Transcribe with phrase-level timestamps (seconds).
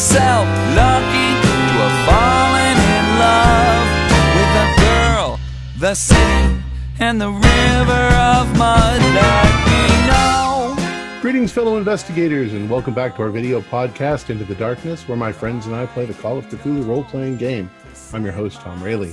[0.00, 3.88] lucky to have fallen in love
[4.34, 5.40] with a girl,
[5.78, 6.56] the city,
[7.00, 11.20] and the river of mud that we know.
[11.20, 15.32] Greetings, fellow investigators, and welcome back to our video podcast, Into the Darkness, where my
[15.32, 17.70] friends and I play the Call of Cthulhu role playing game.
[18.14, 19.12] I'm your host, Tom Rayleigh.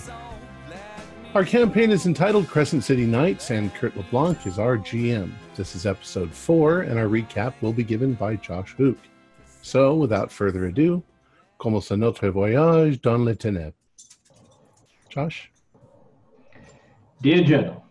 [1.35, 5.33] Our campaign is entitled Crescent City Nights, and Kurt LeBlanc is our GM.
[5.53, 8.97] This is episode four, and our recap will be given by Josh Hook.
[9.67, 11.03] So, without further ado,
[11.57, 13.73] commence notre voyage dans les ténèbres.
[15.09, 15.51] Josh?
[17.21, 17.83] Dear Journal,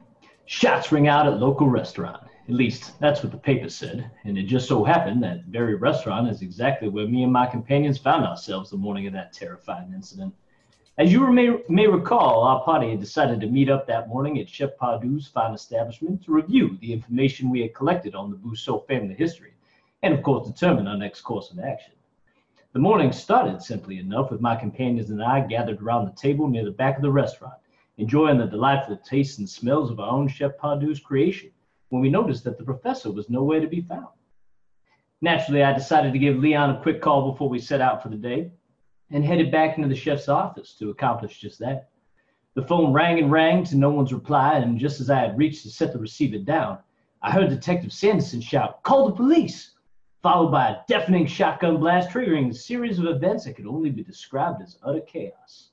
[0.46, 2.22] shots ring out at local restaurant.
[2.48, 4.10] At least that's what the paper said.
[4.24, 7.98] And it just so happened that very restaurant is exactly where me and my companions
[7.98, 10.34] found ourselves the morning of that terrifying incident.
[10.96, 14.48] As you may, may recall, our party had decided to meet up that morning at
[14.48, 19.14] Chef Pardou's fine establishment to review the information we had collected on the Bousseau family
[19.14, 19.52] history,
[20.02, 21.94] and of course determine our next course of action.
[22.72, 26.64] The morning started simply enough with my companions and I gathered around the table near
[26.64, 27.54] the back of the restaurant,
[27.96, 31.50] enjoying the delightful tastes and smells of our own Chef Pardou's creation,
[31.88, 34.08] when we noticed that the professor was nowhere to be found.
[35.22, 38.16] Naturally, I decided to give Leon a quick call before we set out for the
[38.16, 38.50] day,
[39.10, 41.88] and headed back into the chef's office to accomplish just that.
[42.54, 45.62] The phone rang and rang to no one's reply, and just as I had reached
[45.62, 46.78] to set the receiver down,
[47.22, 49.75] I heard Detective Sanderson shout, Call the police!
[50.26, 54.02] Followed by a deafening shotgun blast, triggering a series of events that could only be
[54.02, 55.68] described as utter chaos.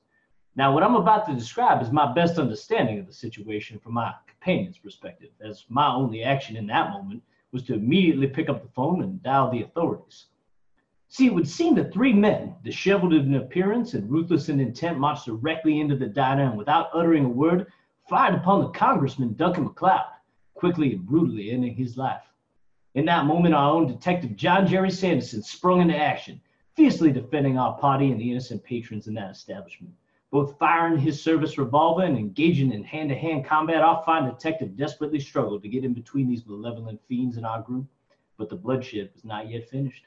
[0.54, 4.14] Now, what I'm about to describe is my best understanding of the situation from my
[4.28, 8.68] companion's perspective, as my only action in that moment was to immediately pick up the
[8.68, 10.26] phone and dial the authorities.
[11.08, 15.26] See, it would seem that three men, disheveled in appearance and ruthless in intent, marched
[15.26, 17.66] directly into the diner and without uttering a word,
[18.08, 20.04] fired upon the congressman Duncan MacLeod,
[20.54, 22.22] quickly and brutally ending his life.
[22.94, 26.40] In that moment, our own detective John Jerry Sanderson sprung into action,
[26.76, 29.92] fiercely defending our party and the innocent patrons in that establishment.
[30.30, 34.76] Both firing his service revolver and engaging in hand to hand combat, our fine detective
[34.76, 37.86] desperately struggled to get in between these malevolent fiends in our group,
[38.36, 40.04] but the bloodshed was not yet finished.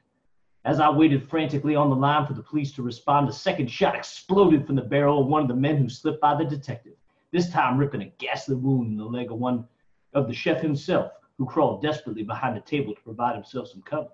[0.63, 3.95] As I waited frantically on the line for the police to respond, a second shot
[3.95, 6.95] exploded from the barrel of one of the men who slipped by the detective,
[7.31, 9.67] this time ripping a ghastly wound in the leg of one
[10.13, 14.09] of the chef himself, who crawled desperately behind the table to provide himself some cover.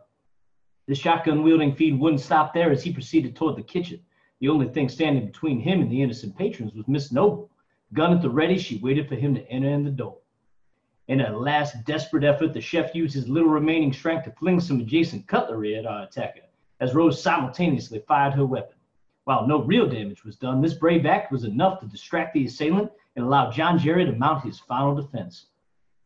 [0.87, 4.01] The shotgun wielding fiend wouldn't stop there as he proceeded toward the kitchen.
[4.39, 7.49] The only thing standing between him and the innocent patrons was Miss Noble.
[7.93, 10.17] Gun at the ready, she waited for him to enter in the door.
[11.07, 14.79] In a last desperate effort, the chef used his little remaining strength to fling some
[14.79, 16.41] adjacent cutlery at our attacker,
[16.79, 18.77] as Rose simultaneously fired her weapon.
[19.25, 22.91] While no real damage was done, this brave act was enough to distract the assailant
[23.15, 25.47] and allow John Jerry to mount his final defense.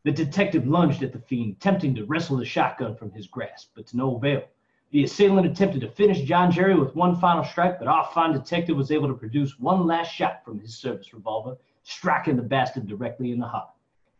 [0.03, 3.87] The detective lunged at the fiend, attempting to wrestle the shotgun from his grasp, but
[3.87, 4.43] to no avail.
[4.91, 8.77] The assailant attempted to finish John Jerry with one final strike, but our fine detective
[8.77, 13.31] was able to produce one last shot from his service revolver, striking the bastard directly
[13.31, 13.69] in the heart.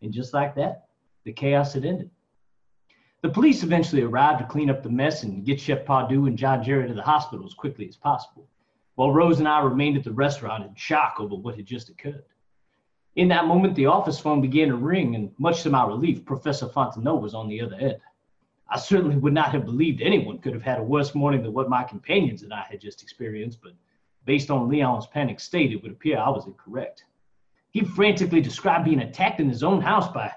[0.01, 0.88] And just like that,
[1.23, 2.09] the chaos had ended.
[3.21, 6.63] The police eventually arrived to clean up the mess and get Chef Pardue and John
[6.63, 8.47] Jerry to the hospital as quickly as possible,
[8.95, 12.25] while Rose and I remained at the restaurant in shock over what had just occurred.
[13.17, 16.67] In that moment, the office phone began to ring, and much to my relief, Professor
[16.67, 17.97] Fontenot was on the other end.
[18.69, 21.67] I certainly would not have believed anyone could have had a worse morning than what
[21.67, 23.73] my companions and I had just experienced, but
[24.25, 27.06] based on Leon's panic state, it would appear I was incorrect.
[27.72, 30.31] He frantically described being attacked in his own house by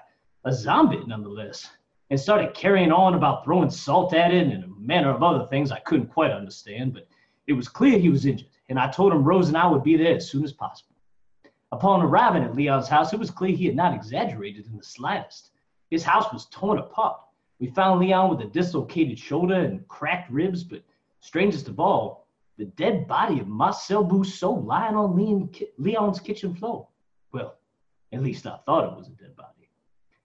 [0.45, 1.69] a zombie, nonetheless,
[2.09, 5.71] and started carrying on about throwing salt at it and a manner of other things
[5.71, 7.07] I couldn't quite understand, but
[7.45, 9.97] it was clear he was injured, and I told him Rose and I would be
[9.97, 10.90] there as soon as possible.
[11.73, 15.51] Upon arriving at Leon's house, it was clear he had not exaggerated in the slightest.
[15.89, 17.19] His house was torn apart.
[17.59, 20.83] We found Leon with a dislocated shoulder and cracked ribs, but
[21.19, 22.27] strangest of all,
[22.57, 25.15] the dead body of Marcel Bousseau lying on
[25.77, 26.87] Leon's kitchen floor.
[27.31, 27.55] Well,
[28.11, 29.69] at least I thought it was a dead body.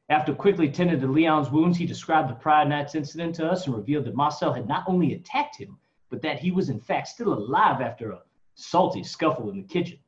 [0.09, 3.77] After quickly tending to Leon's wounds, he described the prior night's incident to us and
[3.77, 5.79] revealed that Marcel had not only attacked him,
[6.11, 8.23] but that he was in fact still alive after a
[8.55, 9.99] salty scuffle in the kitchen.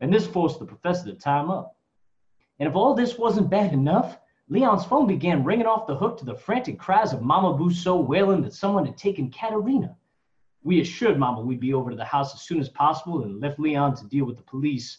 [0.00, 1.76] And this forced the professor to time up.
[2.58, 6.24] And if all this wasn't bad enough, Leon's phone began ringing off the hook to
[6.24, 9.96] the frantic cries of Mama Bousseau wailing that someone had taken Katerina.
[10.62, 13.58] We assured Mama we'd be over to the house as soon as possible and left
[13.58, 14.98] Leon to deal with the police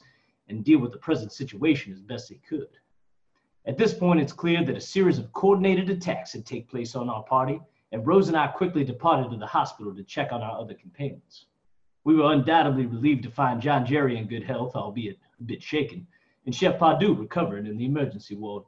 [0.49, 2.69] and deal with the present situation as best he could.
[3.65, 7.09] At this point, it's clear that a series of coordinated attacks had taken place on
[7.09, 7.59] our party,
[7.91, 11.47] and Rose and I quickly departed to the hospital to check on our other companions.
[12.07, 16.07] We were undoubtedly relieved to find John Jerry in good health, albeit a bit shaken,
[16.45, 18.63] and Chef Pardue recovering in the emergency ward.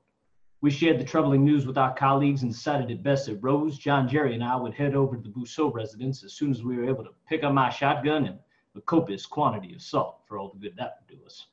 [0.59, 4.09] We shared the troubling news with our colleagues and decided it best that Rose, John,
[4.09, 6.89] Jerry, and I would head over to the Bousseau residence as soon as we were
[6.89, 8.39] able to pick up my shotgun and
[8.75, 11.47] a copious quantity of salt for all the good that would do us.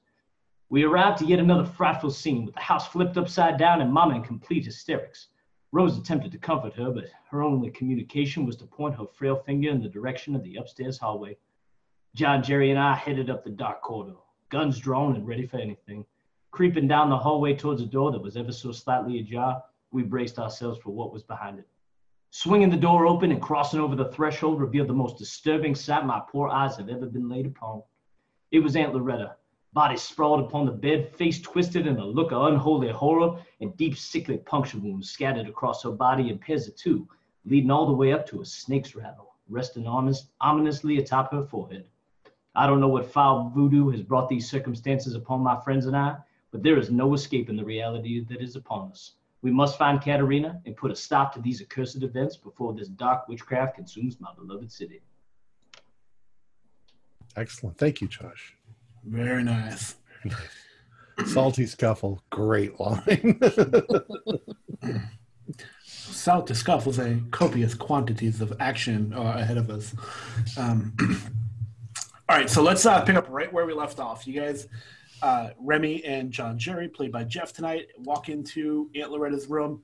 [0.71, 4.17] We arrived to yet another frightful scene with the house flipped upside down and Mama
[4.17, 5.29] in complete hysterics.
[5.71, 9.71] Rose attempted to comfort her, but her only communication was to point her frail finger
[9.71, 11.37] in the direction of the upstairs hallway.
[12.17, 14.17] John, Jerry, and I headed up the dark corridor,
[14.49, 16.07] guns drawn and ready for anything.
[16.51, 20.39] Creeping down the hallway towards a door that was ever so slightly ajar, we braced
[20.39, 21.69] ourselves for what was behind it.
[22.31, 26.23] Swinging the door open and crossing over the threshold revealed the most disturbing sight my
[26.31, 27.83] poor eyes have ever been laid upon.
[28.51, 29.37] It was Aunt Loretta,
[29.75, 33.95] body sprawled upon the bed, face twisted in a look of unholy horror, and deep,
[33.95, 37.07] sickly puncture wounds scattered across her body in pairs of two,
[37.45, 41.87] leading all the way up to a snake's rattle, resting ominous, ominously atop her forehead.
[42.57, 46.17] I don't know what foul voodoo has brought these circumstances upon my friends and I,
[46.51, 49.13] but there is no escaping the reality that is upon us.
[49.43, 53.29] We must find Katerina and put a stop to these accursed events before this dark
[53.29, 55.03] witchcraft consumes my beloved city.
[57.37, 57.77] Excellent.
[57.77, 58.55] Thank you, Josh.
[59.05, 59.97] Very nice.
[61.27, 62.23] Salty scuffle.
[62.31, 63.39] Great line.
[65.85, 69.95] South to scuffles a copious quantities of action uh, ahead of us.
[70.57, 70.97] Um,
[72.29, 74.27] all right, so let's uh, pick up right where we left off.
[74.27, 74.67] You guys,
[75.23, 79.83] uh, Remy and John Jerry, played by Jeff tonight, walk into Aunt Loretta's room,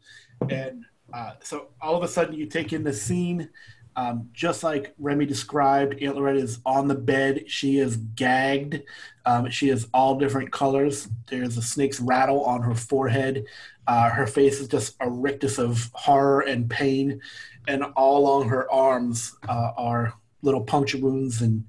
[0.51, 0.85] and
[1.15, 3.49] uh, so all of a sudden you take in the scene.
[3.95, 7.45] Um, just like Remy described, Aunt Loretta is on the bed.
[7.47, 8.83] She is gagged.
[9.27, 11.09] Um, she is all different colors.
[11.29, 13.45] There's a snake's rattle on her forehead.
[13.87, 17.21] Uh, her face is just a rictus of horror and pain,
[17.69, 21.65] and all along her arms uh, are little puncture wounds and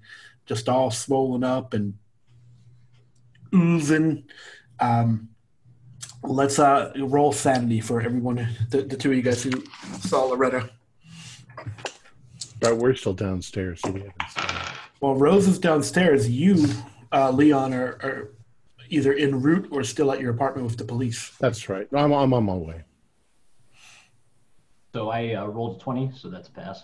[0.46, 1.96] just all swollen up and
[3.54, 4.26] oozing.
[4.80, 5.30] Um,
[6.24, 9.52] let's uh, roll sanity for everyone, the, the two of you guys who
[10.00, 10.70] saw Loretta.
[12.60, 15.20] but we're still downstairs, so we haven't seen it.
[15.20, 16.66] Rose is downstairs, you,
[17.12, 18.32] uh, Leon, are, are
[18.90, 21.36] either en route or still at your apartment with the police.
[21.40, 21.88] That's right.
[21.94, 22.84] I'm, I'm on my way.
[24.94, 26.84] So I uh, rolled a 20, so that's a pass.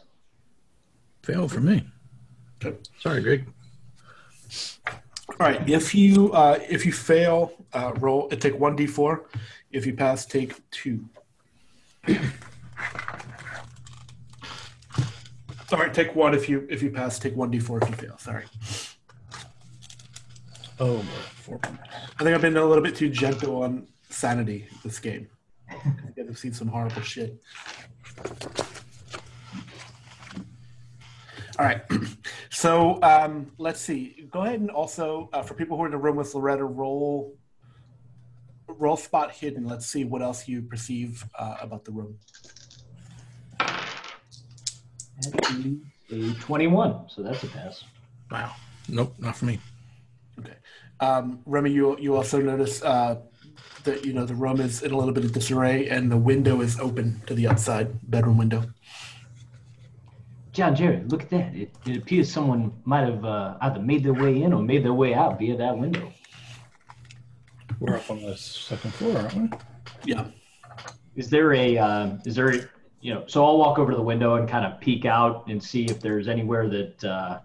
[1.24, 1.86] Fail for me.
[2.64, 2.78] Okay.
[3.00, 3.46] Sorry, Greg.
[5.30, 5.70] All right.
[5.70, 8.28] If you uh, if you fail, uh, roll.
[8.32, 9.22] uh, Take one d4.
[9.72, 11.06] If you pass, take two.
[15.68, 17.20] Sorry, take one if you if you pass.
[17.20, 18.18] Take one d4 if you fail.
[18.18, 18.46] Sorry.
[20.80, 21.00] Oh.
[21.36, 21.80] Four points.
[22.20, 25.28] I think I've been a little bit too gentle on sanity this game.
[26.18, 27.42] Have seen some horrible shit.
[31.60, 31.82] All right.
[32.52, 34.28] So um, let's see.
[34.32, 37.38] Go ahead and also, uh, for people who are in the room with Loretta, roll
[38.68, 39.66] roll spot hidden.
[39.66, 42.18] Let's see what else you perceive uh, about the room.
[46.12, 47.84] A 21, so that's a pass.
[48.32, 48.56] Wow.
[48.90, 49.60] Nope, not for me.
[50.40, 50.56] Okay.
[51.00, 53.18] Um, Remy, you you also notice uh,
[53.84, 56.62] that you know the room is in a little bit of disarray, and the window
[56.62, 58.64] is open to the outside bedroom window.
[60.60, 61.56] John, Jerry, look at that.
[61.56, 64.94] It, it appears someone might have uh, either made their way in or made their
[64.94, 66.12] way out via that window.
[67.80, 69.50] We're up on the second floor, aren't we?
[70.04, 70.26] Yeah.
[71.16, 74.04] Is there a, uh, is there, a- you know, so I'll walk over to the
[74.04, 77.40] window and kind of peek out and see if there's anywhere that uh,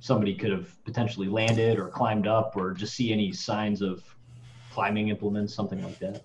[0.00, 4.02] somebody could have potentially landed or climbed up or just see any signs of
[4.72, 6.24] climbing implements, something like that.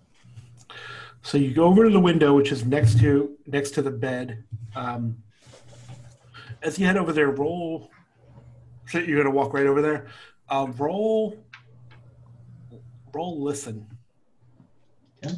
[1.22, 4.46] So you go over to the window, which is next to next to the bed.
[4.74, 5.18] Um,
[6.62, 7.92] as you head over there, roll.
[8.88, 10.08] So you're gonna walk right over there.
[10.50, 11.38] Uh, roll.
[13.14, 13.42] Roll.
[13.42, 13.88] Listen.
[15.24, 15.36] Okay.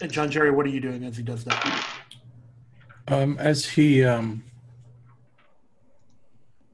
[0.00, 1.86] And John Jerry, what are you doing as he does that?
[3.08, 4.42] Um, as he um,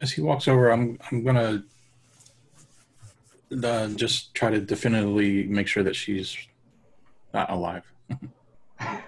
[0.00, 1.64] as he walks over, I'm I'm gonna
[3.62, 6.36] uh, just try to definitively make sure that she's
[7.32, 7.82] not alive.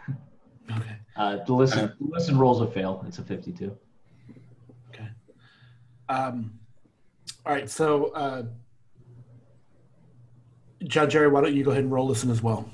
[0.71, 0.97] Okay.
[1.16, 3.02] Uh, the listen, the listen rolls a fail.
[3.09, 3.75] It's a 52.
[6.09, 6.59] Um,
[7.45, 7.69] all right.
[7.69, 8.45] So, uh,
[10.85, 12.71] John Jerry, why don't you go ahead and roll this in as well?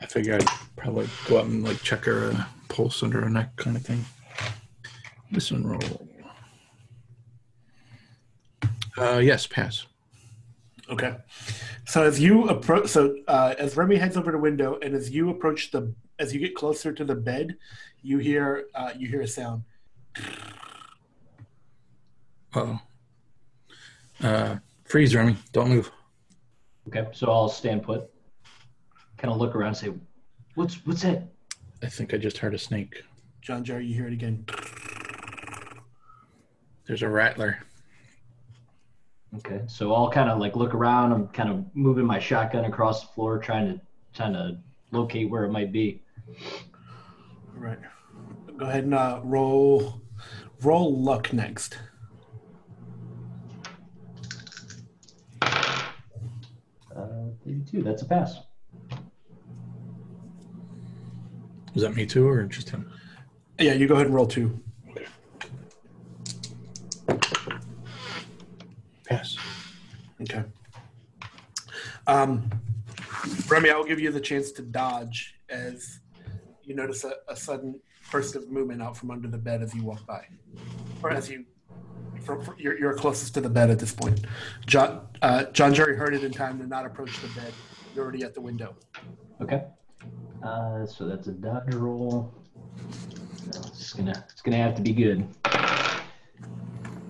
[0.00, 3.56] I figure I'd probably go up and like check her uh, pulse under her neck,
[3.56, 4.04] kind of thing.
[5.32, 6.08] Listen, roll.
[8.96, 9.86] Uh, yes, pass.
[10.90, 11.16] Okay.
[11.84, 15.30] So as you approach, so uh, as Remy heads over the window, and as you
[15.30, 17.56] approach the, as you get closer to the bed,
[18.02, 19.62] you hear uh, you hear a sound.
[22.54, 22.80] Oh.
[24.22, 25.36] Uh, freeze, Remy.
[25.52, 25.90] Don't move.
[26.88, 28.10] Okay, so I'll stand put.
[29.16, 29.92] kind of look around and say,
[30.54, 31.28] "What's what's that?"
[31.82, 33.02] I think I just heard a snake.
[33.42, 34.44] John Jerry, you hear it again.
[36.86, 37.58] There's a rattler.
[39.36, 41.12] Okay, so I'll kind of like look around.
[41.12, 43.80] I'm kind of moving my shotgun across the floor, trying to
[44.14, 44.58] trying to
[44.90, 46.02] locate where it might be.
[46.28, 47.78] All right.
[48.58, 50.02] Go ahead and uh, roll
[50.62, 51.78] roll luck next.
[55.40, 55.78] Uh,
[57.44, 57.82] 32.
[57.84, 58.40] That's a pass.
[61.72, 62.90] Was that me too, or just him?
[63.60, 64.58] Yeah, you go ahead and roll two.
[69.08, 69.36] Pass.
[70.22, 70.42] Okay.
[72.08, 72.50] Um,
[73.46, 76.00] Remy, I'll give you the chance to dodge as
[76.64, 79.82] you notice a, a sudden burst of movement out from under the bed as you
[79.84, 80.24] walk by,
[81.02, 81.44] or as you.
[82.24, 84.20] From, from- you're, you're closest to the bed at this point.
[84.66, 87.52] John, uh, John Jerry heard it in time to not approach the bed.
[87.94, 88.74] You're already at the window.
[89.40, 89.64] Okay.
[90.42, 92.34] Uh, so that's a dodge roll.
[93.52, 95.26] No, It's gonna it's gonna have to be good.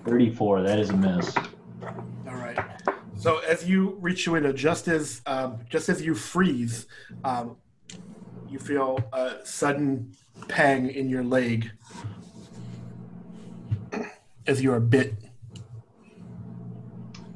[0.05, 0.61] 34.
[0.63, 1.35] That is a miss.
[1.37, 2.57] All right.
[3.17, 6.87] So as you reach your window, just as um, just as you freeze,
[7.23, 7.57] um,
[8.47, 10.13] you feel a sudden
[10.47, 11.71] pang in your leg
[14.47, 15.13] as you are bit.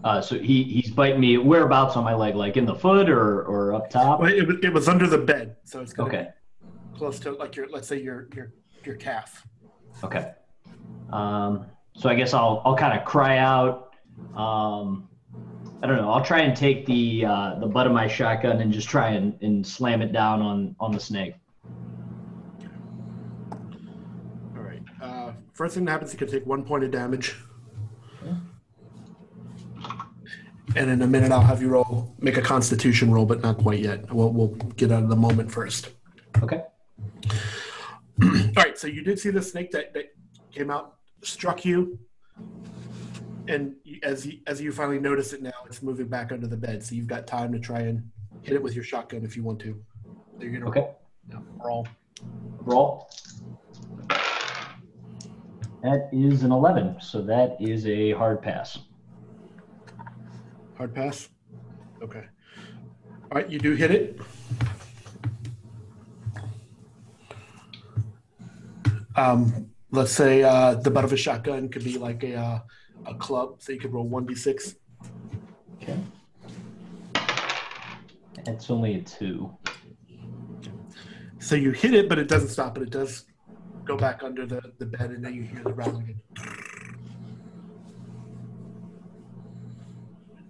[0.03, 1.37] Uh, so he he's biting me.
[1.37, 2.35] Whereabouts on my leg?
[2.35, 4.19] Like in the foot or or up top?
[4.19, 6.27] Well, it, was- it was under the bed, so it's Okay.
[6.95, 8.51] close to like your let's say your your
[8.83, 9.47] your calf.
[10.03, 10.33] Okay.
[11.11, 13.93] Um, so I guess I'll I'll kind of cry out.
[14.35, 15.07] Um,
[15.81, 16.09] I don't know.
[16.11, 19.41] I'll try and take the uh, the butt of my shotgun and just try and,
[19.41, 21.35] and slam it down on on the snake.
[24.55, 24.81] All right.
[25.01, 27.35] Uh, first thing that happens, you can take one point of damage.
[30.75, 33.79] And in a minute, I'll have you roll, make a Constitution roll, but not quite
[33.79, 34.11] yet.
[34.11, 35.89] We'll, we'll get out of the moment first.
[36.41, 36.63] Okay.
[38.23, 40.15] All right, so you did see the snake that, that
[40.51, 41.99] came out, struck you,
[43.47, 46.83] and as you, as you finally notice it now, it's moving back under the bed.
[46.83, 48.09] So you've got time to try and
[48.41, 49.79] hit it with your shotgun if you want to.
[50.37, 50.89] So you're gonna Okay.
[51.63, 51.87] roll.
[52.61, 53.09] Roll.
[55.83, 57.01] That is an 11.
[57.01, 58.79] So that is a hard pass.
[60.77, 61.27] Hard pass.
[62.01, 62.23] Okay.
[63.31, 64.19] All right, you do hit it.
[69.15, 72.59] Um, let's say uh, the butt of a shotgun could be like a uh,
[73.05, 74.75] a club, so you could roll one d six.
[75.81, 75.97] Okay.
[78.47, 79.55] It's only a two.
[81.39, 82.83] So you hit it, but it doesn't stop it.
[82.83, 83.25] It does
[83.85, 86.03] go back under the, the bed, and then you hear the rattling.
[86.03, 86.21] again.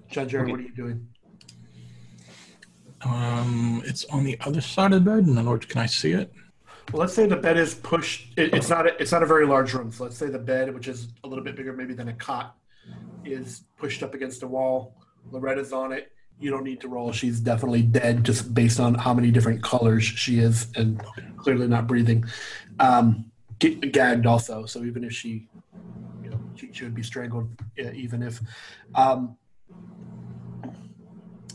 [0.09, 0.51] John Jerry, Okay.
[0.51, 1.07] what are you doing?
[3.01, 5.27] Um, it's on the other side of the bed.
[5.27, 6.31] In other words, can I see it?
[6.91, 8.33] Well, let's say the bed is pushed.
[8.37, 8.85] It, it's not.
[8.87, 9.91] A, it's not a very large room.
[9.91, 12.55] So let's say the bed, which is a little bit bigger maybe than a cot,
[13.25, 14.95] is pushed up against a wall.
[15.31, 16.11] Loretta's on it.
[16.39, 17.11] You don't need to roll.
[17.11, 21.01] She's definitely dead, just based on how many different colors she is, and
[21.43, 22.25] clearly not breathing.
[22.79, 24.65] Um, gagged also.
[24.65, 25.47] So even if she,
[26.23, 27.49] you know, she, she would be strangled.
[27.77, 28.41] Even if.
[28.95, 29.37] Um,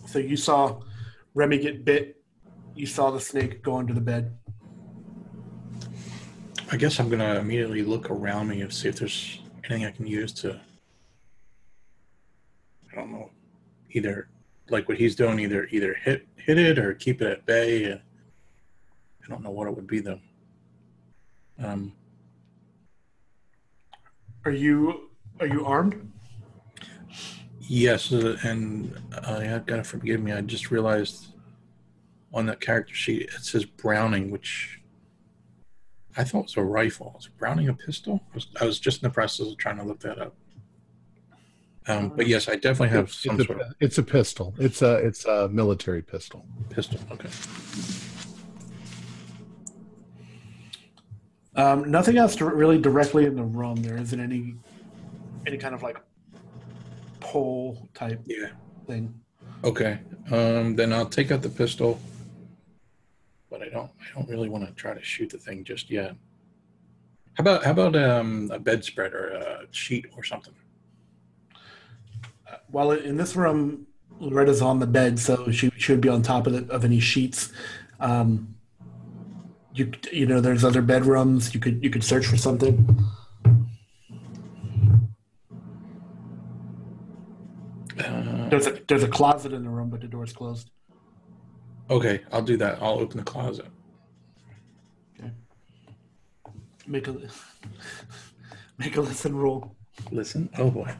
[0.06, 0.80] so you saw
[1.34, 2.16] Remy get bit.
[2.74, 4.36] You saw the snake go under the bed.
[6.70, 10.06] I guess I'm gonna immediately look around me and see if there's anything I can
[10.06, 10.60] use to.
[12.92, 13.30] I don't know,
[13.90, 14.28] either
[14.70, 18.00] like what he's doing, either either hit hit it or keep it at bay.
[19.28, 20.20] I don't know what it would be though.
[21.62, 21.92] Um,
[24.44, 26.10] Are you are you armed?
[27.60, 30.32] yes, uh, and uh, you gotta forgive me.
[30.32, 31.26] I just realized
[32.32, 34.80] on that character sheet it says Browning, which
[36.16, 37.16] I thought was a rifle.
[37.18, 38.20] Is Browning a pistol?
[38.32, 40.34] I was, I was just in the process of trying to look that up.
[41.86, 44.54] Um, but yes, I definitely have It's, some a, sort of it's a pistol.
[44.58, 46.46] It's a it's a military pistol.
[46.70, 47.00] pistol.
[47.12, 47.28] Okay.
[51.58, 53.82] Um, nothing else to really directly in the room.
[53.82, 54.54] There isn't any
[55.44, 55.98] any kind of like
[57.18, 58.50] pole type Yeah.
[58.86, 59.12] thing.
[59.64, 59.98] Okay.
[60.30, 61.98] Um, then I'll take out the pistol,
[63.50, 63.90] but I don't.
[64.00, 66.14] I don't really want to try to shoot the thing just yet.
[67.34, 70.54] How about how about um, a bedspread or a sheet or something?
[72.70, 73.86] While in this room,
[74.20, 77.50] Loretta's on the bed, so she should be on top of the, of any sheets.
[77.98, 78.54] Um,
[79.78, 81.54] you you know, there's other bedrooms.
[81.54, 82.98] You could you could search for something.
[87.98, 90.70] Uh, There's a there's a closet in the room, but the door's closed.
[91.90, 92.78] Okay, I'll do that.
[92.80, 93.66] I'll open the closet.
[95.18, 95.32] Okay.
[96.86, 97.16] Make a
[98.78, 99.74] make a listen roll.
[100.12, 100.48] Listen.
[100.58, 100.94] Oh boy.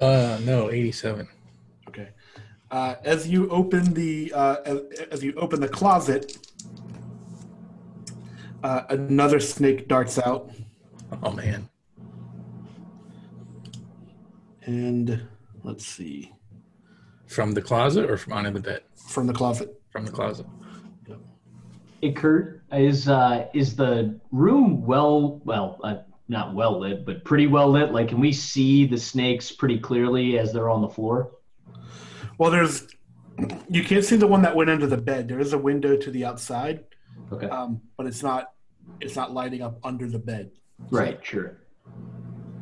[0.00, 1.26] Uh no, 87.
[2.70, 2.76] Okay.
[2.76, 6.36] Uh, as you open the uh, as, as you open the closet,
[8.62, 10.50] uh, another snake darts out,
[11.22, 11.68] Oh man.
[14.66, 15.22] and
[15.64, 16.30] let's see
[17.26, 18.82] From the closet or from under the bed?
[19.08, 19.80] from the closet.
[19.90, 20.46] From the closet.
[22.02, 25.96] Hey Kurt, is uh is the room well well uh,
[26.28, 27.92] not well lit, but pretty well lit?
[27.92, 31.32] Like, can we see the snakes pretty clearly as they're on the floor?
[32.38, 32.86] Well, there's
[33.68, 35.28] you can't see the one that went under the bed.
[35.28, 36.84] There is a window to the outside,
[37.32, 38.52] Okay, um, but it's not
[39.00, 40.50] it's not lighting up under the bed.
[40.90, 41.58] right, sure.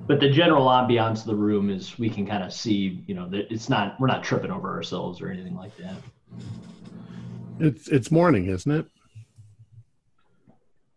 [0.07, 3.29] But the general ambiance of the room is we can kind of see, you know,
[3.31, 5.97] that it's not we're not tripping over ourselves or anything like that.
[7.59, 8.87] It's it's morning, isn't it?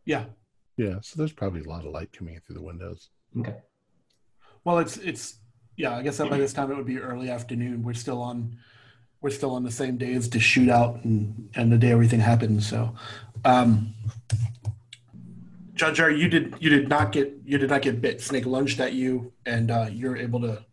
[0.06, 0.26] Yeah.
[0.78, 0.96] Yeah.
[1.02, 3.10] So there's probably a lot of light coming in through the windows.
[3.40, 3.56] Okay.
[4.64, 5.40] Well, it's it's
[5.80, 5.96] yeah.
[5.96, 7.84] I guess that by this time it would be early afternoon.
[7.84, 8.58] We're still on
[9.22, 12.62] we're still on the same day as the shootout and and the day everything happened.
[12.62, 12.94] So,
[13.46, 13.94] um,
[15.76, 18.20] Judge, you did you did not get you did not get bit.
[18.20, 20.66] Snake lunged at you, and uh, you're able to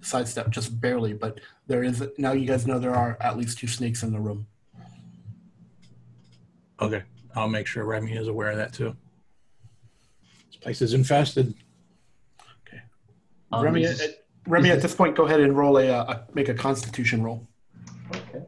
[0.00, 1.12] sidestep just barely.
[1.12, 4.20] But there is now you guys know there are at least two snakes in the
[4.20, 4.46] room.
[6.80, 7.02] Okay.
[7.34, 8.96] I'll make sure Remy is aware of that too.
[10.46, 11.54] This place is infested.
[13.52, 16.34] Um, Remy, is- at, Remy, at this point, go ahead and roll a, uh, a
[16.34, 17.46] make a Constitution roll.
[18.14, 18.42] Okay.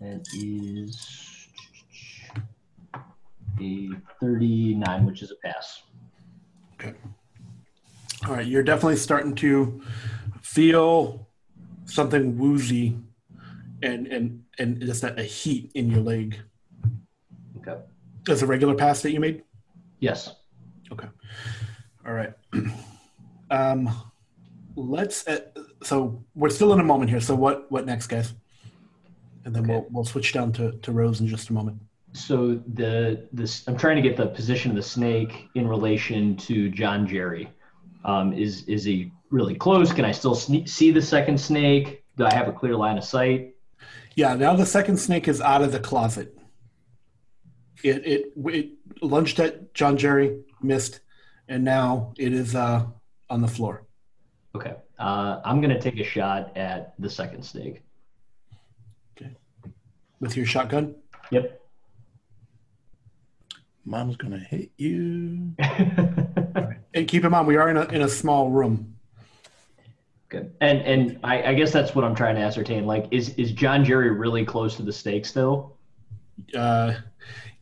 [0.00, 1.46] That is
[3.60, 3.90] a
[4.20, 5.82] 39, which is a pass.
[6.74, 6.94] Okay.
[8.26, 9.82] All right, you're definitely starting to
[10.42, 11.26] feel
[11.84, 12.96] something woozy
[13.82, 16.38] and and and just a, a heat in your leg.
[17.58, 17.80] Okay.
[18.24, 19.42] That's a regular pass that you made.
[20.00, 20.34] Yes.
[20.92, 21.08] Okay.
[22.06, 22.32] All right.
[23.52, 23.90] Um,
[24.76, 25.26] let's.
[25.26, 25.40] Uh,
[25.82, 27.20] so we're still in a moment here.
[27.20, 28.32] So what what next, guys?
[29.44, 29.72] And then Okay.
[29.72, 31.82] we'll we'll switch down to to Rose in just a moment.
[32.12, 36.70] So the this I'm trying to get the position of the snake in relation to
[36.70, 37.50] John Jerry.
[38.04, 39.92] Um, is is he really close?
[39.92, 42.04] Can I still sne- see the second snake?
[42.16, 43.56] Do I have a clear line of sight?
[44.14, 44.34] Yeah.
[44.36, 46.38] Now the second snake is out of the closet.
[47.82, 48.70] It it it
[49.02, 51.00] lunged at John Jerry, missed,
[51.48, 52.86] and now it is uh
[53.28, 53.84] on the floor.
[54.54, 54.74] Okay.
[54.98, 57.82] Uh, I'm gonna take a shot at the second snake.
[59.16, 59.32] Okay.
[60.20, 60.94] With your shotgun.
[61.30, 61.60] Yep.
[63.84, 65.54] Mom's gonna hit you.
[66.94, 68.96] And keep in mind, we are in a in a small room.
[70.28, 70.52] Good.
[70.60, 72.86] And and I, I guess that's what I'm trying to ascertain.
[72.86, 75.76] Like, is is John Jerry really close to the stake still?
[76.54, 76.94] Uh,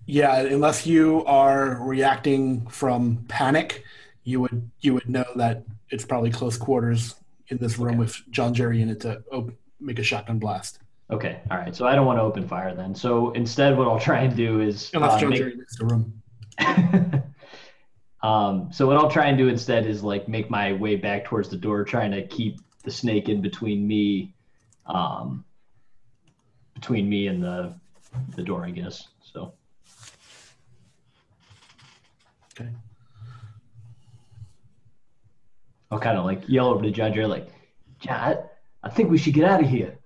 [0.08, 3.84] yeah, unless you are reacting from panic,
[4.24, 7.14] you would you would know that it's probably close quarters
[7.48, 7.98] in this room Okay.
[7.98, 10.78] with John Jerry in it to op- make a shotgun blast.
[11.10, 11.40] Okay.
[11.50, 11.76] All right.
[11.76, 12.94] So I don't want to open fire then.
[12.94, 15.84] So instead, what I'll try and do is Unless uh, John make- Jerry makes the
[15.84, 16.22] room.
[18.22, 21.50] um, so what I'll try and do instead is like make my way back towards
[21.50, 24.32] the door, trying to keep the snake in between me,
[24.86, 25.44] um,
[26.74, 27.74] between me and the
[28.36, 29.08] the door, I guess.
[29.22, 29.52] So
[32.60, 32.70] Okay.
[35.90, 37.48] I'll kind of like yell over to John Jerry, like,
[37.98, 38.36] John,
[38.82, 39.98] I think we should get out of here.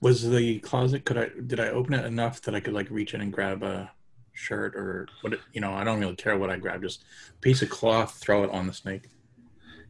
[0.00, 1.04] Was the closet?
[1.04, 1.30] Could I?
[1.46, 3.90] Did I open it enough that I could like reach in and grab a
[4.34, 5.32] shirt or what?
[5.32, 6.82] It, you know, I don't really care what I grab.
[6.82, 9.08] Just a piece of cloth, throw it on the snake.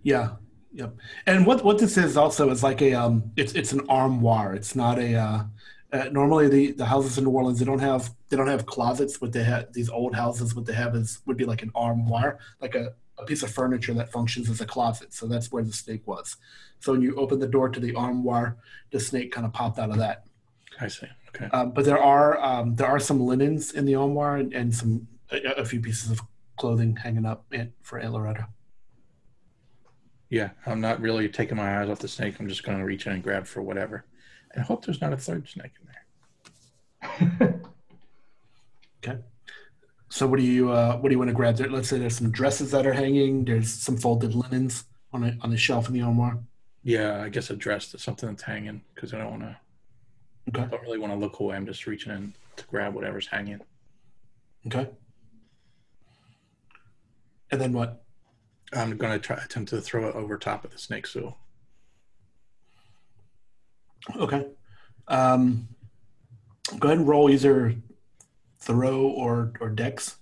[0.03, 0.31] Yeah.
[0.73, 0.95] Yep.
[1.27, 4.55] And what what this is also is like a um it's it's an armoire.
[4.55, 5.45] It's not a uh,
[5.93, 9.21] uh normally the the houses in New Orleans they don't have they don't have closets.
[9.21, 12.39] What they have these old houses what they have is would be like an armoire,
[12.61, 15.12] like a, a piece of furniture that functions as a closet.
[15.12, 16.37] So that's where the snake was.
[16.81, 18.57] So when you open the door to the armoire,
[18.90, 20.26] the snake kind of popped out of that.
[20.81, 21.09] I see.
[21.29, 21.46] Okay.
[21.46, 25.09] Um, but there are um, there are some linens in the armoire and, and some
[25.31, 26.20] a, a few pieces of
[26.57, 28.48] clothing hanging up in, for Aunt Loretta.
[30.29, 32.37] Yeah, I'm not really taking my eyes off the snake.
[32.40, 34.05] I'm just going to reach in and grab for whatever,
[34.55, 37.61] and hope there's not a third snake in there.
[39.07, 39.20] Okay.
[40.16, 41.57] So what do you uh, what do you want to grab?
[41.57, 43.44] There, let's say there's some dresses that are hanging.
[43.44, 46.38] There's some folded linens on a, on the shelf in the armoire.
[46.83, 49.57] Yeah, I guess a dress to something that's hanging because I don't want to.
[50.48, 50.70] Okay.
[50.70, 51.55] Don't really want to look away.
[51.55, 53.61] I'm just reaching in to grab whatever's hanging.
[54.66, 54.88] Okay.
[57.50, 58.02] And then what?
[58.72, 61.37] I'm going to try attempt to throw it over top of the snake stool.
[64.18, 64.46] Okay.
[65.09, 65.68] Um,
[66.79, 67.74] go ahead and roll either
[68.66, 70.16] throw or or dex.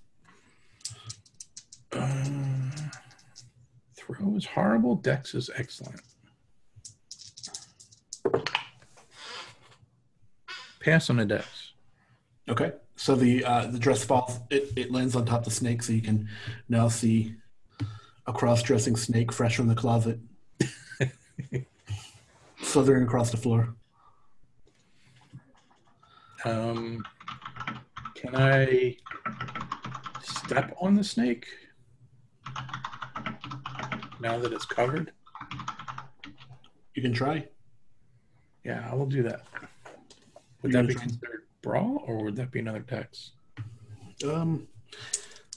[1.91, 2.23] Uh,
[3.97, 4.95] throw is horrible.
[4.95, 5.99] Dex is excellent.
[10.79, 11.73] Pass on the dex.
[12.47, 12.73] Okay.
[12.95, 14.39] So the uh, the dress falls.
[14.51, 16.29] It, it lands on top of the snake, so you can
[16.69, 17.33] now see
[18.27, 20.19] a cross-dressing snake fresh from the closet,
[22.61, 23.75] slithering across the floor.
[26.43, 27.03] Um,
[28.25, 28.97] can I
[30.21, 31.45] step on the snake
[34.19, 35.11] now that it's covered?
[36.93, 37.47] You can try.
[38.63, 39.41] Yeah, I will do that.
[40.61, 43.31] Would You're that be try- considered brawl, or would that be another dex?
[44.25, 44.67] Um,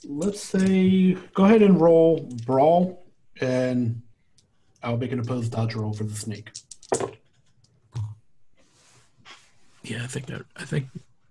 [0.03, 3.05] let's say go ahead and roll brawl,
[3.41, 4.01] and
[4.83, 6.51] I'll make an opposed dodge roll for the snake.
[9.83, 10.43] Yeah, I think that.
[10.57, 10.87] I think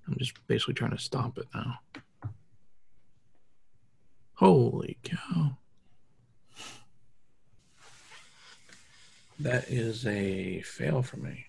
[0.09, 1.81] I'm just basically trying to stomp it now.
[4.35, 5.59] Holy cow!
[9.41, 11.47] That is a fail for me.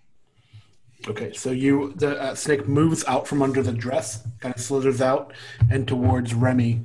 [1.07, 5.01] Okay, so you the uh, snake moves out from under the dress, kind of slithers
[5.01, 5.33] out
[5.71, 6.81] and towards Remy.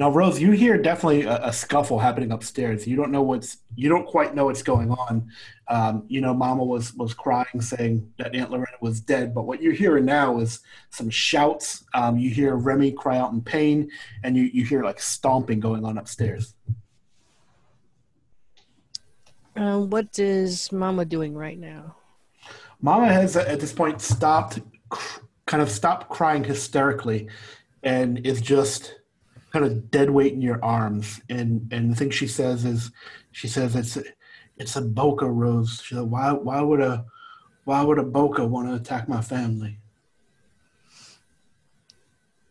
[0.00, 2.86] Now, Rose, you hear definitely a, a scuffle happening upstairs.
[2.86, 5.30] You don't know what's you don't quite know what's going on.
[5.68, 9.34] Um, you know, Mama was was crying, saying that Aunt Loretta was dead.
[9.34, 11.84] But what you're hearing now is some shouts.
[11.92, 13.90] Um, you hear Remy cry out in pain,
[14.24, 16.54] and you you hear like stomping going on upstairs.
[19.54, 21.94] Uh, what is Mama doing right now?
[22.80, 27.28] Mama has at this point stopped, cr- kind of stopped crying hysterically,
[27.82, 28.94] and is just
[29.52, 31.20] kind of dead weight in your arms.
[31.28, 32.90] And and the thing she says is,
[33.32, 33.98] she says it's
[34.56, 35.82] it's a Bokor Rose.
[35.84, 37.04] She said, why why would a
[37.64, 39.78] why would a Bokor want to attack my family?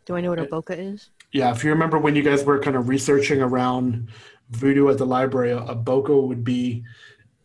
[0.06, 1.12] Do I know what a bokor is?
[1.32, 4.10] Yeah, if you remember when you guys were kind of researching around
[4.50, 6.84] voodoo at the library, a, Bokor would be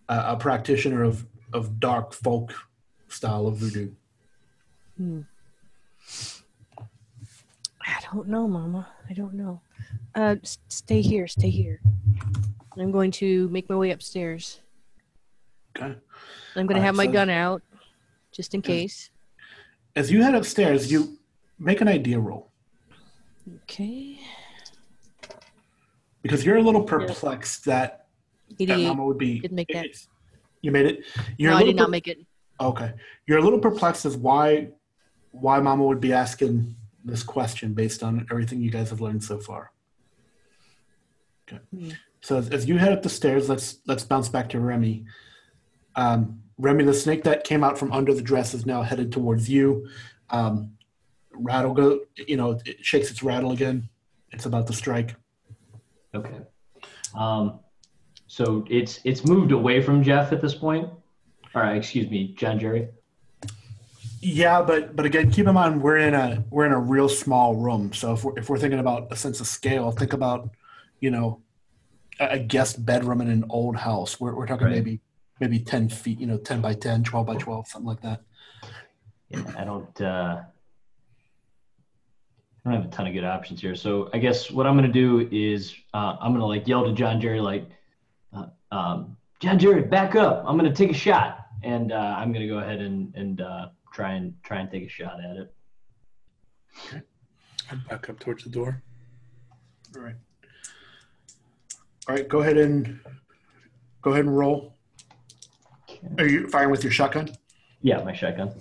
[0.09, 2.55] a, a practitioner of of dark folk
[3.09, 3.91] style of voodoo.
[4.99, 5.25] I
[8.15, 8.89] don't know, Mama.
[9.11, 9.61] I don't know.
[10.15, 11.27] Uh, s- stay here.
[11.27, 11.81] Stay here.
[12.79, 14.61] I'm going to make my way upstairs.
[15.77, 15.97] Okay.
[16.57, 17.63] I'm going to have my so- gun out,
[18.33, 19.11] just in case.
[19.97, 21.19] As you head upstairs, you
[21.59, 22.51] make an idea roll
[23.65, 24.19] Okay.
[26.23, 28.07] because you're a little perplexed that,
[28.59, 29.39] that Mama would be.
[29.41, 29.87] Didn't make that.
[30.63, 31.05] You made it.
[31.37, 32.19] You're No, I did not make it.
[32.61, 32.93] Okay,
[33.27, 34.69] you're a little perplexed as why
[35.33, 36.75] why Mama would be asking
[37.05, 39.73] this question based on everything you guys have learned so far.
[41.49, 41.91] Okay, Hmm.
[42.23, 45.05] so as, as you head up the stairs, let's let's bounce back to Remy.
[45.97, 49.49] Um, Remy, the snake that came out from under the dress is now headed towards
[49.49, 49.87] you.
[50.31, 50.73] Um,
[51.33, 53.89] rattle go, you know, it shakes its rattle again.
[54.33, 55.15] It's about to strike.
[56.15, 56.39] Okay.
[57.15, 57.61] Um,
[58.27, 60.89] so it's it's moved away from Jeff at this point.
[61.55, 62.89] All right, excuse me, John Jerry.
[64.25, 67.57] Yeah, but but again, keep in mind we're in a we're in a real small
[67.57, 67.93] room.
[67.93, 70.49] So if we're if we're thinking about a sense of scale, think about
[71.01, 71.43] you know
[72.19, 74.19] a, guest bedroom in an old house.
[74.19, 74.77] We're we're talking Right.
[74.77, 75.01] maybe
[75.41, 78.23] maybe ten feet, you know, ten by 10, 12 by twelve, something like that.
[79.29, 80.01] Yeah, I don't.
[80.01, 80.41] Uh,
[82.65, 83.75] I don't have a ton of good options here.
[83.75, 87.21] So I guess what I'm gonna do is uh, I'm gonna like yell to John
[87.21, 87.69] Jerry like,
[88.35, 90.45] uh, um, John Jerry, back up!
[90.47, 94.13] I'm gonna take a shot, and uh, I'm gonna go ahead and and uh, try
[94.15, 95.55] and try and take a shot at it.
[97.71, 98.83] I'd back up towards the door.
[99.97, 100.17] All right.
[102.09, 102.99] All right, go ahead and
[104.03, 104.75] go ahead and roll.
[106.19, 107.31] Are you firing with your shotgun?
[107.81, 108.53] Yeah, my shotgun.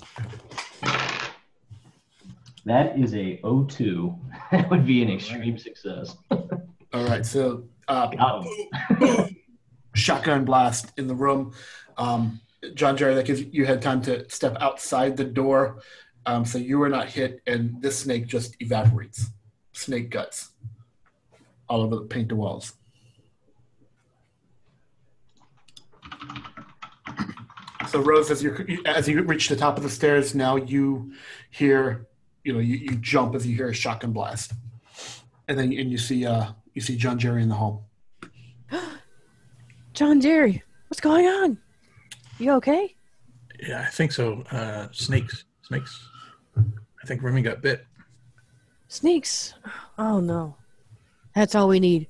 [2.65, 4.15] That is a 02.
[4.51, 6.15] That would be an extreme success.
[6.29, 9.35] All right, so uh, Got him.
[9.95, 11.53] shotgun blast in the room.
[11.97, 12.39] Um,
[12.73, 15.82] John Jerry, that gives you, had time to step outside the door,
[16.26, 19.28] um, so you were not hit, and this snake just evaporates.
[19.73, 20.52] Snake guts
[21.67, 22.73] all over the painted walls.
[27.89, 31.13] So Rose, as you as you reach the top of the stairs, now you
[31.52, 32.08] hear,
[32.43, 34.54] you know, you, you jump as you hear a shotgun blast,
[35.47, 37.82] and then and you see uh you see John Jerry in the home.
[39.93, 41.60] John Jerry, what's going on?
[42.43, 42.93] You okay?
[43.65, 44.43] Yeah, I think so.
[44.51, 46.10] Uh, snakes, snakes.
[46.58, 47.86] I think Remy got bit.
[48.89, 49.53] Snakes.
[49.97, 50.58] Oh no.
[51.34, 52.10] That's all we need.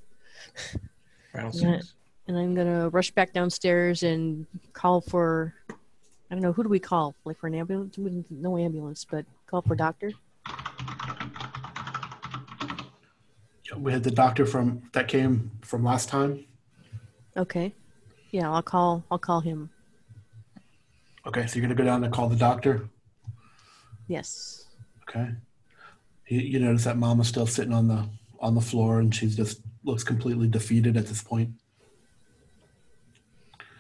[1.36, 1.94] Rattlesnakes.
[2.28, 5.54] and I'm gonna rush back downstairs and call for.
[5.70, 7.14] I don't know who do we call?
[7.26, 7.96] Like for an ambulance?
[8.32, 10.14] No ambulance, but call for doctor.
[13.78, 16.44] We had the doctor from that came from last time.
[17.38, 17.76] Okay.
[18.32, 19.04] Yeah, I'll call.
[19.12, 19.70] I'll call him.
[21.26, 22.90] Okay, so you're gonna go down and call the doctor.
[24.08, 24.66] Yes.
[25.04, 25.30] Okay.
[26.28, 28.08] You, you notice that Mama's still sitting on the
[28.40, 31.50] on the floor, and she's just looks completely defeated at this point.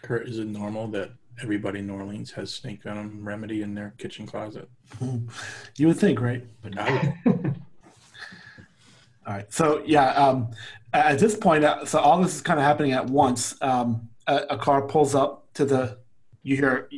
[0.01, 3.93] Kurt, is it normal that everybody in New Orleans has snake venom remedy in their
[3.97, 4.69] kitchen closet?
[5.77, 6.45] You would think, right?
[6.61, 7.55] But I would,
[9.25, 9.51] All right.
[9.51, 10.51] So yeah, um,
[10.93, 13.55] at this point, uh, so all this is kind of happening at once.
[13.61, 15.97] Um, a, a car pulls up to the.
[16.45, 16.89] You hear,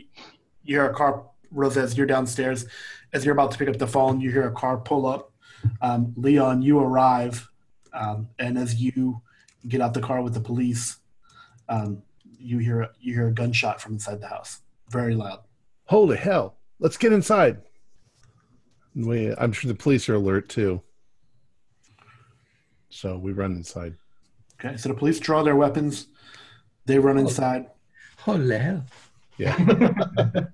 [0.65, 1.23] you hear a car.
[1.51, 2.65] Rosa, as you're downstairs,
[3.13, 5.31] as you're about to pick up the phone, you hear a car pull up.
[5.81, 7.47] Um, Leon, you arrive,
[7.93, 9.21] um, and as you
[9.67, 10.97] get out the car with the police,
[11.69, 12.03] um,
[12.37, 15.39] you hear you hear a gunshot from inside the house, very loud.
[15.85, 16.57] Holy hell!
[16.79, 17.61] Let's get inside.
[18.95, 20.81] We, I'm sure the police are alert too.
[22.89, 23.95] So we run inside.
[24.59, 26.07] Okay, so the police draw their weapons.
[26.85, 27.67] They run inside.
[28.19, 28.85] holy hell.
[29.37, 29.55] Yeah.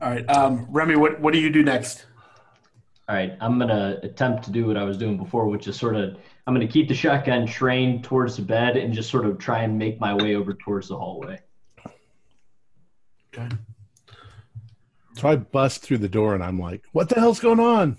[0.00, 2.06] All right, um, Remy, what what do you do next?
[3.08, 5.94] All right, I'm gonna attempt to do what I was doing before, which is sort
[5.94, 6.16] of
[6.46, 9.78] I'm gonna keep the shotgun trained towards the bed and just sort of try and
[9.78, 11.40] make my way over towards the hallway.
[13.34, 13.48] Okay.
[15.16, 17.96] so I bust through the door and I'm like, "What the hell's going on?"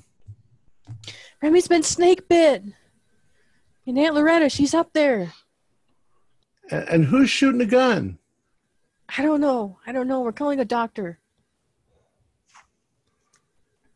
[1.41, 2.63] Remy's been snake bit.
[3.85, 5.33] And Aunt Loretta, she's up there.
[6.69, 8.17] And, and who's shooting a gun?
[9.17, 9.77] I don't know.
[9.85, 10.21] I don't know.
[10.21, 11.19] We're calling a doctor.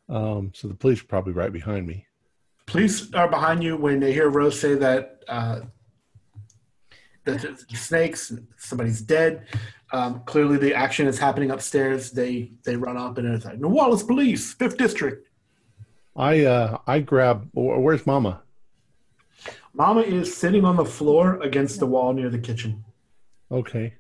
[0.10, 2.06] Um, so the police are probably right behind me.
[2.66, 5.62] Police are behind you when they hear Rose say that uh,
[7.24, 9.48] the the snakes, somebody's dead.
[9.94, 12.12] Um, clearly, the action is happening upstairs.
[12.12, 15.28] They they run up and it's like, "New Orleans Police, Fifth District."
[16.16, 17.50] I uh, I grab.
[17.54, 18.42] Where's Mama?
[19.78, 22.84] Mama is sitting on the floor against the wall near the kitchen.
[23.52, 23.94] Okay.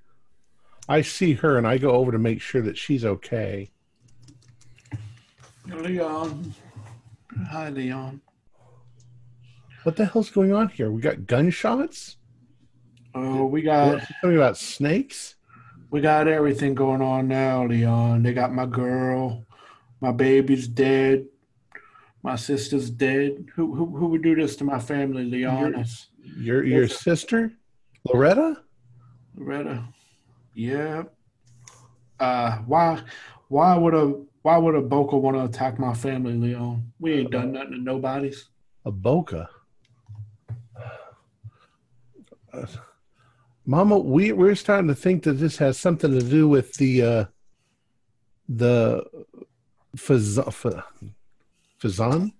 [0.90, 3.70] I see her and I go over to make sure that she's okay.
[5.68, 6.56] Leon,
[7.52, 8.22] hi, Leon.
[9.84, 10.90] What the hell's going on here?
[10.92, 12.18] We got gunshots?
[13.14, 15.36] Oh, we got Something about snakes?
[15.92, 18.24] we got everything going on now, Leon.
[18.24, 19.46] They got my girl,
[20.02, 21.28] my baby's dead,
[22.24, 23.46] my sister's dead.
[23.56, 25.76] Who who who would do this to my family, Leon?
[25.76, 27.54] It's Your your Yes, sister?
[28.06, 28.62] Loretta?
[29.36, 29.84] Loretta.
[30.54, 31.04] Yeah.
[32.20, 33.02] Uh, why
[33.50, 36.92] why would a why would a Bokor want to attack my family, Leon?
[37.00, 38.50] We ain't done nothing to nobody's.
[38.86, 39.48] A Bokor.
[42.54, 42.66] Uh,
[43.66, 47.26] Mama, we we're starting to think that this has something to do with the uh
[48.50, 49.06] the
[51.82, 52.34] Fazan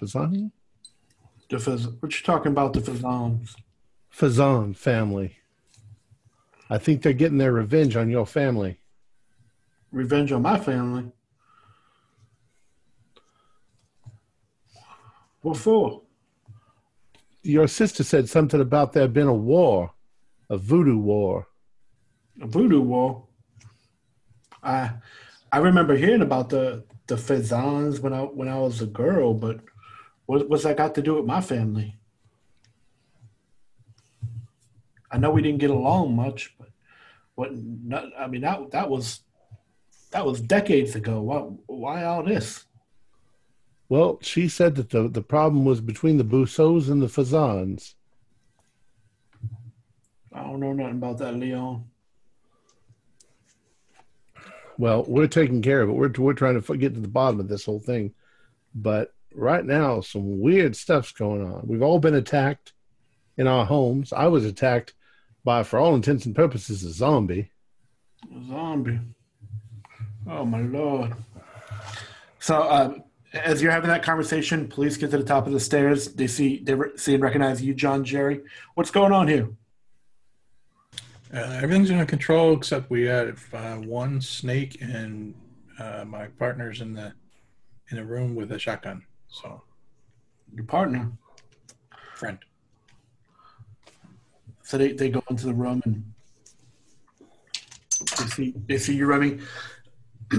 [0.00, 0.50] Fazan
[1.48, 2.72] The Faz- what you talking about?
[2.72, 3.56] The Fazans?
[4.12, 5.36] Fazan family.
[6.70, 8.78] I think they're getting their revenge on your family.
[9.92, 11.12] Revenge on my family.
[15.42, 16.02] What for?
[17.42, 19.92] Your sister said something about there being a war,
[20.48, 21.48] a voodoo war.
[22.40, 23.26] A voodoo war.
[24.62, 24.90] I
[25.52, 29.60] I remember hearing about the the Fazans when I when I was a girl, but
[30.26, 31.98] what what's that got to do with my family?
[35.10, 36.68] I know we didn't get along much, but
[37.34, 37.50] what?
[37.54, 39.20] Not, I mean that that was
[40.10, 41.20] that was decades ago.
[41.20, 42.64] Why why all this?
[43.88, 47.94] Well, she said that the, the problem was between the Bousseaux and the Fazans.
[50.32, 51.84] I don't know nothing about that, Leon.
[54.78, 55.92] Well, we're taking care of it.
[55.92, 58.12] We're, we're trying to get to the bottom of this whole thing.
[58.74, 61.62] But right now, some weird stuff's going on.
[61.66, 62.72] We've all been attacked
[63.36, 64.12] in our homes.
[64.12, 64.94] I was attacked
[65.44, 67.50] by, for all intents and purposes, a zombie.
[68.34, 69.00] A zombie.
[70.28, 71.14] Oh my lord.
[72.38, 72.94] So uh,
[73.32, 76.14] as you're having that conversation, police get to the top of the stairs.
[76.14, 78.40] They see they re- see and recognize you, John Jerry.
[78.74, 79.48] What's going on here?
[81.34, 85.34] Uh, everything's under control except we have uh, one snake and
[85.80, 87.12] uh, my partner's in the
[87.90, 89.04] in a room with a shotgun.
[89.28, 89.60] So
[90.54, 91.10] Your partner.
[92.14, 92.38] friend.
[94.62, 96.04] So they, they go into the room and
[98.18, 99.40] they see they see you, Remy.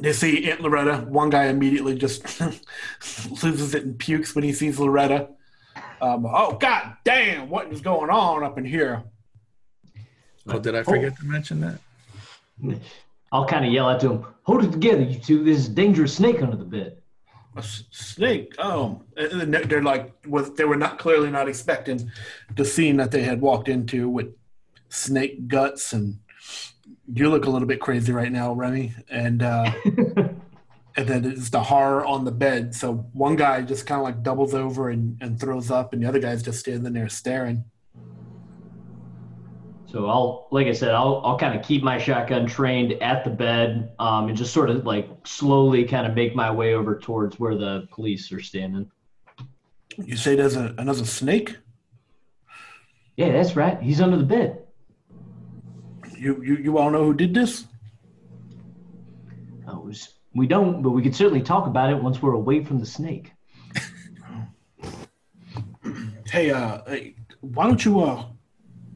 [0.00, 1.06] they see Aunt Loretta.
[1.08, 2.40] One guy immediately just
[3.42, 5.28] loses it and pukes when he sees Loretta.
[6.00, 7.48] Um, oh God damn!
[7.48, 9.04] What is going on up in here?
[10.48, 11.78] Oh, did I forget to mention that?
[13.32, 15.44] I'll kind of yell out to him, "Hold it together, you two!
[15.44, 16.96] There's a dangerous snake under the bed."
[17.56, 18.54] A s- snake.
[18.58, 22.10] Oh, and they're- they're like, was they were not clearly not expecting
[22.56, 24.28] the scene that they had walked into with
[24.88, 26.18] snake guts, and
[27.12, 29.70] you look a little bit crazy right now, Remy, and uh,
[30.96, 32.74] and then it's the horror on the bed.
[32.74, 36.08] So one guy just kind of like doubles over and, and throws up, and the
[36.08, 37.64] other guy's just standing there staring.
[39.90, 43.30] So I'll, like I said, I'll, I'll kind of keep my shotgun trained at the
[43.30, 47.38] bed, um, and just sort of like slowly kind of make my way over towards
[47.40, 48.90] where the police are standing.
[49.96, 51.56] You say there's a, another snake?
[53.16, 53.80] Yeah, that's right.
[53.80, 54.62] He's under the bed.
[56.16, 57.64] You you you all know who did this?
[59.66, 62.78] Oh, was- we don't, but we could certainly talk about it once we're away from
[62.78, 63.32] the snake.
[66.30, 68.26] Hey, uh, hey, why don't you, uh,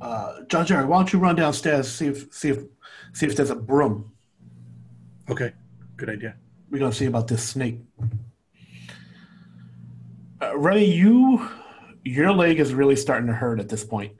[0.03, 2.65] uh, John Jerry, why don't you run downstairs see if see if
[3.13, 4.13] see if there's a broom?
[5.31, 5.53] Okay,
[5.97, 6.35] good idea.
[6.71, 7.79] We're gonna see about this snake.
[10.41, 11.49] Uh, Ray, you
[12.05, 14.13] your leg is really starting to hurt at this point.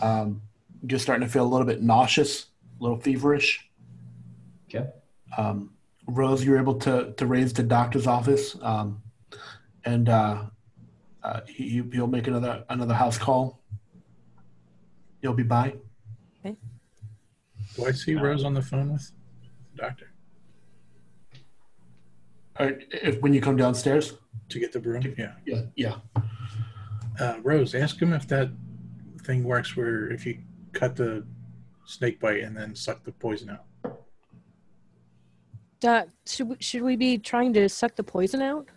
[0.00, 0.42] Um,
[0.86, 2.46] you're starting to feel a little bit nauseous,
[2.80, 3.70] a little feverish.
[4.68, 4.88] Okay.
[5.38, 5.70] Um,
[6.08, 9.00] Rose, you're able to to raise the doctor's office, um,
[9.84, 10.42] and uh,
[11.22, 13.60] uh, he, he'll make another another house call.
[15.22, 15.74] You'll be by.
[16.44, 19.10] Do I see Rose on the phone with
[19.74, 20.08] the doctor
[22.60, 24.12] Or if when you come downstairs.
[24.50, 25.00] to get the broom?
[25.16, 25.32] Yeah.
[25.46, 25.94] Yeah, yeah.
[27.18, 28.50] Uh, Rose, ask him if that
[29.22, 30.38] thing works where if you
[30.74, 31.24] cut the
[31.86, 33.64] snake bite and then suck the poison out.
[35.82, 38.68] Uh, should we, should we be trying to suck the poison out?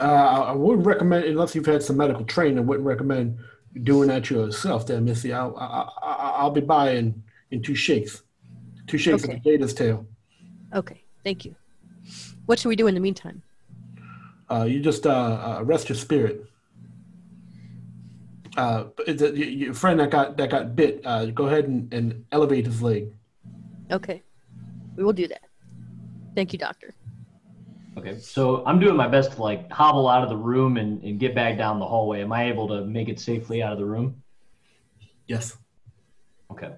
[0.00, 2.58] Uh, I I wouldn't recommend unless you've had some medical training.
[2.58, 3.38] I wouldn't recommend
[3.82, 5.32] doing that yourself, there, Missy.
[5.32, 7.22] I'll I, I, I'll be by in,
[7.62, 8.22] two shakes,
[8.86, 9.34] two shakes Okay.
[9.34, 10.06] of potato's tail.
[10.74, 11.54] Okay, thank you.
[12.46, 13.42] What should we do in the meantime?
[14.50, 15.10] Uh, you just uh,
[15.58, 16.46] uh, rest your spirit.
[18.56, 21.92] Uh, but the, your your friend that got that got bit, uh, go ahead and,
[21.92, 23.12] and elevate his leg.
[23.90, 24.22] Okay,
[24.96, 25.42] we will do that.
[26.34, 26.94] Thank you, doctor.
[27.96, 28.18] Okay.
[28.18, 31.34] So I'm doing my best to like hobble out of the room and, and get
[31.34, 32.22] back down the hallway.
[32.22, 34.22] Am I able to make it safely out of the room?
[35.26, 35.56] Yes.
[36.50, 36.72] Okay.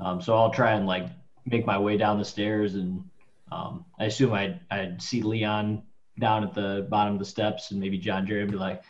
[0.00, 1.06] Um, so I'll try and like
[1.46, 3.04] make my way down the stairs, and
[3.50, 5.82] um, I assume I'd, I'd see Leon
[6.18, 8.82] down at the bottom of the steps, and maybe John Jerry would be like,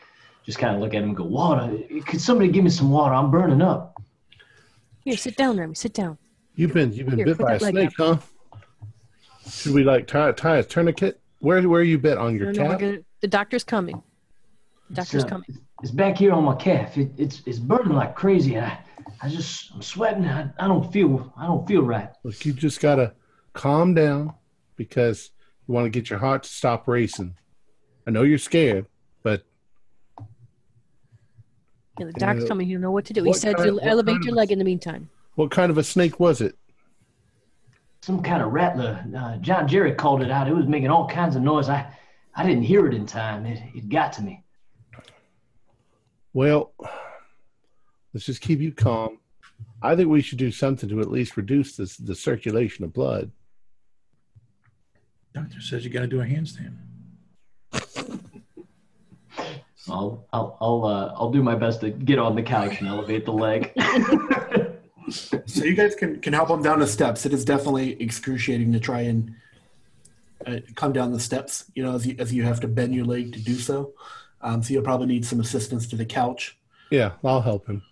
[0.44, 1.78] just kind of look at him and go, "Water?
[2.06, 3.14] Could somebody give me some water?
[3.14, 4.02] I'm burning up."
[5.04, 5.74] Here, sit down, Remy.
[5.74, 6.18] Sit down.
[6.54, 8.18] You've been you've been Here, bit by a that leg snake, huh?
[9.48, 11.21] Should we like tie tie a tourniquet?
[11.42, 12.80] Where where you bit on your No, no, calf?
[12.80, 14.00] gonna, the doctor's coming.
[14.90, 15.58] The doctor's It's, uh, coming.
[15.82, 16.96] It's back here on my calf.
[16.96, 18.56] It, it's it's burning like crazy.
[18.60, 18.78] I
[19.20, 20.24] I just I'm sweating.
[20.24, 22.10] I, I don't feel I don't feel right.
[22.22, 23.14] Look, you just gotta
[23.54, 24.34] calm down
[24.76, 25.30] because
[25.66, 27.34] you want to get your heart to stop racing.
[28.06, 28.86] I know you're scared,
[29.24, 29.42] but
[31.98, 32.68] Yeah, the doctor's uh, coming.
[32.68, 33.24] He'll know what to do.
[33.24, 35.10] He said kind- to elevate your of- leg in the meantime.
[35.34, 36.56] what kind of a snake was it?
[38.02, 39.04] Some kind of rattler.
[39.16, 40.48] Uh, John Jerry called it out.
[40.48, 41.68] It was making all kinds of noise.
[41.68, 41.86] I
[42.34, 43.46] I didn't hear it in time.
[43.46, 44.42] It it got to me.
[46.32, 46.72] Well,
[48.12, 49.18] let's just keep you calm.
[49.82, 53.30] I think we should do something to at least reduce this, the circulation of blood.
[55.34, 56.76] Doctor says you got to do a handstand.
[59.88, 63.24] I'll I'll I'll uh, I'll do my best to get on the couch and elevate
[63.24, 63.72] the leg.
[65.12, 67.26] So you guys can, can help him down the steps.
[67.26, 69.34] It is definitely excruciating to try and
[70.46, 71.66] uh, come down the steps.
[71.74, 73.92] You know, as you as you have to bend your leg to do so.
[74.40, 76.58] Um, so you'll probably need some assistance to the couch.
[76.90, 77.82] Yeah, I'll help him.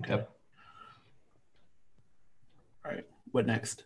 [0.00, 0.24] okay.
[2.84, 3.06] All right.
[3.32, 3.84] What next?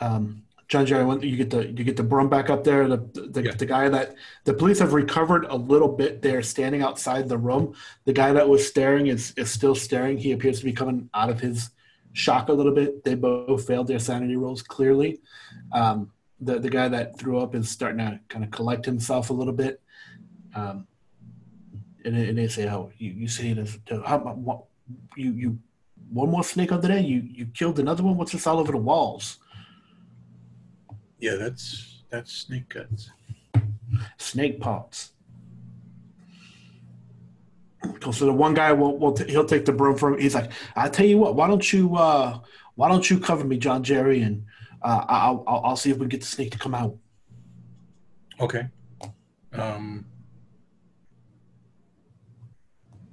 [0.00, 0.42] Um,
[0.74, 2.88] John Jerry, when you get the you get the broom back up there.
[2.88, 2.98] The
[3.34, 3.54] the, Yeah.
[3.62, 4.14] the guy that
[4.44, 6.20] the police have recovered a little bit.
[6.20, 7.74] They're standing outside the room.
[8.04, 10.18] The guy that was staring is is still staring.
[10.18, 11.70] He appears to be coming out of his
[12.12, 13.04] shock a little bit.
[13.04, 15.20] They both failed their sanity rolls clearly.
[15.72, 16.10] Um,
[16.40, 19.54] the the guy that threw up is starting to kind of collect himself a little
[19.64, 19.80] bit.
[20.56, 20.86] Um,
[22.04, 23.78] and, they- and they say, "Oh, you you say this?
[24.04, 24.64] How, what,
[25.16, 25.58] you you
[26.10, 26.98] one more snake under there?
[26.98, 28.16] You you killed another one?
[28.16, 29.38] What's this all over the walls?
[31.18, 33.10] Yeah, that's that's snake guts.
[34.18, 35.12] Snake parts."
[38.12, 40.18] So the one guy will, will t- he'll take the broom from.
[40.18, 42.38] He's like, "I tell you what, why don't you uh,
[42.74, 44.44] why don't you cover me, John Jerry, and
[44.82, 46.96] uh, I'll, I'll I'll see if we can get the snake to come out."
[48.40, 48.68] Okay.
[49.52, 50.06] Um,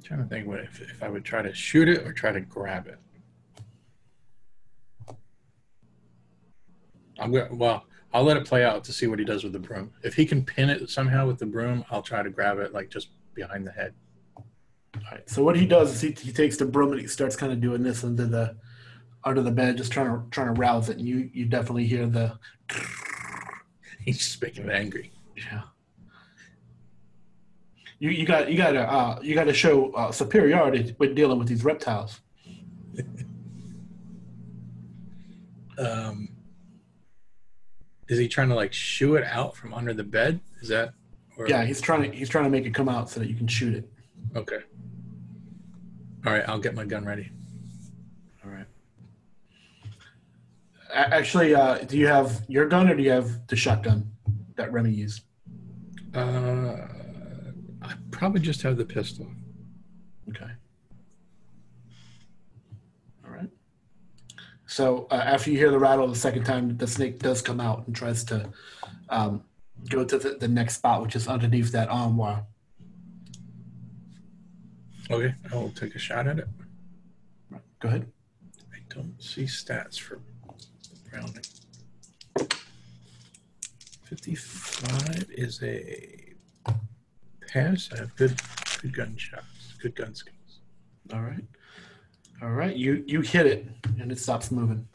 [0.04, 2.41] trying to think what if, if I would try to shoot it or try to
[2.41, 2.97] grab it.
[7.20, 9.59] I'm gonna Well, I'll let it play out to see what he does with the
[9.59, 9.91] broom.
[10.03, 12.89] If he can pin it somehow with the broom, I'll try to grab it like
[12.89, 13.93] just behind the head.
[14.38, 14.43] All
[15.12, 15.30] right.
[15.30, 17.62] So what he does is he, he takes the broom and he starts kind of
[17.62, 18.57] doing this under the
[19.24, 20.97] under the bed, just trying to trying to rouse it.
[20.97, 22.38] And you you definitely hear the
[24.05, 25.12] He's just making it angry.
[25.38, 25.62] yeah.
[27.99, 31.38] You you got you got to uh, you got to show uh, superiority when dealing
[31.39, 32.20] with these reptiles.
[35.78, 36.30] Um,
[38.12, 40.41] is he trying to like shoo it out from under the bed?
[40.62, 40.93] Is that?
[41.38, 43.36] Or, Yeah, he's trying to he's trying to make it come out so that you
[43.36, 43.89] can shoot it.
[44.36, 44.59] Okay.
[46.26, 47.32] All right, I'll get my gun ready.
[48.43, 48.66] All right.
[50.93, 54.12] Actually, uh, do you have your gun or do you have the shotgun
[54.57, 55.22] that Remy used?
[56.14, 56.76] Uh,
[57.82, 59.26] I probably just have the pistol.
[60.30, 60.51] Okay.
[63.26, 63.49] All right.
[64.72, 67.86] So uh, after you hear the rattle the second time, the snake does come out
[67.88, 68.50] and tries to
[69.10, 69.44] um,
[69.90, 72.46] go to the, the next spot, which is underneath that armoire.
[75.10, 76.48] Okay, I will take a shot at it.
[77.82, 78.10] Go ahead.
[78.74, 80.22] I don't see stats for
[81.14, 81.44] rounding.
[84.06, 86.34] 55 is a
[87.50, 87.90] pass.
[87.92, 88.40] I have good
[88.82, 90.62] good gun shots, good gun skills.
[91.14, 91.44] All right.
[92.42, 92.76] All right.
[92.76, 93.68] You you hit it
[94.00, 94.88] and it stops moving.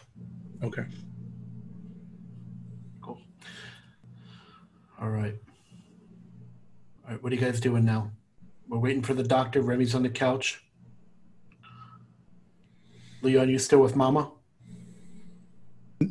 [0.64, 0.84] Okay.
[3.01, 3.20] Cool.
[5.01, 5.34] All right.
[7.05, 7.22] All right.
[7.22, 8.11] What are you guys doing now?
[8.68, 9.62] We're waiting for the doctor.
[9.62, 10.64] Remy's on the couch.
[13.22, 14.30] Leon, you still with Mama?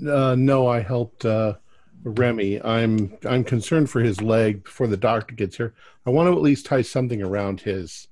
[0.10, 1.56] Uh, no, I helped uh,
[2.04, 2.62] Remy.
[2.64, 5.74] I'm I'm concerned for his leg before the doctor gets here.
[6.06, 8.08] I want to at least tie something around his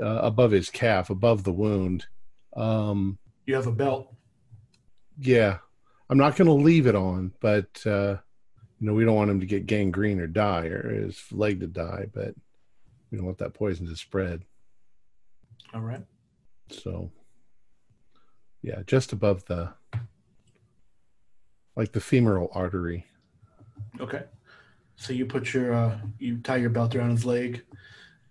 [0.00, 2.06] uh, above his calf, above the wound.
[2.60, 4.14] Um, You have a belt.
[5.18, 5.58] yeah,
[6.08, 8.16] I'm not going to leave it on, but uh,
[8.80, 11.66] you know we don't want him to get gangrene or die or his leg to
[11.66, 12.34] die, but
[13.10, 14.44] we don't want that poison to spread.
[15.72, 16.02] All right.
[16.70, 17.10] So,
[18.62, 19.72] yeah, just above the
[21.76, 23.06] like the femoral artery.
[24.00, 24.24] Okay.
[24.96, 27.64] So you put your uh, you tie your belt around his leg.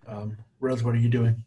[0.08, 1.44] Um, Rose, what are you doing?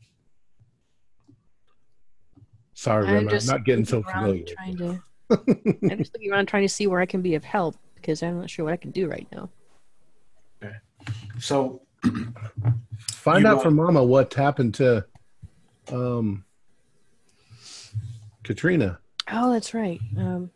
[2.83, 4.45] Sorry, I'm I'm just not getting so familiar.
[4.57, 7.77] Trying to, I'm just looking around trying to see where I can be of help
[7.95, 9.51] because I'm not sure what I can do right now.
[11.39, 11.83] So
[12.99, 15.07] Find out from Mama what happened to
[15.93, 16.45] um
[18.43, 18.99] Katrina.
[19.31, 20.01] Oh, that's right.
[20.19, 20.51] Um,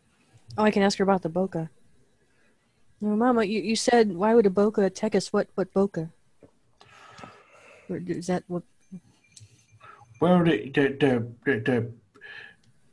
[0.57, 1.69] oh, I can ask her about the Bokor.
[2.99, 5.31] No, Mama, you, you said why would a Bokor attack us?
[5.31, 6.11] What what Bokor?
[7.89, 8.63] Or Is that what?
[10.19, 11.87] well, the they they they they're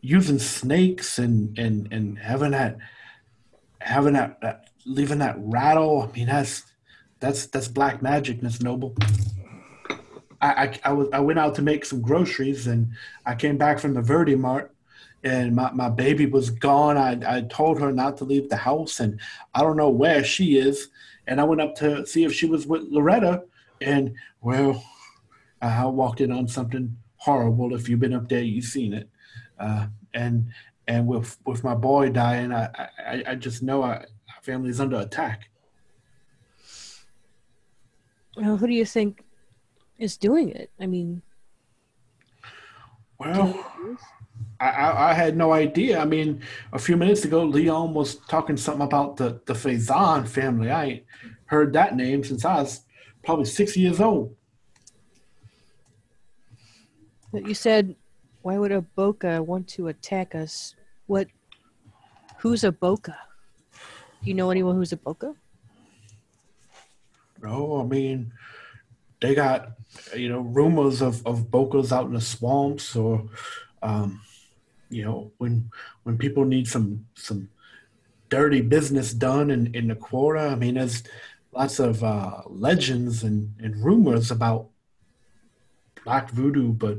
[0.05, 2.76] using snakes and and and having that
[3.80, 6.02] having that, that leaving that rattle.
[6.02, 6.62] I mean, that's
[7.20, 8.94] that's that's black magic, Miss Noble.
[10.42, 12.92] I, I I was I went out to make some groceries and
[13.24, 14.70] I came back from the Verti Marte
[15.22, 16.98] and my, my baby was gone.
[16.98, 19.18] I, I told her not to leave the house and
[19.55, 20.88] I don't know where she is.
[21.26, 23.44] And I went up to see if she was with Loretta
[23.80, 24.84] and well,
[25.62, 27.74] I walked in on something horrible.
[27.74, 29.09] If you've been up there, you've seen it.
[29.59, 30.48] Uh, and
[30.86, 34.80] and with with my boy dying, I I, I just know I, our family is
[34.80, 35.48] under attack.
[38.36, 39.24] Well, who do you think
[39.98, 40.70] is doing it?
[40.80, 41.22] I mean,
[43.18, 43.64] Well,
[44.59, 46.00] I, I, I had no idea.
[46.00, 46.42] I mean,
[46.72, 50.70] a few minutes ago, Leon was talking something about the the Faison family.
[50.70, 51.05] I ain't
[51.46, 52.82] heard that name since I was
[53.24, 54.34] probably six years old.
[57.34, 57.96] but you said
[58.45, 60.74] why would a Bokor want to attack us?
[61.07, 61.28] What?
[62.40, 63.16] Who's a Bokor?
[63.72, 65.34] Do you know anyone who's a Bokor?
[67.42, 68.32] No, I mean,
[69.22, 69.70] they got
[70.14, 73.24] you know rumors of of bokors out in the swamps, or
[73.82, 74.20] um,
[74.90, 75.70] you know when
[76.03, 77.49] when people need some some
[78.28, 80.40] dirty business done in in the quarter.
[80.40, 81.03] I mean, there's
[81.53, 84.68] lots of uh, legends and and rumors about
[86.05, 86.99] black voodoo, but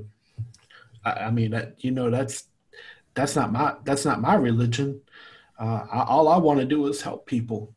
[1.05, 2.47] I, I mean, that, you know, that's
[3.13, 5.01] that's not my that's not my religion.
[5.57, 7.73] Uh, I, all I want to do is help people.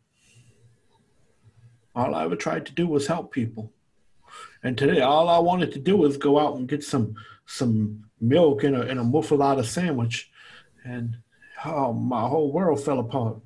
[1.94, 3.72] All I ever tried to do was help people.
[4.62, 7.14] And today, all I wanted to do was go out and get some
[7.46, 10.30] some milk and a, and a muffuletta sandwich,
[10.84, 11.16] and
[11.64, 13.38] oh, my whole world fell apart.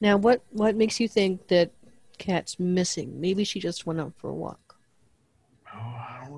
[0.00, 1.72] Now, what what makes you think that
[2.18, 3.20] Cat's missing?
[3.20, 4.61] Maybe she just went out for a walk.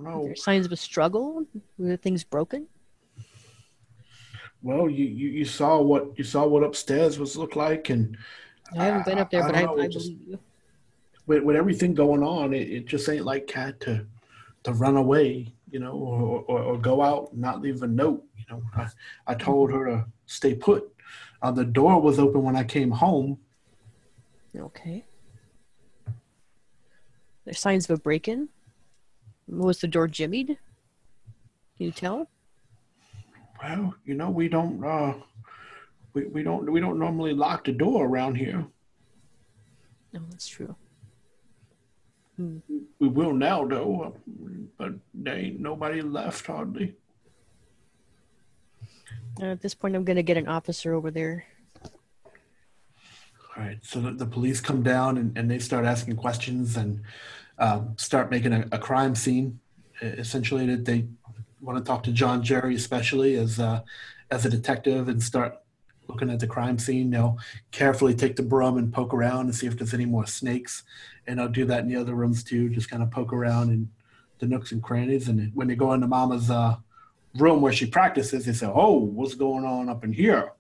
[0.07, 1.47] Oh, don't Are there signs of a struggle?
[1.79, 2.67] Were things broken?
[4.63, 8.17] Well, you, you, you saw what you saw what upstairs was look like, and
[8.79, 10.39] I haven't been up there, I- but I, know, I just- believe you.
[11.27, 14.07] with, with everything going on, it, it just ain't like Cat to
[14.65, 18.25] to run away, you know, or, or, or go out and not leave a note.
[18.39, 18.89] You know, I,
[19.27, 20.91] I told her to stay put.
[21.43, 23.39] Uh, the door was open when I came home.
[24.57, 25.05] Okay.
[27.45, 28.49] There's signs of a break-in.
[29.49, 30.57] Was the door jimmied?
[31.77, 32.29] Can you tell?
[33.63, 35.15] Well, you know, we don't uh,
[36.13, 38.67] we, we don't we don't normally lock the door around here.
[40.13, 40.75] No, that's true.
[42.37, 44.17] We will now, though,
[44.77, 46.95] but there ain't nobody left hardly.
[49.41, 51.45] Uh, at this point, I'm gonna get an officer over there.
[53.57, 57.03] All right, so the, the police come down and, and they start asking questions and
[57.59, 59.61] um, start making a, a crime scene.
[60.01, 61.07] Essentially, they
[61.61, 63.83] want to talk to John Jerry, especially as uh,
[64.31, 65.61] as a detective, and start
[66.09, 67.11] looking at the crime scene.
[67.11, 67.39] They'll
[67.71, 70.83] carefully take the broom and poke around and see if there's any more snakes,
[71.27, 72.69] and I'll do that in the other rooms too.
[72.69, 73.91] Just kind of poke around in
[74.39, 75.29] the nooks and crannies.
[75.29, 76.77] And when they go into Mama's uh,
[77.37, 80.53] room where she practices, they say, "Oh, what's going on up in here?"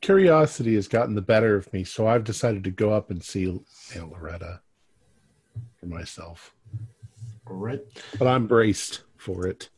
[0.00, 3.46] Curiosity has gotten the better of me, so I've decided to go up and see
[3.94, 4.60] Aunt Loretta
[5.78, 6.54] for myself.
[7.46, 7.80] All right.
[8.18, 9.68] But I'm braced for it.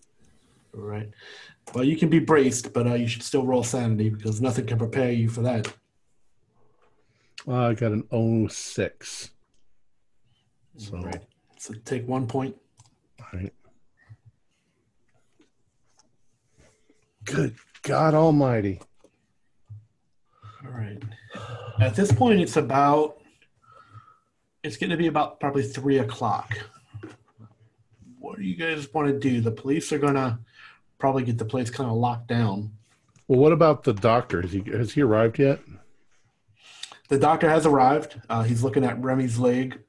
[0.74, 1.08] All right.
[1.74, 4.78] Well, you can be braced, but uh, you should still roll sanity because nothing can
[4.78, 5.72] prepare you for that.
[7.46, 9.30] Uh, I got an 06.
[10.76, 11.22] So, All right.
[11.58, 12.56] So take one point.
[13.20, 13.52] all right.
[17.24, 18.80] Good God Almighty.
[20.64, 21.02] All right.
[21.80, 23.18] At this point, it's about.
[24.62, 26.56] It's going to be about probably three o'clock.
[28.20, 29.40] What do you guys want to do?
[29.40, 30.38] The police are going to
[30.98, 32.70] probably get the place kind of locked down.
[33.26, 34.40] Well, what about the doctor?
[34.40, 35.60] Has he, has he arrived yet?
[37.08, 38.20] The doctor has arrived.
[38.30, 39.80] Uh, he's looking at Remy's leg.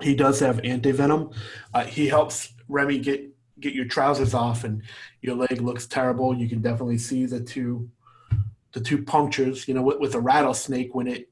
[0.00, 1.34] He does have antivenom.
[1.74, 3.28] Uh, he helps Remy get
[3.60, 4.82] get your trousers off, and
[5.20, 6.36] your leg looks terrible.
[6.36, 7.90] You can definitely see the two
[8.72, 9.66] the two punctures.
[9.68, 11.28] You know, with, with a rattlesnake, when it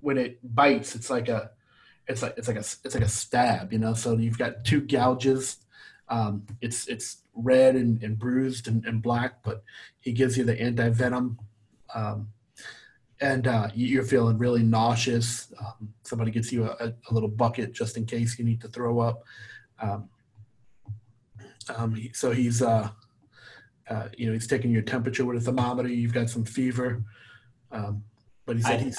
[0.00, 1.50] when it bites, it's like a
[2.06, 3.72] it's like it's like a it's like a stab.
[3.72, 5.58] You know, so you've got two gouges.
[6.08, 9.62] Um, it's it's red and, and bruised and, and black, but
[10.00, 11.36] he gives you the antivenom.
[11.94, 12.28] Um,
[13.20, 15.52] and uh, you- you're feeling really nauseous.
[15.60, 18.98] Um, somebody gets you a, a little bucket just in case you need to throw
[18.98, 19.22] up.
[19.80, 20.08] Um,
[21.76, 22.90] um, he- so he's, uh,
[23.90, 25.88] uh, you know, he's taking your temperature with a thermometer.
[25.88, 27.02] You've got some fever,
[27.72, 28.02] um,
[28.46, 28.98] but he said I- he's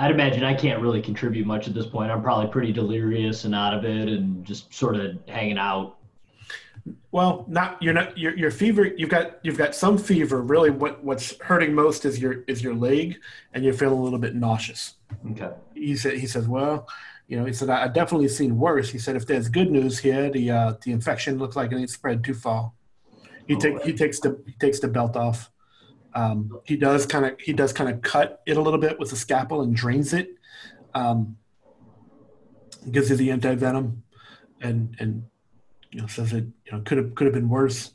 [0.00, 2.12] I'd imagine I can't really contribute much at this point.
[2.12, 5.96] I'm probably pretty delirious and out of it and just sort of hanging out.
[7.10, 8.84] well, not you're not your your fever.
[8.86, 10.40] You've got you've got some fever.
[10.40, 13.18] Really, what what's hurting most is your is your leg,
[13.52, 14.94] and you're feeling a little bit nauseous.
[15.32, 15.50] Okay.
[15.74, 16.86] he said he says well
[17.28, 19.98] you know he said i I definitely seen worse he said if there's good news
[19.98, 22.72] here the uh the infection looks like it ain't spread too far
[23.48, 25.50] he take he takes the he takes the belt off
[26.14, 29.10] um he does kind of he does kind of cut it a little bit with
[29.12, 30.28] a scalpel and drains it
[30.94, 31.36] um
[32.90, 34.02] gives you the anti-venom
[34.60, 35.24] and and
[35.90, 37.92] you know says it you know could have could have been worse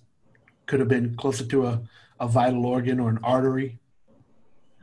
[0.67, 1.81] could have been closer to a
[2.19, 3.79] a vital organ or an artery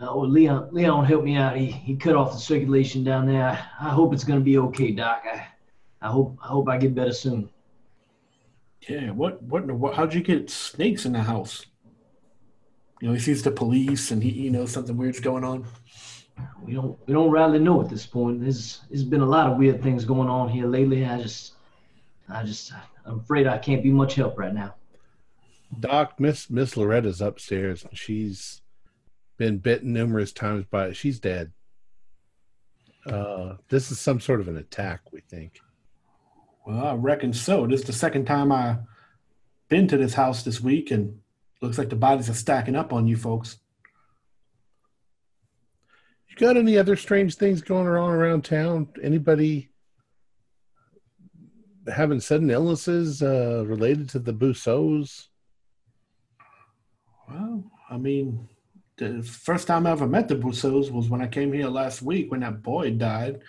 [0.00, 1.54] Uh, well, Leon, Leon helped me out.
[1.56, 3.44] He, he cut off the circulation down there.
[3.44, 5.22] I, I hope it's gonna be okay, Doc.
[5.26, 5.46] I,
[6.00, 7.50] I hope I hope I get better soon.
[8.88, 11.66] Yeah, what, what, what, how'd you get snakes in the house?
[13.00, 15.66] You know, he sees the police and he, he knows something weird's going on.
[16.64, 18.40] We don't we don't really know at this point.
[18.40, 21.04] There's there's been a lot of weird things going on here lately.
[21.04, 21.54] I just
[22.28, 22.72] I just
[23.04, 24.74] I'm afraid I can't be much help right now.
[25.78, 27.84] Doc, Miss Miss Loretta's upstairs.
[27.84, 28.62] and She's
[29.36, 30.96] been bitten numerous times by it.
[30.96, 31.52] She's dead.
[33.06, 35.60] Uh, this is some sort of an attack, we think.
[36.66, 37.66] Well, I reckon so.
[37.66, 38.78] This is the second time I've
[39.68, 41.18] been to this house this week and
[41.62, 43.58] looks like the bodies are stacking up on you folks.
[46.28, 48.88] You got any other strange things going on around town?
[49.02, 49.70] Anybody
[51.92, 55.28] having sudden illnesses uh, related to the Bousseaus?
[57.28, 58.48] Well, I mean,
[58.96, 62.30] the first time I ever met the Bousseaus was when I came here last week
[62.30, 63.40] when that boy died.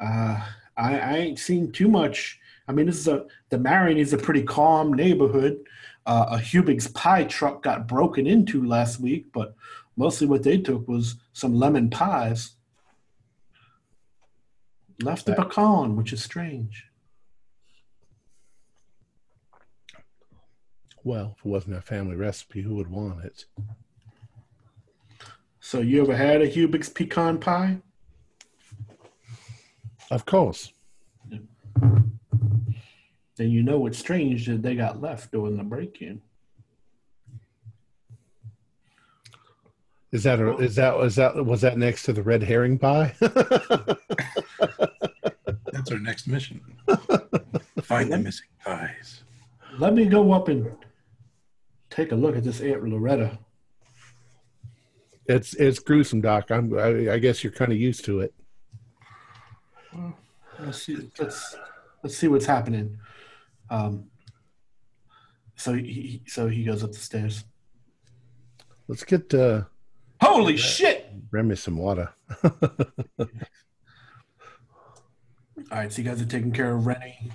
[0.00, 0.40] Uh,
[0.76, 2.40] I, I ain't seen too much.
[2.68, 5.58] I mean, this is a the Marigny is a pretty calm neighborhood.
[6.04, 9.54] Uh, a Hubig's pie truck got broken into last week, but
[9.96, 12.54] mostly what they took was some lemon pies.
[15.00, 16.84] Left the pecan, which is strange.
[21.04, 23.44] Well, if it wasn't a family recipe, who would want it?
[25.60, 27.78] So you ever had a Hubig's pecan pie?
[30.10, 30.72] Of course.
[33.36, 36.20] Then you know it's strange that they got left during the break-in.
[40.10, 43.14] Is that a, is that was that was that next to the red herring pie?
[45.70, 46.60] That's our next mission.
[47.82, 49.22] Find the missing pies.
[49.78, 50.74] Let me go up and
[51.90, 53.38] take a look at this Aunt Loretta.
[55.26, 56.50] it's it's gruesome, Doc.
[56.50, 58.34] I'm I, I guess you're kind of used to it.
[60.58, 61.10] Let's see.
[61.18, 61.54] Let's
[62.08, 62.98] let's see what's happening.
[63.68, 64.06] Um.
[65.56, 67.44] So he so he goes up the stairs.
[68.86, 69.64] Let's get uh,
[70.22, 71.10] Holy shit!
[71.30, 72.08] Remy some water.
[72.42, 72.56] All
[75.70, 77.30] right, so you guys are taking care of Rennie.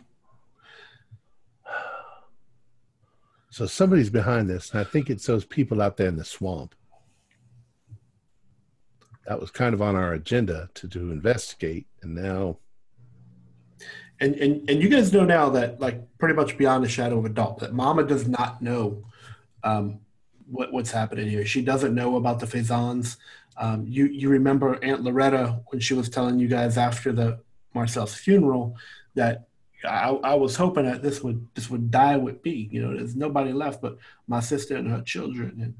[3.51, 6.73] So somebody's behind this, and I think it's those people out there in the swamp.
[9.27, 12.57] That was kind of on our agenda to to investigate, and now
[14.23, 17.25] And, and and you guys know now that like pretty much beyond a shadow of
[17.25, 19.03] a doubt that Mama does not know
[19.65, 19.99] um,
[20.49, 21.45] what what's happening here.
[21.45, 23.17] She doesn't know about the Faisans.
[23.57, 27.39] Um, you you remember Aunt Loretta when she was telling you guys after the
[27.73, 28.77] Marcel's funeral
[29.15, 29.47] that
[29.83, 32.69] I, I was hoping that this would this would die with me.
[32.71, 35.75] You know, there's nobody left but my sister and her children,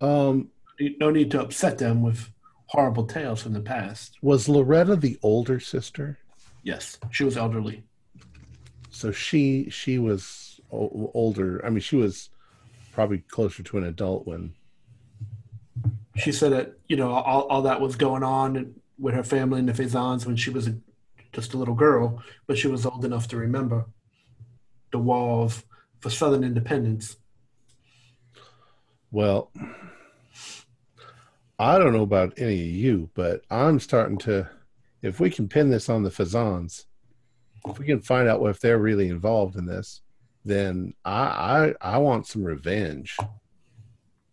[0.00, 2.30] um, and no need to upset them with
[2.66, 4.16] horrible tales from the past.
[4.22, 6.20] was Loretta the older sister?
[6.64, 7.84] Yes, she was elderly.
[8.90, 11.64] So she she was o- older.
[11.64, 12.30] I mean, she was
[12.92, 14.54] probably closer to an adult when.
[16.16, 19.66] she said that you know all, all that was going on with her family in
[19.66, 20.74] the Faisans when she was a,
[21.32, 23.86] just a little girl, but she was old enough to remember
[24.90, 25.64] the war of
[26.00, 27.16] for Southern independence.
[29.10, 29.50] Well,
[31.58, 34.48] I don't know about any of you, but I'm starting to.
[35.04, 36.86] If we can pin this on the Fazans,
[37.66, 40.00] if we can find out if they're really involved in this,
[40.46, 43.18] then I I, I want some revenge.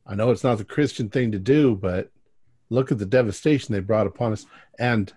[0.08, 2.10] I know it's not the Christian thing to do, but
[2.70, 4.46] look at the devastation they brought upon us.
[4.80, 5.12] And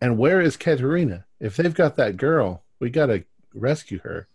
[0.00, 1.24] and where is Katerina?
[1.40, 4.28] If they've got that girl, we got to rescue her.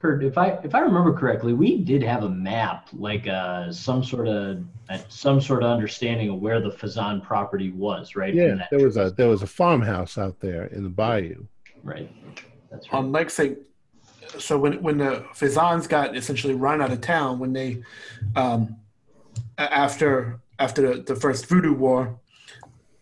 [0.00, 4.04] Kurt, if I if I remember correctly, we did have a map, like uh, some
[4.04, 8.32] sort of uh, some sort of understanding of where the Fazan property was, right?
[8.32, 11.44] Yeah, that- there was a there was a farmhouse out there in the bayou.
[11.82, 12.10] right.
[12.70, 12.98] That's right.
[12.98, 13.56] On like say,
[14.38, 17.82] so when when the Faisans got essentially run out of town when they,
[18.36, 18.76] um,
[19.56, 22.20] after after the, the first Voodoo War,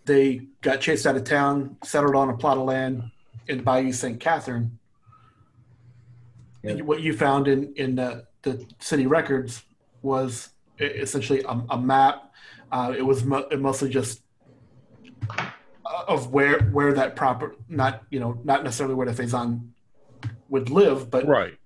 [0.07, 3.11] they got chased out of town, settled on a plot of land
[3.49, 4.19] in Bayou St.
[4.19, 4.79] Catherine.
[6.67, 6.85] Yep.
[6.87, 9.65] What you found in in the, the city records
[10.03, 10.51] was
[10.81, 12.33] essentially a, a map.
[12.73, 14.23] Uh, it was mo- mostly just
[15.31, 15.47] uh,
[16.09, 19.69] of where where that proper not you know not necessarily where the Faison
[20.49, 21.57] would live, but Right.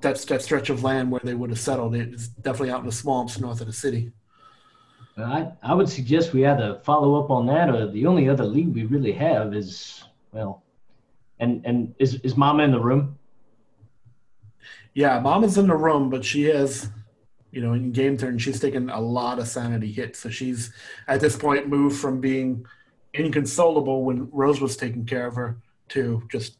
[0.00, 1.94] that's that stretch of land where they would have settled.
[1.94, 4.12] It's definitely out in the swamps north of the city.
[5.16, 8.72] I, I would suggest we either follow up on that, or the only other lead
[8.72, 10.62] we really have is well,
[11.40, 13.16] and and is is Mama in the room?
[14.98, 16.88] Yeah, Mama's in the room, but she has,
[17.52, 20.18] you know, in game turn, she's taken a lot of sanity hits.
[20.18, 20.72] So she's
[21.06, 22.66] at this point moved from being
[23.14, 25.56] inconsolable when Rose was taking care of her
[25.90, 26.58] to just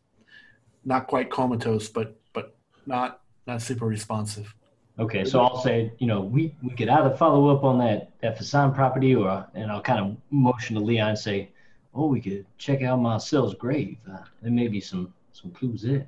[0.84, 2.55] not quite comatose, but but
[2.86, 4.55] not not super responsive.
[5.01, 8.39] Okay, so I'll say, you know, we, we could either follow up on that that
[8.39, 11.51] Fasan property, or and I'll kind of motion to Leon and say,
[11.93, 13.99] oh, we could check out Marcel's grave.
[14.09, 16.07] Uh, there may be some some clues there.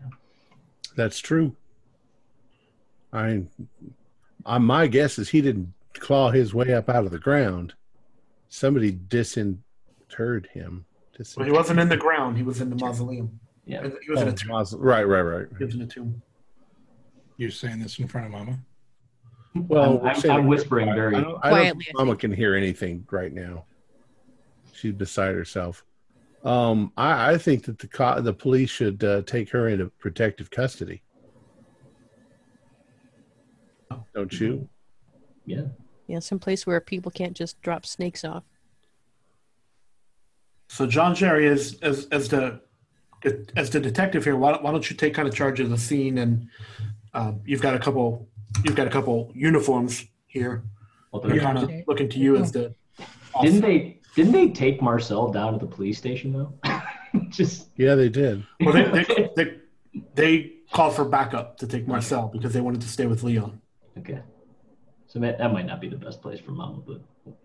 [0.94, 1.56] That's true.
[3.12, 3.42] I,
[4.46, 7.74] I, my guess is he didn't claw his way up out of the ground.
[8.48, 10.84] Somebody disinterred him.
[11.36, 13.38] Well, he wasn't in the ground; he was in the mausoleum.
[13.66, 13.86] Yeah.
[14.02, 14.50] He was in a Oh, tomb.
[14.50, 15.46] maus- right, right, right.
[15.58, 16.22] He was in a tomb.
[17.36, 18.58] You're saying this in front of Mama?
[19.54, 21.16] Well, I'm, I'm, I'm whispering very.
[21.16, 23.64] I don't, I don't Quietly, think Mama can hear anything right now.
[24.72, 25.84] She's beside herself.
[26.42, 30.50] Um, I, I think that the co- the police should uh, take her into protective
[30.50, 31.02] custody.
[34.14, 34.68] Don't you?
[35.46, 35.62] Yeah.
[36.06, 38.44] Yeah, someplace where people can't just drop snakes off.
[40.68, 42.60] So John Jerry, as as as the
[43.56, 45.78] as the detective here, why don't, why don't you take kind of charge of the
[45.78, 46.18] scene?
[46.18, 46.48] And
[47.14, 48.28] um, you've got a couple
[48.64, 50.62] you've got a couple uniforms here.
[51.12, 52.74] Well, they're- kind of looking to you as the
[53.42, 56.52] Didn't they didn't they take Marcel down to the police station though?
[57.28, 58.44] Just Yeah, they did.
[58.60, 59.56] Well, they, they, they,
[60.14, 63.59] they called for backup to take Marcel because they wanted to stay with Leon.
[63.98, 64.20] Okay.
[65.06, 67.00] So that, that might not be the best place for Mama, but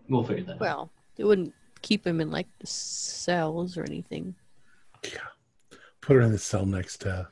[0.08, 0.60] we'll figure that out.
[0.60, 4.34] Well, it wouldn't keep him in like the cells or anything.
[5.02, 5.18] Yeah.
[6.00, 7.28] Put her in the cell next to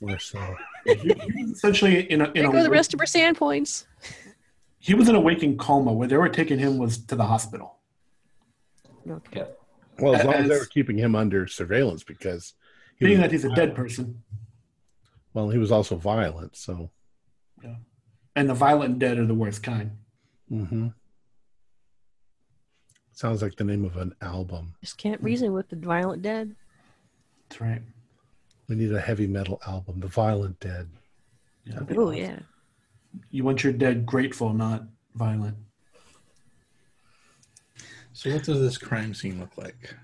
[0.00, 0.56] Marcel.
[0.86, 3.86] Essentially, in a, in There a go the rest of her sand points.
[4.78, 5.92] he was in a waking coma.
[5.92, 7.76] Where they were taking him was to the hospital.
[9.08, 9.40] Okay.
[9.40, 9.50] Okay.
[9.98, 12.54] Well, as long as they As- were keeping him under surveillance because
[12.96, 14.22] he Being was, that he's a dead person,
[15.34, 16.56] well, he was also violent.
[16.56, 16.90] So,
[18.34, 19.92] and the violent dead are the worst kind.
[20.48, 20.88] hmm
[23.14, 24.74] sounds like the name of an album.
[24.80, 26.56] Just can't reason with the violent dead.
[27.48, 27.82] That's right.
[28.68, 30.88] We need a heavy metal album, The Violent Dead.
[31.64, 31.80] Yeah.
[31.96, 32.40] Oh yeah.
[33.30, 35.56] You want your dead grateful, not violent.
[38.12, 39.94] So what does this crime scene look like?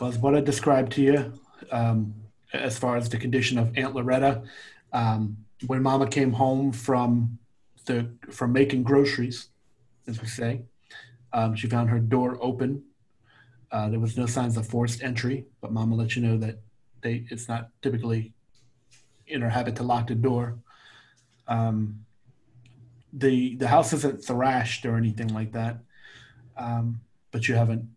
[0.00, 1.32] was what I described to you
[1.70, 2.14] um,
[2.52, 4.42] as far as the condition of Aunt Loretta.
[4.92, 5.36] Um,
[5.66, 7.38] when Mama came home from
[7.86, 9.48] the from making groceries,
[10.06, 10.62] as we say,
[11.32, 12.82] um, she found her door open.
[13.72, 16.58] Uh, there was no signs of forced entry, but Mama let you know that
[17.02, 18.32] they it's not typically
[19.26, 20.58] in her habit to lock the door.
[21.46, 22.04] Um,
[23.12, 25.78] the the house isn't thrashed or anything like that,
[26.56, 27.00] um,
[27.32, 27.88] but you haven't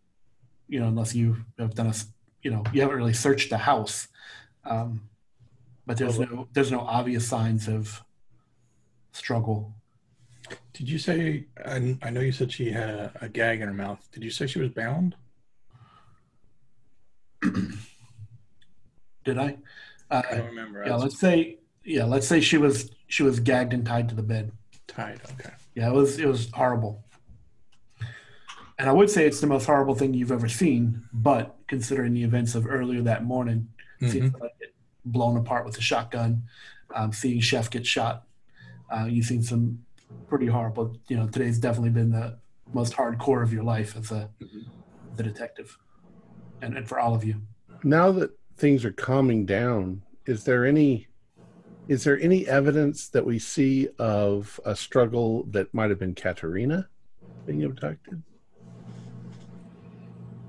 [0.68, 1.93] you know, unless you have done a,
[2.41, 4.07] you know, you haven't really searched the house.
[4.66, 5.01] Um,
[5.86, 8.03] but there's no, there's no obvious signs of
[9.11, 9.73] struggle.
[10.73, 11.45] Did you say?
[11.65, 14.07] I, I know you said she had a, a gag in her mouth.
[14.11, 15.15] Did you say she was bound?
[19.23, 19.57] Did I?
[20.09, 20.84] I Uh, don't remember.
[20.86, 24.23] Yeah, let's say, yeah, let's say she was, she was gagged and tied to the
[24.23, 24.51] bed.
[24.88, 25.21] tied.
[25.39, 25.53] Okay.
[25.75, 27.03] Yeah, it was, it was horrible.
[28.77, 32.23] And I would say it's the most horrible thing you've ever seen, but considering the
[32.23, 33.69] events of earlier that morning,
[34.01, 34.31] seeing Mhm.
[34.31, 34.72] somebody get
[35.06, 36.43] blown apart with a shotgun,
[36.95, 38.24] um, seeing Chef get shot.
[38.89, 39.84] Uh, you've seen some
[40.28, 40.97] pretty horrible.
[41.08, 42.38] You know, today's definitely been the
[42.74, 44.30] most hardcore of your life as a
[45.16, 45.78] the detective,
[46.62, 47.41] and, and for all of you.
[47.84, 51.08] Now that things are calming down, is there any
[51.88, 56.88] is there any evidence that we see of a struggle that might have been Katerina
[57.45, 58.24] being abducted?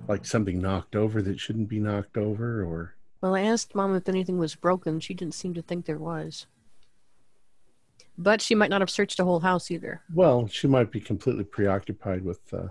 [0.06, 2.94] Like something knocked over that shouldn't be knocked over, or
[3.24, 5.00] Well, I asked Mom if anything was broken.
[5.00, 6.44] She didn't seem to think there was.
[8.18, 10.02] But she might not have searched the whole house either.
[10.12, 12.66] well, she might be completely preoccupied with uh,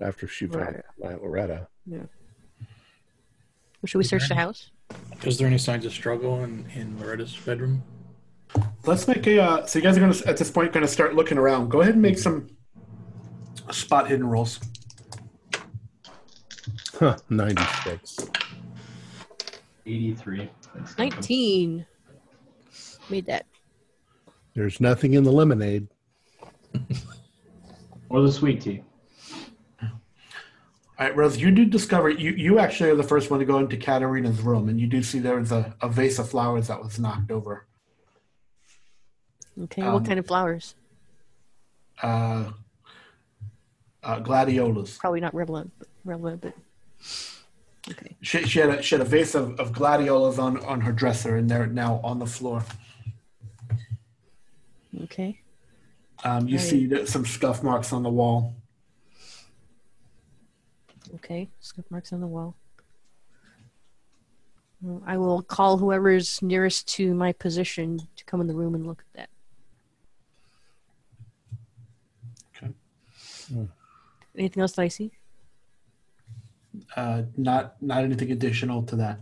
[0.00, 1.68] after she found Aunt Loretta.
[1.84, 2.04] Yeah.
[3.84, 4.70] Should we search the house?
[5.22, 7.82] Is there any signs of struggle in, in Loretta's bedroom?
[8.86, 9.38] Let's make a.
[9.38, 11.68] Uh, so you guys are gonna at this point gonna start looking around.
[11.68, 12.48] Go ahead and make some
[13.70, 14.60] spot hidden rolls.
[16.98, 18.16] Huh, ninety six.
[19.86, 20.50] 83.
[20.74, 21.86] That's 19.
[23.10, 23.46] Made that.
[24.54, 25.88] There's nothing in the lemonade.
[28.10, 28.84] Or the sweet tea.
[29.82, 29.88] All
[31.00, 33.76] right, Rose, you do discover you you actually are the first one to go into
[33.76, 37.00] Katerina's room, and you do see there is a, a vase of flowers that was
[37.00, 37.66] knocked over.
[39.64, 39.82] Okay.
[39.82, 40.76] Um, what kind of flowers?
[42.00, 42.50] Uh,
[44.04, 44.96] uh, gladiolas.
[44.98, 45.72] Probably not relevant,
[46.04, 46.54] relevant, but
[47.90, 48.16] okay.
[48.22, 51.36] She, she had a, she had a vase of, of gladiolas on, on her dresser,
[51.36, 52.64] and they're now on the floor.
[55.02, 55.40] Okay.
[56.22, 56.66] Um, you Right.
[56.66, 58.54] see that some scuff marks on the wall.
[61.16, 61.50] Okay.
[61.60, 62.56] Scuff marks on the wall.
[64.80, 68.86] Well, I will call whoever's nearest to my position to come in the room and
[68.86, 69.28] look at that.
[72.56, 72.74] Okay.
[74.36, 75.12] Anything else that I see?
[76.96, 79.20] Uh, not not anything additional to that.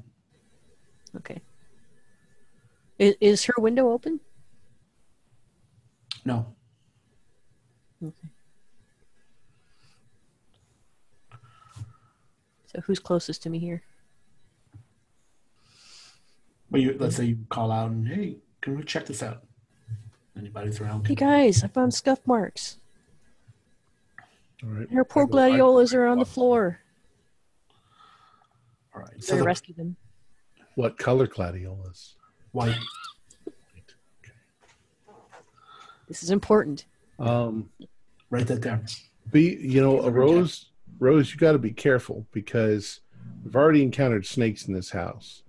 [1.17, 1.41] Okay.
[2.99, 4.21] Is, is her window open?
[6.25, 6.55] No.
[8.03, 8.29] Okay.
[12.67, 13.83] So who's closest to me here?
[16.71, 19.43] Well, you, let's say you call out and hey, can we check this out?
[20.39, 21.07] Anybody's around?
[21.07, 22.79] Hey guys, I found scuff marks.
[24.65, 24.91] All right.
[24.91, 26.79] Her poor I go- I- gladiolas are on the floor.
[28.95, 29.23] All right.
[29.23, 29.97] So Better the rescue them.
[30.75, 32.17] What color gladiolas?
[32.53, 32.77] white.
[36.09, 36.85] This is important.
[37.19, 37.71] Um,
[38.31, 38.85] Write that down.
[39.31, 40.71] be you know, a rose.
[40.99, 43.01] Rose, you got to be careful because
[43.45, 45.43] we've already encountered snakes in this house.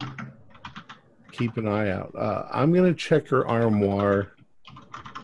[1.32, 2.14] Keep an eye out.
[2.16, 4.34] Uh, I'm gonna check her armoire,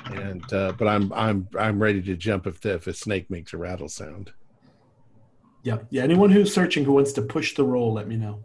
[0.05, 3.53] and uh, but I'm I'm I'm ready to jump if the, if a snake makes
[3.53, 4.31] a rattle sound.
[5.63, 6.03] Yeah, yeah.
[6.03, 8.43] Anyone who's searching who wants to push the roll, let me know.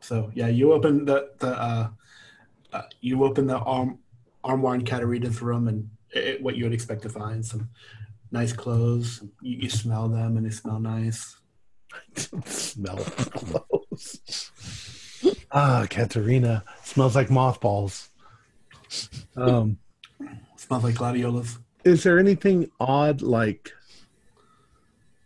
[0.00, 1.88] So yeah, you open the the uh,
[2.72, 3.98] uh, you open the arm
[4.42, 7.68] armoire in Katerina's room, and it, what you would expect to find some
[8.32, 9.22] nice clothes.
[9.40, 11.36] You, you smell them, and they smell nice.
[12.46, 14.50] Smell clothes.
[15.52, 18.08] ah, Katerina smells like mothballs.
[19.36, 19.78] Um,
[20.56, 21.58] Smells like gladiolas.
[21.84, 23.72] is there anything odd like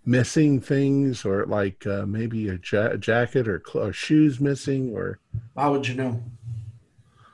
[0.06, 5.18] missing things, or like uh, maybe a, ja- jacket or, cl- or shoes missing, or
[5.56, 6.22] How would you know?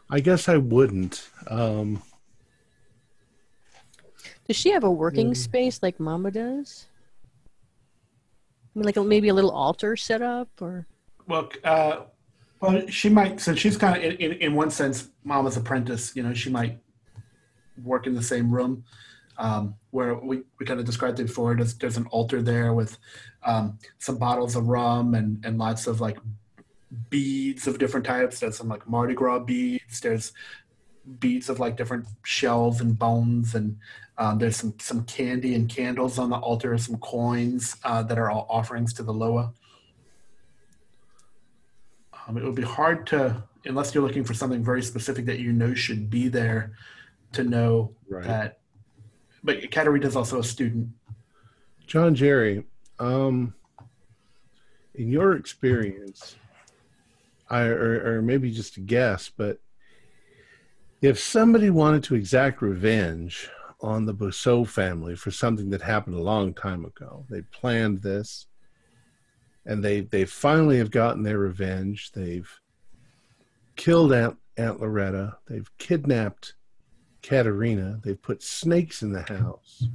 [0.09, 1.29] I guess I wouldn't.
[1.49, 2.03] Um,
[4.47, 6.87] Does she have a working space like Mama does?
[8.75, 10.87] I mean, like a, maybe a little altar set up, or
[11.27, 12.01] Well, uh,
[12.61, 13.41] well, she might.
[13.41, 16.15] So she's kind of in, in, in one sense, Mama's apprentice.
[16.15, 16.79] You know, she might
[17.83, 18.85] work in the same room
[19.39, 21.55] um, where we, we kind of described it before.
[21.55, 22.99] There's, there's an altar there with
[23.45, 26.19] um, some bottles of rum and, and lots of like
[27.09, 28.41] beads of different types.
[28.41, 30.01] There's some like Mardi Gras beads.
[30.01, 30.33] There's
[31.19, 33.77] beads of like different shells and bones and
[34.19, 38.31] um, there's some some candy and candles on the altar some coins uh, that are
[38.31, 39.53] all offerings to the loa
[42.29, 45.53] um, it would be hard to unless you're looking for something very specific that you
[45.53, 46.73] know should be there
[47.33, 48.25] to know Right.
[48.25, 48.60] that
[49.43, 50.89] but Katerina's also a student
[51.91, 52.63] John Jerry,
[53.01, 53.53] um,
[54.95, 56.37] in your experience,
[57.49, 59.59] I or, or maybe just a guess, but
[61.03, 66.23] if somebody wanted to exact revenge on the Bousseau family for something that happened a
[66.23, 68.47] long time ago, they planned this,
[69.67, 72.13] and they they finally have gotten their revenge.
[72.13, 72.49] They've
[73.75, 75.39] killed Aunt Aunt Loretta.
[75.49, 76.55] They've kidnapped
[77.23, 78.01] Katerina.
[78.03, 79.89] They've put snakes in the house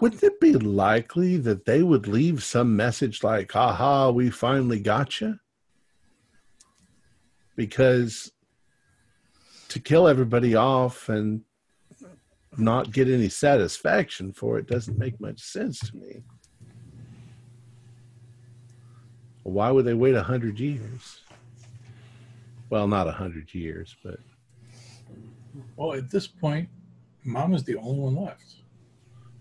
[0.00, 5.20] wouldn't it be likely that they would leave some message like, aha, we finally got
[5.20, 5.38] you?
[7.54, 8.32] Because
[9.68, 11.42] to kill everybody off and
[12.56, 16.22] not get any satisfaction for it doesn't make much sense to me.
[19.42, 21.19] Why would they wait a hundred years?
[22.70, 24.20] Well, not a hundred years, but
[25.76, 26.68] Well, at this point,
[27.24, 28.54] Mama's the only one left.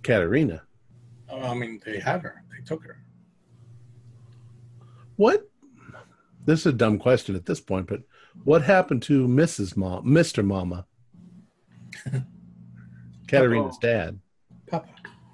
[0.04, 0.64] Katerina.
[1.30, 2.44] Oh, I mean, they have her.
[2.52, 2.98] They took her.
[5.16, 5.48] What?
[6.46, 8.02] This is a dumb question at this point, but
[8.44, 9.78] what happened to Mrs.
[9.78, 10.44] Mom, Mr.
[10.44, 10.88] Mama?
[13.28, 14.20] Katerina's dad.
[14.68, 14.88] Papa.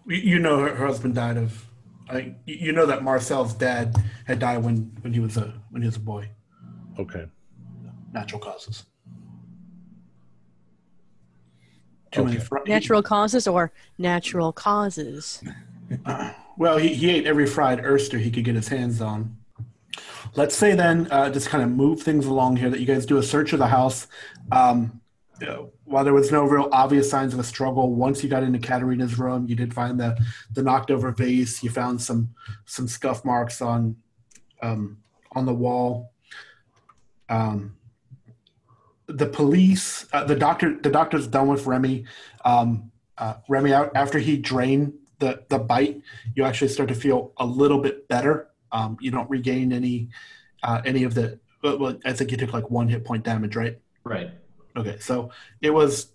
[0.05, 1.65] you, you know her, her husband died of
[2.11, 5.81] like you you know that Marcel's dad had died when when he was a when
[5.81, 6.29] he was a boy
[6.99, 7.25] Okay.
[8.15, 8.85] Natural causes
[12.11, 12.45] Too many Okay.
[12.45, 15.43] fri- natural causes or natural causes.
[16.57, 19.35] Well, he, he ate every fried oyster he could get his hands on.
[20.33, 23.17] Let's say then, uh, just kind of move things along here, that you guys do
[23.17, 24.07] a search of the house.
[24.51, 25.01] Um,
[25.83, 29.19] while there was no real obvious signs of a struggle, once you got into Katerina's
[29.19, 30.17] room, you did find the
[30.53, 31.61] the knocked over vase.
[31.61, 32.33] You found some
[32.65, 33.97] some scuff marks on
[34.61, 34.97] um,
[35.33, 36.13] on the wall.
[37.27, 37.75] Um,
[39.07, 42.05] the police, uh, the doctor, the doctor's done with Remy.
[42.43, 46.01] Um, uh, Remy, after he drained the the bite,
[46.35, 48.49] you actually start to feel a little bit better.
[48.71, 50.09] Um, you don't regain any
[50.63, 51.39] uh, any of the.
[51.63, 53.79] Well, I think you took like one hit point damage, right?
[54.03, 54.29] Right.
[54.77, 55.31] Okay, so
[55.61, 56.09] it was,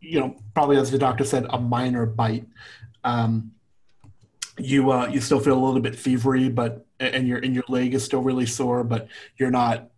[0.00, 2.46] you know, probably as the doctor said, a minor bite.
[3.02, 3.52] Um,
[4.58, 7.94] you uh, you still feel a little bit fevery, but and your and your leg
[7.94, 9.90] is still really sore, but you're not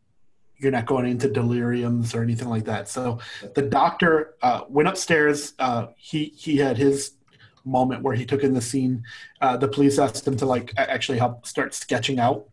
[0.59, 2.89] you're not going into deliriums or anything like that.
[2.89, 3.19] So
[3.55, 5.55] the doctor uh, went upstairs.
[5.59, 7.13] Uh, he he had his
[7.65, 9.05] moment where he took in the scene.
[9.41, 12.49] Uh, the police asked him to like actually help start sketching out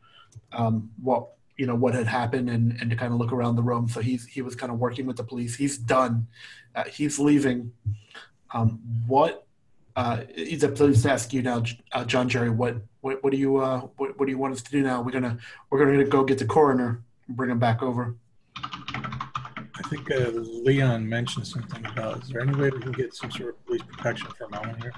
[0.52, 3.64] um, what you know what had happened and, and to kind of look around the
[3.64, 3.88] room.
[3.88, 5.56] So he's he was kind of working with the police.
[5.56, 6.28] He's done.
[6.76, 7.72] Uh, he's leaving.
[8.54, 9.46] Um, what
[9.96, 12.50] uh, the police ask you now, uh, John Jerry?
[12.50, 15.02] What what, what do you uh, what, what do you want us to do now?
[15.02, 15.38] We're gonna
[15.70, 18.16] we're gonna go get the coroner bring him back over.
[18.56, 20.30] I think uh,
[20.64, 22.24] Leon mentioned something about.
[22.24, 24.94] Is there any way we can get some sort of police protection for Mama here?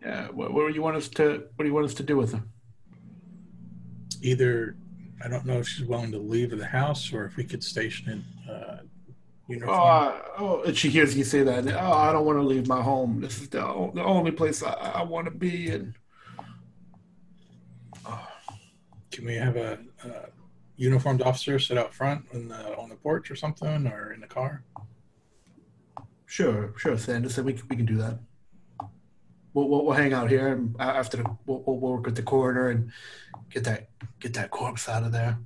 [0.00, 0.28] Yeah.
[0.28, 2.32] What, what do you want us to what do you want us to do with
[2.32, 2.50] him?
[4.22, 4.76] Either
[5.22, 8.24] I don't know if she's willing to leave the house, or if we could station
[8.46, 8.50] it.
[8.50, 8.76] Uh,
[9.48, 9.78] uniform.
[9.78, 11.66] Oh, oh, and she hears you say that.
[11.68, 13.20] Oh, I don't want to leave my home.
[13.20, 13.60] This is the,
[13.94, 15.94] the only place I, I want to be in.
[19.10, 20.28] Can we have a, a
[20.76, 24.26] uniformed officer sit out front on the on the porch or something, or in the
[24.26, 24.62] car?
[26.26, 27.44] Sure, sure, Sanderson.
[27.44, 28.18] We can, we can do that.
[29.56, 32.68] we'll, we'll, we'll hang out here and after the, we'll, we'll work with the coroner
[32.68, 32.92] and
[33.50, 33.88] get that
[34.20, 35.38] get that corpse out of there.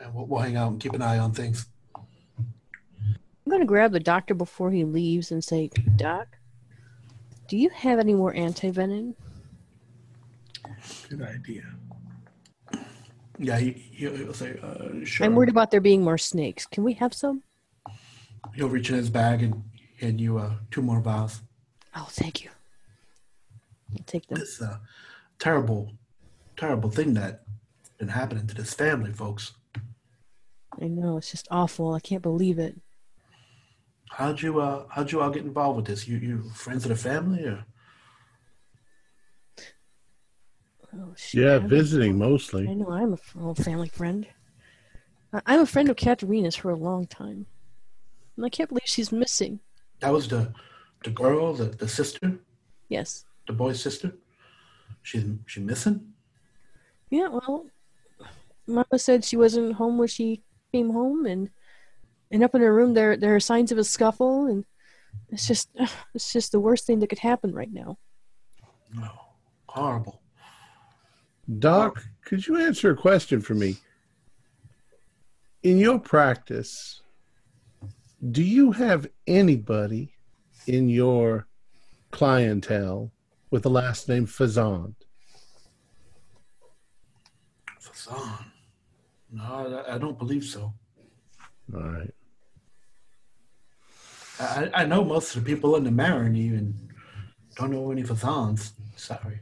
[0.00, 1.66] And we'll, we'll hang out and keep an eye on things.
[1.96, 6.36] I'm going to grab the doctor before he leaves and say, Doc,
[7.48, 9.14] do you have any more anti-venom?
[11.08, 11.62] Good idea.
[13.38, 15.24] Yeah, he, he'll, he'll say, uh, sure.
[15.26, 16.66] I'm worried about there being more snakes.
[16.66, 17.42] Can we have some?
[18.54, 19.62] He'll reach in his bag and
[20.00, 21.42] hand you uh, two more vials.
[21.94, 22.50] Oh, thank you.
[23.92, 24.38] I'll take them.
[24.38, 24.78] This uh,
[25.38, 25.92] terrible,
[26.56, 27.38] terrible thing that's
[27.98, 29.52] been happening to this family, folks.
[30.80, 31.94] I know it's just awful.
[31.94, 32.76] I can't believe it.
[34.10, 36.08] How'd you uh, how'd you all get involved with this?
[36.08, 37.64] You you friends of the family or?
[40.94, 41.42] Oh, shit.
[41.44, 44.26] Yeah, I'm a- visiting I know I'm a old family friend.
[45.32, 47.46] I- I'm a friend of Katerina's for a long time,
[48.36, 49.60] and I can't believe she's missing.
[50.00, 50.52] That was the
[51.04, 52.38] the girl, the, the sister,
[52.88, 53.24] Yes.
[53.46, 54.12] the boy's sister.
[55.02, 56.12] She's she missing?
[57.10, 57.28] Yeah.
[57.28, 57.66] Well,
[58.66, 61.50] Mama said she wasn't home when she came home, and
[62.30, 64.64] and up in her room there there are signs of a scuffle, and
[65.28, 65.68] it's just
[66.14, 67.98] it's just the worst thing that could happen right now.
[68.94, 69.10] No,
[69.68, 70.22] horrible.
[71.56, 73.76] Doc, could you answer a question for me?
[75.62, 77.02] In your practice,
[78.30, 80.12] do you have anybody
[80.66, 81.46] in your
[82.10, 83.10] clientele
[83.50, 84.94] with the last name Fazand?
[87.80, 88.44] Fasan.
[89.30, 89.42] No,
[89.88, 90.74] I, I don't believe so.
[91.74, 92.14] All right.
[94.40, 96.74] I, I know most of the people in the Marigny and
[97.56, 98.72] don't know any Fasans.
[98.96, 99.40] Sorry.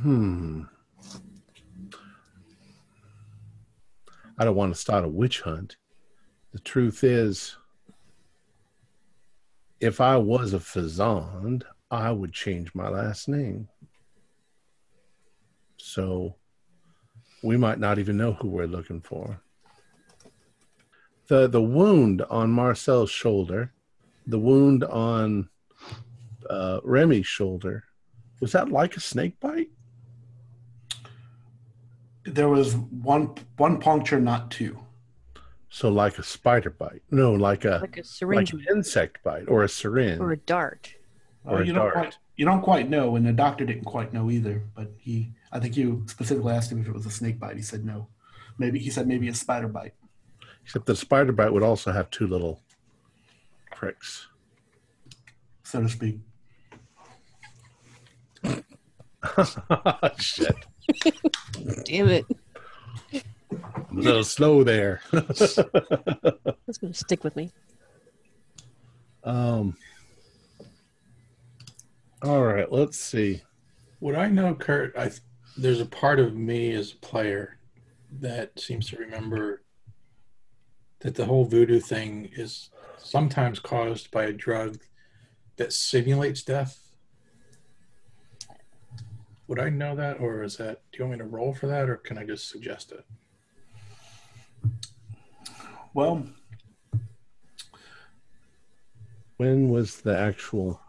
[0.00, 0.62] Hmm.
[4.38, 5.76] I don't want to start a witch hunt.
[6.52, 7.56] The truth is,
[9.80, 13.68] if I was a Fazand, I would change my last name.
[15.78, 16.36] So
[17.42, 19.40] we might not even know who we're looking for.
[21.26, 23.72] The the wound on Marcel's shoulder,
[24.26, 25.48] the wound on
[26.48, 27.84] uh, Remy's shoulder,
[28.40, 29.70] was that like a snake bite?
[32.34, 34.78] There was one one puncture, not two.
[35.70, 37.02] So like a spider bite?
[37.10, 40.94] No, like a Like a like an insect bite or a syringe or a dart.
[41.44, 41.94] or Uh, a you don't dart.
[41.94, 44.62] quite you don't quite know, and the doctor didn't quite know either.
[44.74, 47.56] But he, I think you specifically asked him if it was a snake bite.
[47.56, 48.08] He said no.
[48.58, 49.94] Maybe he said maybe a spider bite.
[50.64, 52.62] Except the spider bite would also have two little
[53.74, 54.26] pricks.
[55.62, 56.18] so to speak.
[60.18, 60.56] Shit.
[61.84, 62.24] Damn it!
[63.12, 65.00] I'm a little slow there.
[65.12, 67.50] That's gonna stick with me.
[69.24, 69.76] um
[72.20, 73.42] all right, let's see.
[74.00, 75.10] What I know, Kurt, I
[75.56, 77.58] there's a part of me as a player
[78.20, 79.62] that seems to remember
[81.00, 84.78] that the whole voodoo thing is sometimes caused by a drug
[85.56, 86.87] that simulates death.
[89.48, 90.82] Would I know that, or is that?
[90.92, 93.04] Do you want me to roll for that, or can I just suggest it?
[95.94, 96.26] Well,
[99.38, 100.80] When was the actual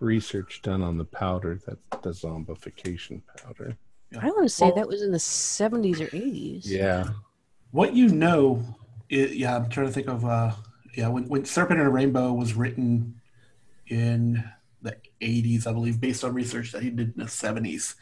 [0.00, 3.76] research done on the powder that the zombification powder?
[4.18, 6.66] I want to say Well- that was in the 70s or 80s.
[6.66, 7.10] Yeah.
[7.70, 8.64] what you know,
[9.12, 10.24] i yeah, I'm trying to think of.
[10.24, 10.52] Uh,
[10.94, 13.20] yeah, when when Serpent and a Rainbow was written
[13.88, 14.44] in the
[15.20, 17.94] 80s, I believe, based on research that he did in the 70s.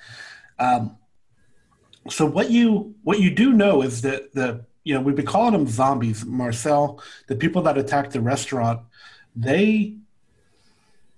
[0.59, 0.97] Um,
[2.09, 5.53] so what you what you do know is that the you know we've been calling
[5.53, 6.25] them zombies.
[6.25, 8.81] Marcel, the people that attacked the restaurant,
[9.35, 9.97] they,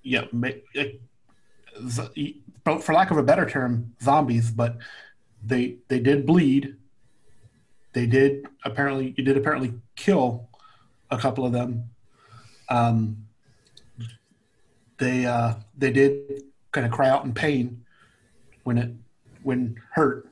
[0.02, 0.24] yeah,
[2.80, 4.50] for lack of a better term, zombies.
[4.50, 4.78] But
[5.44, 6.76] they they did bleed.
[7.92, 10.48] They did apparently you did apparently kill
[11.10, 11.90] a couple of them.
[12.70, 13.27] Um,
[14.98, 16.42] they uh, they did
[16.72, 17.84] kind of cry out in pain
[18.64, 18.90] when it
[19.42, 20.28] when hurt,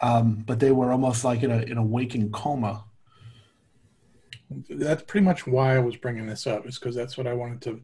[0.00, 2.84] um, but they were almost like in a in a waking coma.
[4.70, 7.60] That's pretty much why I was bringing this up, is because that's what I wanted
[7.62, 7.80] to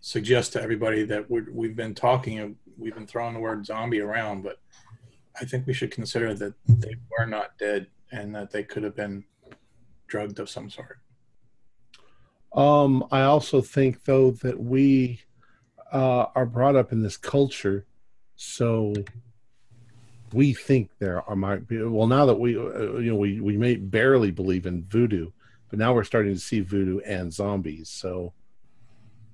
[0.00, 4.42] suggest to everybody that we're, we've been talking we've been throwing the word zombie around,
[4.42, 4.58] but
[5.40, 8.96] I think we should consider that they were not dead and that they could have
[8.96, 9.24] been
[10.06, 10.98] drugged of some sort.
[12.54, 15.20] Um, I also think though that we
[15.92, 17.86] uh, are brought up in this culture,
[18.36, 18.92] so
[20.32, 21.82] we think there are might be.
[21.82, 25.30] Well, now that we, uh, you know, we we may barely believe in voodoo,
[25.70, 27.88] but now we're starting to see voodoo and zombies.
[27.88, 28.32] So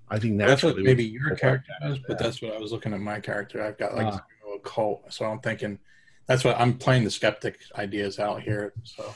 [0.08, 3.00] I think That's what maybe your character does, but that's what I was looking at
[3.00, 3.62] my character.
[3.62, 4.24] I've got like Ah.
[4.54, 5.78] a cult, so I'm thinking
[6.26, 8.72] that's what I'm playing the skeptic ideas out here.
[8.84, 9.14] So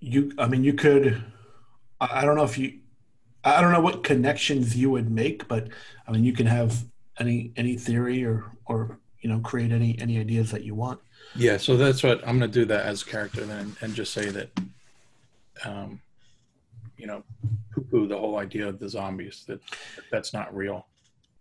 [0.00, 1.22] You, I mean, you could.
[2.00, 2.78] I don't know if you.
[3.44, 5.68] I don't know what connections you would make, but
[6.06, 6.84] I mean, you can have
[7.18, 11.00] any any theory or or you know create any any ideas that you want.
[11.36, 14.12] yeah, so that's what I'm going to do that as a character then, and just
[14.12, 14.50] say that,
[15.64, 16.00] um,
[16.96, 17.22] you know,
[17.72, 19.60] poo-poo the whole idea of the zombies that
[20.10, 20.86] that's not real.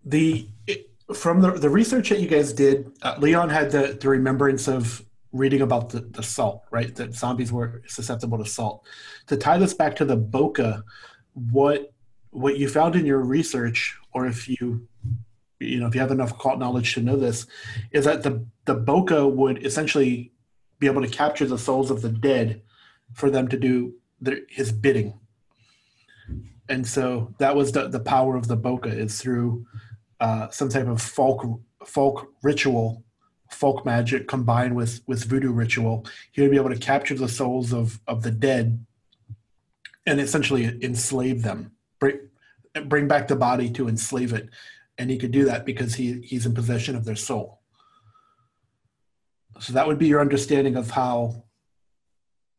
[0.06, 4.10] the it, from the the research that you guys did, uh, Leon had the the
[4.10, 6.94] remembrance of reading about the, the salt, right?
[6.96, 8.86] That zombies were susceptible to salt.
[9.28, 10.84] To tie this back to the Bokor,
[11.34, 11.94] what
[12.32, 14.88] what you found in your research, or if you
[15.60, 17.46] you know if you have enough cult knowledge to know this,
[17.92, 20.32] is that the the Bokor would essentially
[20.80, 22.62] be able to capture the souls of the dead
[23.14, 25.20] for them to do their, his bidding.
[26.70, 29.66] And so that was the, the power of the Bokor is through
[30.20, 31.46] uh, some type of folk
[31.86, 33.04] folk ritual,
[33.52, 36.06] folk magic combined with with voodoo ritual.
[36.32, 38.86] He would be able to capture the souls of of the dead
[40.06, 42.20] and essentially enslave them, bring
[42.86, 44.50] bring back the body to enslave it,
[44.98, 47.60] and he could do that because he he's in possession of their soul.
[49.60, 51.44] So that would be your understanding of how,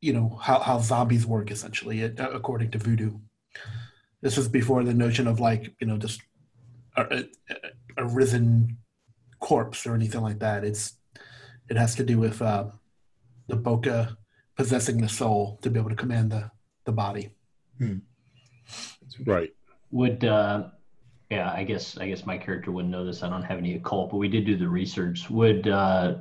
[0.01, 3.18] you know, how how zombies work essentially, uh, according to voodoo.
[4.20, 6.20] This was before the notion of like you know just
[6.97, 7.55] a, a,
[7.99, 8.76] a risen
[9.41, 10.64] corpse or anything like that.
[10.64, 10.95] It's
[11.68, 12.66] it has to do with uh,
[13.47, 14.16] the Bokor
[14.57, 16.51] possessing the soul to be able to command the
[16.84, 17.30] the body.
[19.26, 19.55] right.
[19.91, 20.68] Would uh,
[21.30, 23.22] yeah, I guess I guess my character wouldn't know this.
[23.22, 25.28] I don't have any occult, but we did do the research.
[25.28, 26.16] Would uh,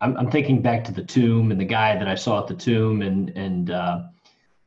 [0.00, 2.54] I'm, I'm thinking back to the tomb and the guy that I saw at the
[2.54, 4.02] tomb, and and uh,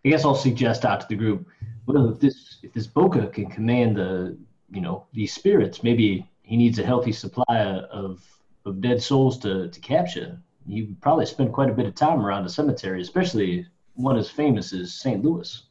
[0.05, 1.47] I guess I'll suggest out to the group.
[1.85, 4.37] Well, if this if this Bokor can command the
[4.71, 7.57] you know these spirits, maybe he needs a healthy supply
[7.91, 8.23] of
[8.65, 10.39] of dead souls to to capture.
[10.65, 14.73] You probably spend quite a bit of time around a cemetery, especially one as famous
[14.73, 15.23] as St.
[15.23, 15.63] Louis.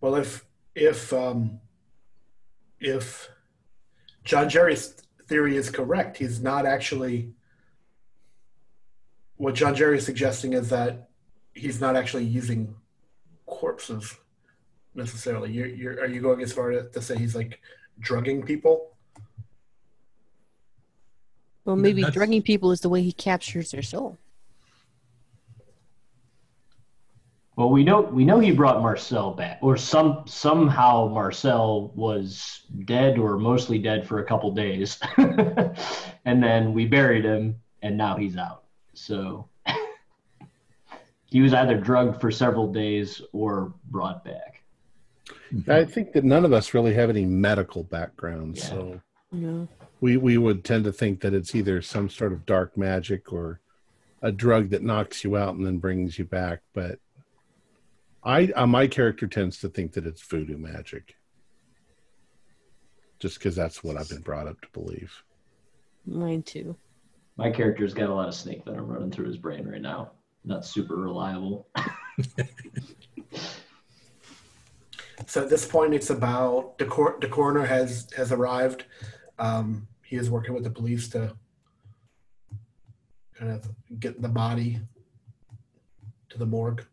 [0.00, 0.44] Well, if
[0.74, 1.60] if um,
[2.80, 3.30] if
[4.24, 4.88] John Jerry's
[5.28, 7.32] theory is correct, he's not actually.
[9.36, 11.10] What John Jerry is suggesting is that
[11.54, 12.74] he's not actually using
[13.44, 14.16] corpses
[14.96, 15.52] necessarily.
[15.52, 17.60] You're, you're, are you going as far to, to say he's like
[18.00, 18.92] drugging people?
[21.64, 24.18] Well, maybe That's- drugging people is the way he captures their soul.
[27.56, 33.16] Well, we know we know he brought Marcel back, or some somehow Marcel was dead
[33.16, 38.36] or mostly dead for a couple days, and then we buried him, and now he's
[38.36, 38.64] out.
[38.92, 39.48] So
[41.30, 44.55] he was either drugged for several days or brought back.
[45.68, 48.62] I think that none of us really have any medical background, Yeah.
[48.64, 49.00] so
[49.32, 49.68] No.
[50.00, 53.60] we we would tend to think that it's either some sort of dark magic or
[54.22, 56.60] a drug that knocks you out and then brings you back.
[56.72, 56.98] But
[58.24, 61.16] I, uh, my character tends to think that it's voodoo magic,
[63.20, 65.22] just because that's what I've been brought up to believe.
[66.06, 66.76] Mine too.
[67.36, 70.12] My character's got a lot of snake venom running through his brain right now.
[70.44, 71.68] Not super reliable.
[75.24, 78.84] So at this point, it's about the, cor- the coroner has has arrived.
[79.38, 81.34] Um, he is working with the police to
[83.34, 83.68] kind of
[83.98, 84.80] get the body
[86.28, 86.84] to the morgue.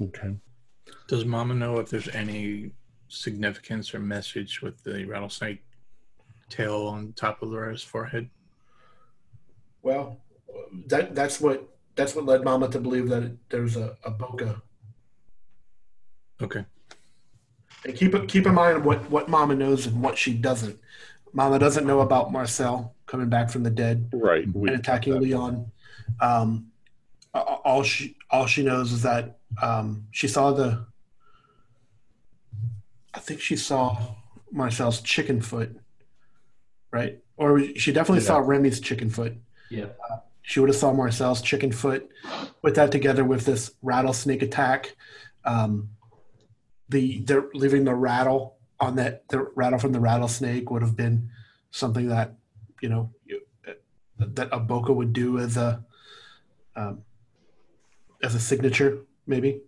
[0.00, 0.36] Okay.
[1.08, 2.72] Does Mama know if there's any
[3.08, 5.62] significance or message with the rattlesnake
[6.48, 8.28] tail on top of Laura's forehead?
[9.82, 10.20] Well,
[10.86, 14.60] that that's what that's what led Mama to believe that there's a, a bokor.
[16.42, 16.64] Okay.
[17.84, 20.78] And keep it keep in mind what what Mama knows and what she doesn't.
[21.32, 24.44] Mama doesn't know about Marcel coming back from the dead Right.
[24.46, 25.70] And attacking Leon.
[26.20, 26.68] Um,
[27.34, 30.84] a- a- all she all she knows is that um, she saw the.
[33.14, 34.14] I think she saw
[34.50, 35.76] Marcel's chicken foot,
[36.90, 37.18] right?
[37.36, 39.34] Or she definitely saw Remy's chicken foot.
[39.70, 39.86] Yeah.
[40.42, 42.08] She would have saw Marcel's chicken foot.
[42.62, 44.96] Put that together with this rattlesnake attack.
[45.44, 45.90] Um,
[46.88, 51.30] the the leaving the rattle on that the rattle from the rattlesnake would have been
[51.70, 52.34] something that
[52.80, 53.10] you know
[54.18, 55.84] that a Bokor would do as a
[56.76, 57.02] um,
[58.22, 59.60] as a signature, maybe.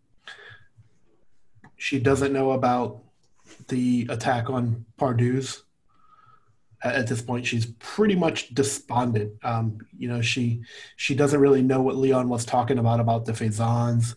[1.76, 3.02] She doesn't know about
[3.68, 5.62] the attack on Pardus.
[6.82, 9.32] At at this point, she's pretty much despondent.
[9.42, 10.62] Um, you know, she
[10.96, 14.14] she doesn't really know what Leon was talking about about the Faisans.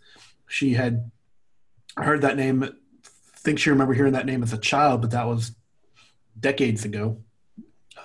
[0.48, 1.12] she had
[1.98, 2.70] heard that name.
[3.44, 5.56] Think she remember hearing that name as a child, but that was
[6.40, 7.18] decades ago.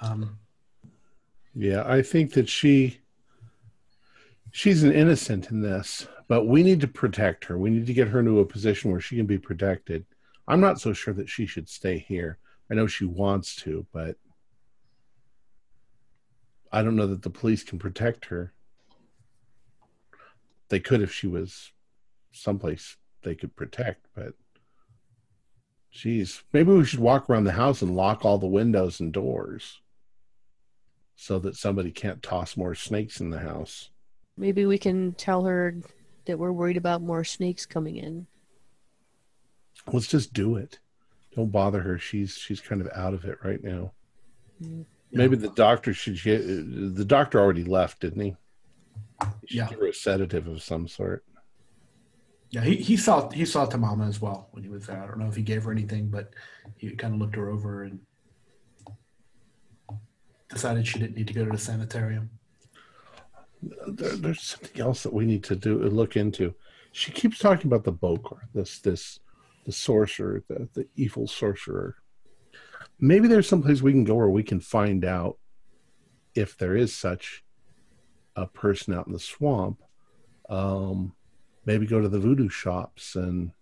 [0.00, 0.38] Um,
[1.54, 2.98] Yeah, I think that she
[4.50, 7.56] she's an innocent in this, but we need to protect her.
[7.56, 10.04] We need to get her into a position where she can be protected.
[10.46, 12.38] I'm not so sure that she should stay here.
[12.70, 14.16] I know she wants to, but
[16.72, 18.52] I don't know that the police can protect her.
[20.68, 21.72] They could if she was
[22.32, 24.34] someplace they could protect, but
[25.90, 29.80] geez, maybe we should walk around the house and lock all the windows and doors
[31.16, 33.90] so that somebody can't toss more snakes in the house.
[34.36, 35.74] Maybe we can tell her
[36.26, 38.26] that we're worried about more snakes coming in.
[39.92, 40.78] Let's just do it.
[41.34, 41.98] Don't bother her.
[41.98, 43.92] She's she's kind of out of it right now.
[44.62, 44.84] Mm.
[45.10, 48.36] Maybe the doctor should get the doctor already left, didn't he?
[49.42, 49.68] He should Yeah.
[49.68, 51.24] give a sedative of some sort.
[52.50, 55.02] Yeah, he, he saw he saw Tamama as well when he was there.
[55.02, 56.34] I don't know if he gave her anything, but
[56.76, 58.00] he kind of looked her over and
[60.48, 62.30] decided she didn't need to go to the sanitarium.
[63.62, 66.54] There, there's something else that we need to do look into.
[66.92, 69.20] She keeps talking about the Bokor, this this
[69.66, 71.96] the sorcerer, the, the evil sorcerer.
[72.98, 75.36] Maybe there's someplace we can go where we can find out
[76.34, 77.44] if there is such
[78.34, 79.82] a person out in the swamp.
[80.48, 81.12] Um,
[81.68, 83.52] maybe go to the voodoo shops and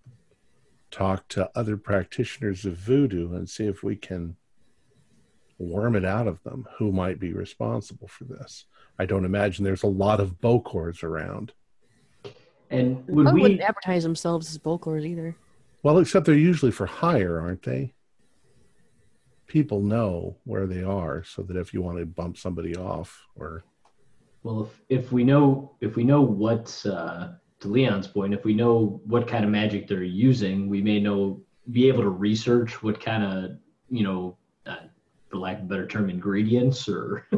[0.93, 4.37] talk to other practitioners of voodoo and see if we can
[5.59, 8.67] worm it out of them who might be responsible for this.
[8.97, 11.53] I don't imagine there's a lot of Bokors around.
[12.71, 13.41] And would we?
[13.41, 15.35] wouldn't advertise themselves as Bokors either.
[15.83, 17.93] Well, except they're usually for hire, aren't they?
[19.49, 23.65] People know where they are so that if you want to bump somebody off or
[24.45, 27.31] Well, if, if we know if we know what uh,
[27.61, 31.41] to Leon's point, if we know what kind of magic they're using, we may know
[31.73, 33.57] be able to research what kind of
[33.89, 34.77] you know, uh,
[35.29, 37.27] for lack of a better term, ingredients or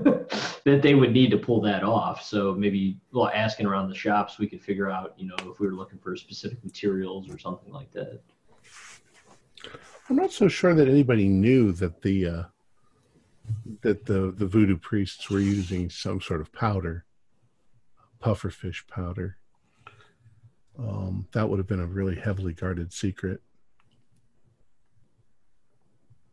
[0.64, 2.22] that they would need to pull that off.
[2.22, 5.66] So maybe well, asking around the shops, we could figure out you know if we
[5.66, 8.20] were looking for specific materials or something like that.
[10.08, 12.42] I'm not so sure that anybody knew that the uh,
[13.82, 17.04] that the the voodoo priests were using some sort of powder,
[18.22, 19.36] pufferfish powder.
[20.78, 23.40] Um, that would have been a really heavily guarded secret.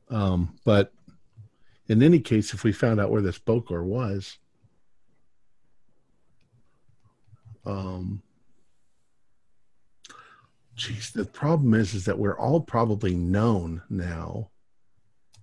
[0.09, 0.93] Um, but
[1.87, 4.37] in any case, if we found out where this Bokor was,
[7.65, 8.21] um,
[10.75, 14.49] Geez, the problem is, is that we're all probably known now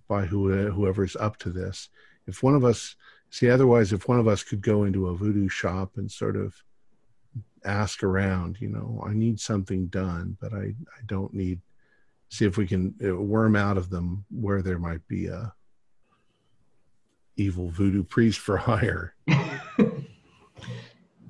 [0.06, 1.88] by who, whoever's up to this.
[2.26, 2.96] If one of us,
[3.30, 6.54] see, otherwise, if one of us could go into a voodoo shop and sort of
[7.64, 11.60] ask around, you know, I need something done, but I, I don't need,
[12.28, 15.52] see if we can uh, worm out of them where there might be a
[17.36, 19.14] evil voodoo priest for hire.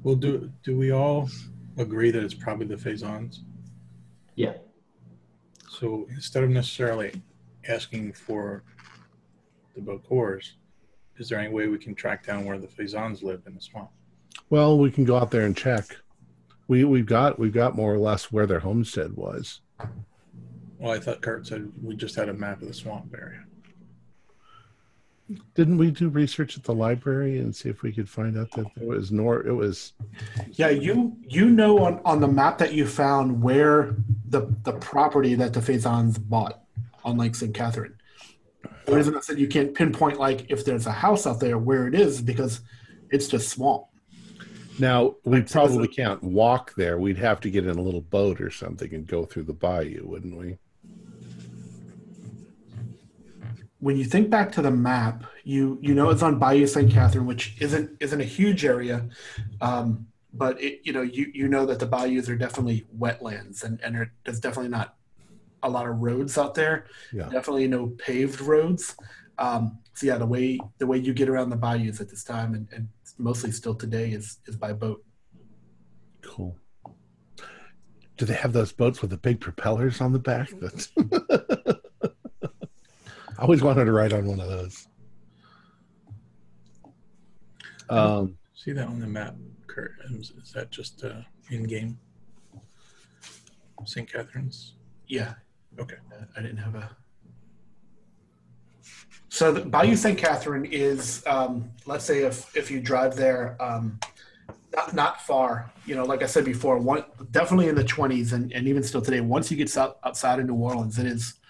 [0.02, 1.28] Well, do do we all
[1.78, 3.40] agree that it's probably the Phazons?
[4.34, 4.54] Yeah.
[5.68, 7.22] So instead of necessarily
[7.68, 8.64] asking for
[9.74, 10.52] the Bokors,
[11.18, 13.90] is there any way we can track down where the Phazons live in the swamp?
[14.50, 15.96] Well, we can go out there and check.
[16.68, 19.60] We we've got we've got more or less where their homestead was.
[20.78, 23.44] Well, I thought Kurt said we just had a map of the swamp area.
[25.54, 28.66] Didn't we do research at the library and see if we could find out that
[28.76, 29.92] it was nor it was
[30.52, 33.94] Yeah, you you know on, on the map that you found where
[34.28, 36.62] the the property that the Faisans bought
[37.04, 37.54] on Lake St.
[37.54, 37.94] Catherine.
[38.86, 41.86] The reason I said you can't pinpoint like if there's a house out there where
[41.86, 42.60] it is because
[43.10, 43.84] it's just swamp.
[44.78, 46.98] Now we Like, probably can't walk there.
[46.98, 50.06] We'd have to get in a little boat or something and go through the bayou,
[50.06, 50.58] wouldn't we?
[53.80, 56.90] When you think back to the map, you you know it's on Bayou St.
[56.90, 59.08] Catherine, which isn't isn't a huge area,
[59.60, 63.80] um, but it, you know you you know that the bayous are definitely wetlands and
[63.82, 64.94] and there- there's definitely not
[65.64, 66.86] a lot of roads out there.
[67.12, 67.28] Yeah.
[67.28, 68.94] definitely no paved roads.
[69.38, 72.54] Um, so yeah, the way the way you get around the bayous at this time,
[72.54, 72.88] and, and
[73.22, 75.04] mostly still today, is is by boat.
[76.22, 76.56] Cool.
[78.16, 80.50] Do they have those boats with the big propellers on the back?
[80.60, 80.92] That's
[83.38, 84.88] I always wanted to ride on one of those.
[87.88, 89.34] Um, See that on the map,
[89.66, 89.92] Kurt?
[90.12, 91.98] Is, is that just uh, in game?
[93.84, 94.10] St.
[94.10, 94.74] Catherine's?
[95.08, 95.34] Yeah.
[95.78, 95.96] Okay.
[96.36, 96.96] I didn't have a.
[99.32, 100.18] So the Bayou St.
[100.18, 103.98] Catherine is, um, let's say if if you drive there, um,
[104.76, 105.72] not not far.
[105.86, 109.00] You know, like I said before, one definitely in the twenties, and, and even still
[109.00, 109.22] today.
[109.22, 111.40] Once you get south, outside of New Orleans, it is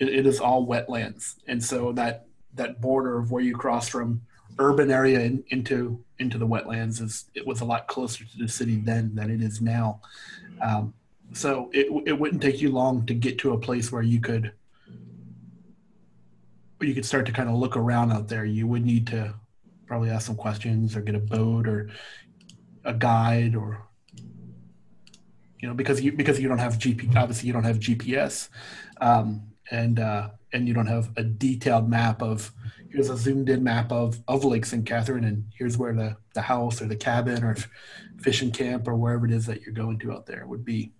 [0.00, 4.20] it, it is all wetlands, and so that that border of where you cross from
[4.58, 8.48] urban area in, into into the wetlands is it was a lot closer to the
[8.48, 10.00] city then than it is now.
[10.60, 10.92] Um,
[11.32, 14.50] so it it wouldn't take you long to get to a place where you could
[16.86, 18.44] you could start to kind of look around out there.
[18.44, 19.34] You would need to
[19.86, 21.88] probably ask some questions or get a boat or
[22.84, 23.82] a guide or
[25.60, 28.48] you know because you because you don't have GP obviously you don't have GPS
[29.00, 32.52] um, and uh, and you don't have a detailed map of
[32.90, 34.86] here's a zoomed in map of of Lake St.
[34.86, 37.56] Catherine and here's where the the house or the cabin or
[38.18, 40.92] fishing camp or wherever it is that you're going to out there would be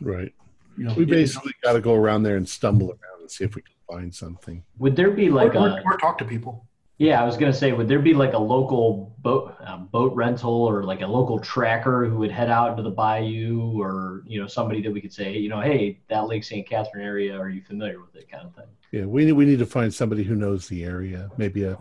[0.00, 0.32] Right.
[0.76, 3.54] you know We basically got to go around there and stumble around and see if
[3.54, 4.64] we can find something.
[4.78, 6.66] Would there be like or, a or, or talk to people
[6.98, 10.52] Yeah, I was gonna say, would there be like a local boat uh, boat rental
[10.52, 14.46] or like a local tracker who would head out into the bayou, or you know
[14.46, 16.68] somebody that we could say, you know, hey, that Lake St.
[16.68, 18.66] Catherine area, are you familiar with it, kind of thing.
[18.92, 21.30] Yeah, we need we need to find somebody who knows the area.
[21.36, 21.78] Maybe a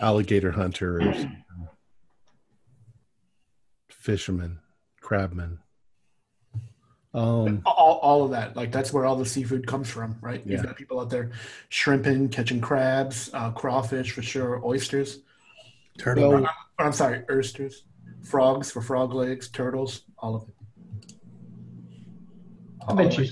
[0.00, 1.14] alligator hunter or
[3.90, 4.60] fisherman,
[5.00, 5.59] crabman.
[7.12, 10.52] Um, all, all of that like that's where all the seafood comes from right Yeah.
[10.58, 11.32] you've got people out there
[11.68, 15.18] shrimping catching crabs uh, crawfish for sure oysters
[15.98, 16.28] Turtle.
[16.30, 16.44] Well-
[16.78, 17.82] Or, i'm sorry oysters
[18.22, 21.14] frogs for frog legs turtles all of it
[22.88, 23.26] I bet you,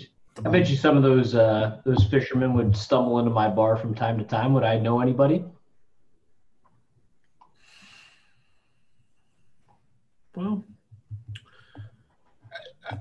[0.44, 3.94] I bet you some of those uh, those fishermen would stumble into my bar from
[3.94, 4.52] time to time.
[4.54, 5.44] Would I know anybody?
[10.36, 10.64] well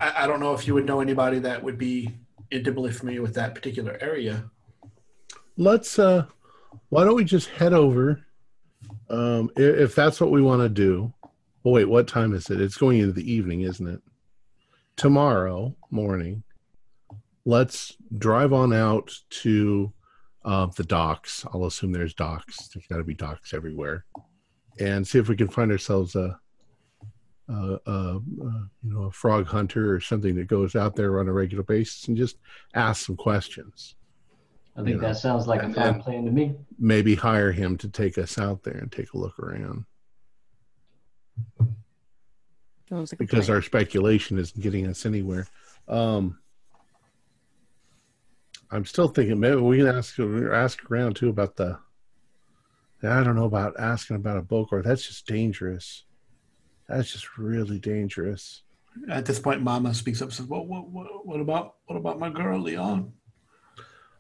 [0.01, 2.09] I, I don't know if you would know anybody that would be
[2.51, 4.49] intimately familiar with that particular area.
[5.57, 6.25] Let's uh
[6.89, 8.21] why don't we just head over
[9.09, 11.13] um i- if that's what we want to do.
[11.65, 12.61] Oh wait what time is it?
[12.61, 14.01] It's going into the evening isn't it?
[14.95, 16.43] Tomorrow morning
[17.45, 19.91] let's drive on out to
[20.45, 21.45] uh, the docks.
[21.53, 22.69] I'll assume there's docks.
[22.69, 24.05] There's got to be docks everywhere.
[24.79, 26.39] And see if we can find ourselves a
[27.49, 28.19] uh, uh, uh,
[28.83, 32.07] you know, a frog hunter or something that goes out there on a regular basis
[32.07, 32.37] and just
[32.73, 33.95] ask some questions
[34.75, 36.55] I think You know, that sounds like a and fun then- plan to me.
[36.77, 39.85] maybe hire him to take us out there and take a look around
[42.89, 45.45] like because our speculation isn't getting us anywhere.
[45.87, 46.39] Um,
[48.71, 51.79] I'm still thinking maybe we can ask ask around too about the.
[53.03, 54.83] I don't know about asking about a Bokor.
[54.83, 56.03] That's just dangerous.
[56.87, 58.63] That's just really dangerous.
[59.09, 62.17] at this point mama speaks up and says well what, what, what about what about
[62.19, 63.11] my girl leon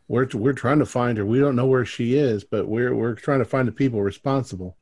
[0.07, 1.25] We're we're trying to find her.
[1.25, 4.77] We don't know where she is, but we're we're trying to find the people responsible.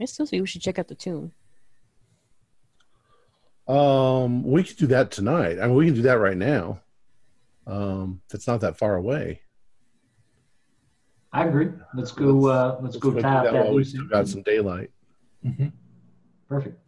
[0.00, 1.32] I still think we should check out the tomb.
[3.68, 5.58] Um, we could do that tonight.
[5.60, 6.80] I mean, we can do that right now.
[7.66, 9.40] Um, that's not that far away.
[11.34, 11.68] I agree.
[11.94, 12.46] Let's go.
[12.46, 13.64] Uh, let's, go tap that that.
[13.64, 14.90] while we still got some daylight.
[15.44, 15.72] Mhm.
[16.48, 16.78] Perfect.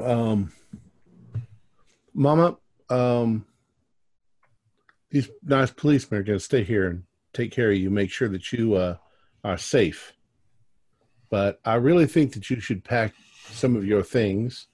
[0.00, 0.52] Um,
[2.14, 2.56] Mama,
[2.88, 3.44] um,
[5.10, 7.02] these nice policemen are going to stay here and
[7.32, 8.96] take care of you, make sure that you uh,
[9.42, 10.12] are safe.
[11.30, 13.12] But I really think that you should pack
[13.50, 14.68] some of your things,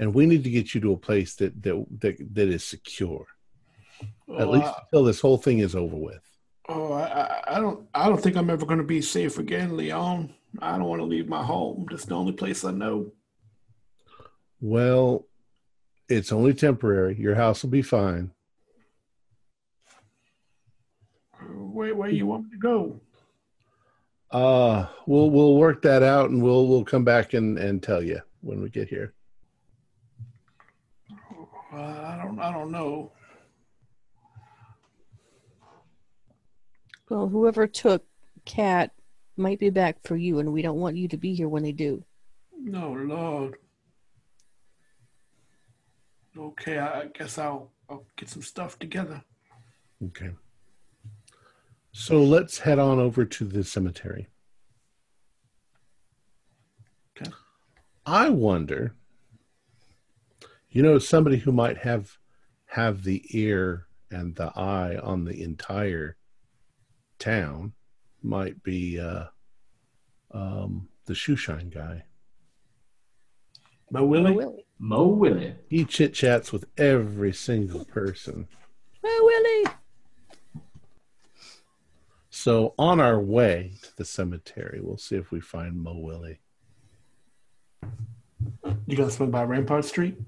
[0.00, 3.26] and we need to get you to a place that that that, that is secure,
[4.40, 6.33] at least I- until this whole thing is over with.
[6.68, 10.34] Oh, I, I, don't, I don't think I'm ever going to be safe again, Leon.
[10.60, 11.86] I don't want to leave my home.
[11.90, 13.12] That's the only place I know.
[14.60, 15.26] Well,
[16.08, 17.16] it's only temporary.
[17.18, 18.30] Your house will be fine.
[21.48, 23.00] Where, where you want me to go?
[24.30, 28.20] Uh, we'll we'll work that out, and we'll we'll come back and and tell you
[28.40, 29.12] when we get here.
[31.72, 33.12] Uh, I don't, I don't know.
[37.08, 38.04] Well, whoever took
[38.44, 38.92] Cat
[39.36, 41.72] might be back for you, and we don't want you to be here when they
[41.72, 42.04] do.
[42.58, 43.56] No, Lord.
[46.36, 49.22] Okay, I, I guess I'll, I'll get some stuff together.
[50.06, 50.30] Okay.
[51.92, 54.28] So let's head on over to the cemetery.
[57.16, 57.30] Okay.
[58.04, 58.94] I wonder,
[60.70, 62.18] you know, somebody who might have
[62.66, 66.16] have the ear and the eye on the entire
[67.28, 67.72] town
[68.22, 69.24] might be uh,
[70.32, 72.04] um, the shoeshine guy.
[73.90, 74.66] Mo Willie, Oh, Willie.
[74.78, 75.54] Mo Willie.
[75.68, 78.46] He chit chats with every single person.
[79.04, 80.62] Oh, Willie.
[82.30, 86.40] So on our way to the cemetery, we'll see if we find Mo Willie.
[88.86, 90.18] You gonna swing by Rampart Street?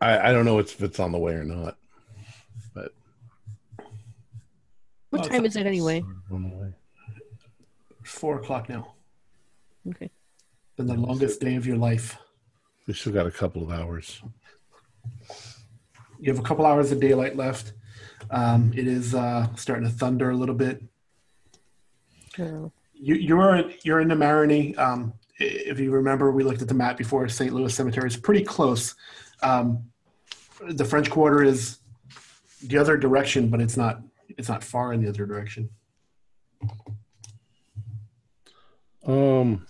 [0.00, 1.76] I, I don't know if it's on the way or not,
[2.74, 2.92] but
[5.10, 6.02] What Oh, time is it anyway?
[6.30, 6.72] on the way.
[8.00, 8.94] It's four o'clock now.
[9.88, 10.10] Okay.
[10.76, 12.18] Been the longest day of your life.
[12.86, 14.20] We still got a couple of hours.
[16.18, 17.72] You have a couple hours of daylight left.
[18.30, 20.82] Um, it is uh, starting to thunder a little bit.
[22.38, 22.72] Oh.
[22.94, 24.76] You, you're you're in the Marigny.
[24.78, 27.28] Um, if you remember, we looked at the map before.
[27.28, 27.52] St.
[27.52, 28.94] Louis Cemetery is pretty close.
[29.42, 29.84] Um,
[30.70, 31.78] the French Quarter is
[32.62, 35.70] the other direction, but it's not it's not far in the other direction.
[39.06, 39.66] Um,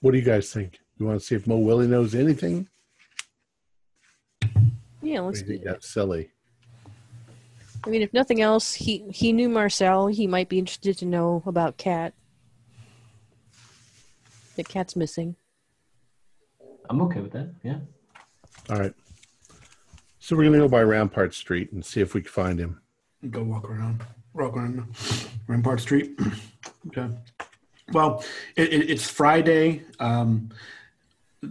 [0.00, 0.78] what do you guys think?
[0.98, 2.68] You want to see if Mo Willie knows anything?
[5.02, 5.64] Yeah, let's you do that.
[5.64, 6.30] that's silly.
[7.84, 10.06] I mean, if nothing else, he he knew Marcel.
[10.06, 12.14] He might be interested to know about Cat.
[14.56, 15.34] That Cat's missing.
[16.88, 17.52] I'm okay with that.
[17.64, 17.78] Yeah.
[18.70, 18.94] All right.
[20.22, 22.80] So we're gonna go by Rampart Street and see if we can find him.
[23.28, 24.04] Go walk around,
[24.34, 24.86] walk around
[25.48, 26.16] Rampart Street.
[26.86, 27.12] okay.
[27.92, 28.24] Well,
[28.54, 29.82] it, it, it's Friday.
[29.98, 30.50] Um,
[31.42, 31.50] you,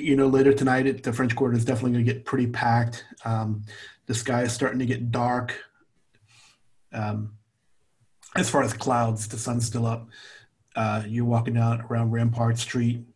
[0.00, 3.04] you know, later tonight, it, the French Quarter is definitely to get pretty packed.
[3.24, 3.62] Um,
[4.06, 5.56] the sky is starting to get dark.
[6.92, 7.34] Um,
[8.34, 10.08] as far as clouds, the sun's still up.
[10.74, 13.06] Uh, you're walking down around Rampart Street.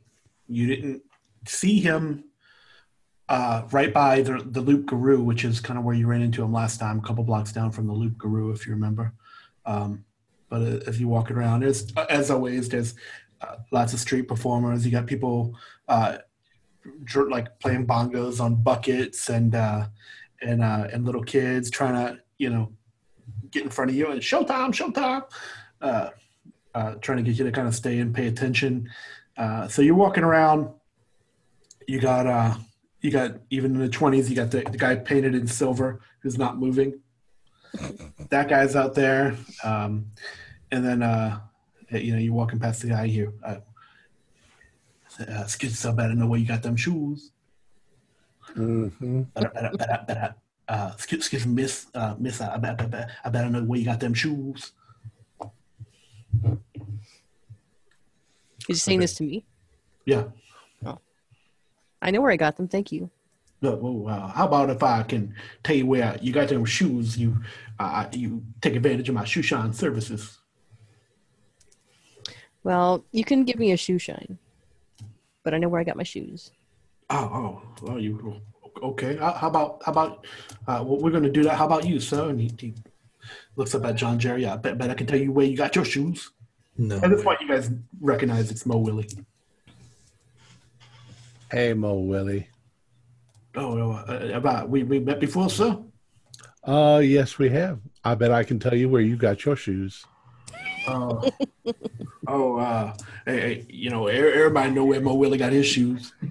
[0.47, 1.03] You didn't
[1.47, 2.28] see him
[3.29, 6.43] uh, right by the, the Loop Guru, which is kind of where you ran into
[6.43, 9.13] him last time, a couple blocks down from the Loop Guru, if you remember.
[9.67, 10.05] Um,
[10.49, 12.95] but uh, as you walk around, as always, there's
[13.43, 14.85] uh, lots of street performers.
[14.85, 15.55] You got people
[15.89, 16.19] uh,
[17.29, 19.87] like playing bongos on buckets and uh,
[20.41, 22.73] and and little kids trying to you know
[23.51, 25.25] get in front of you and showtime, showtime.
[27.03, 28.89] Trying to get you to kind of stay and pay attention.
[29.69, 30.71] So you're walking around.
[31.87, 32.59] You got
[33.01, 36.39] you got even in the twenties, you got the, the guy painted in silver who's
[36.39, 37.01] not moving.
[38.31, 40.07] that guy's out there, um,
[40.71, 41.41] and then uh,
[41.91, 43.33] you know you're walking past the guy here.
[43.45, 43.57] Uh,
[45.21, 47.33] uh, excuse me, so better know where you got them shoes.
[48.55, 49.23] Mm-hmm.
[49.35, 50.35] Better, better, better, better.
[50.69, 52.41] Uh, excuse, excuse me, miss, uh, miss.
[52.41, 54.73] I better, better, I better know where you got them shoes.
[58.61, 59.45] Is he saying this to me?
[60.05, 60.25] Yeah.
[62.01, 62.69] I know where I got them.
[62.69, 63.11] Thank you.
[63.61, 65.35] Look, well, uh, how about if I can
[65.65, 67.19] tell you where you got them shoes?
[67.19, 67.39] You,
[67.79, 70.39] uh, you take advantage of my shoe shine services.
[72.63, 74.39] Well, you can give me a shoe shine,
[75.43, 76.53] but I know where I got my shoes.
[77.11, 78.41] Oh, oh, oh, you
[78.83, 79.17] okay?
[79.17, 80.27] How how about how about
[80.67, 81.57] uh, well, we're gonna do that?
[81.57, 82.29] How about you, sir?
[82.29, 82.75] And he, he
[83.57, 84.47] looks up at John Jerry.
[84.47, 86.31] I bet, bet I can tell you where you got your shoes.
[86.77, 86.97] No.
[86.97, 87.71] At this point, you guys
[88.01, 89.09] recognize it's Mo Willie.
[91.51, 92.47] Hey, Mo Willie.
[93.55, 95.79] Oh, uh, about we we met before, sir.
[96.63, 97.81] Uh, yes, we have.
[98.05, 100.05] I bet I can tell you where you got your shoes.
[100.87, 101.27] Oh,
[102.29, 102.95] oh, uh,
[103.25, 106.13] hey, hey, you know, everybody know where Mo Willie got his shoes.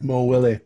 [0.00, 0.60] Mo Willie.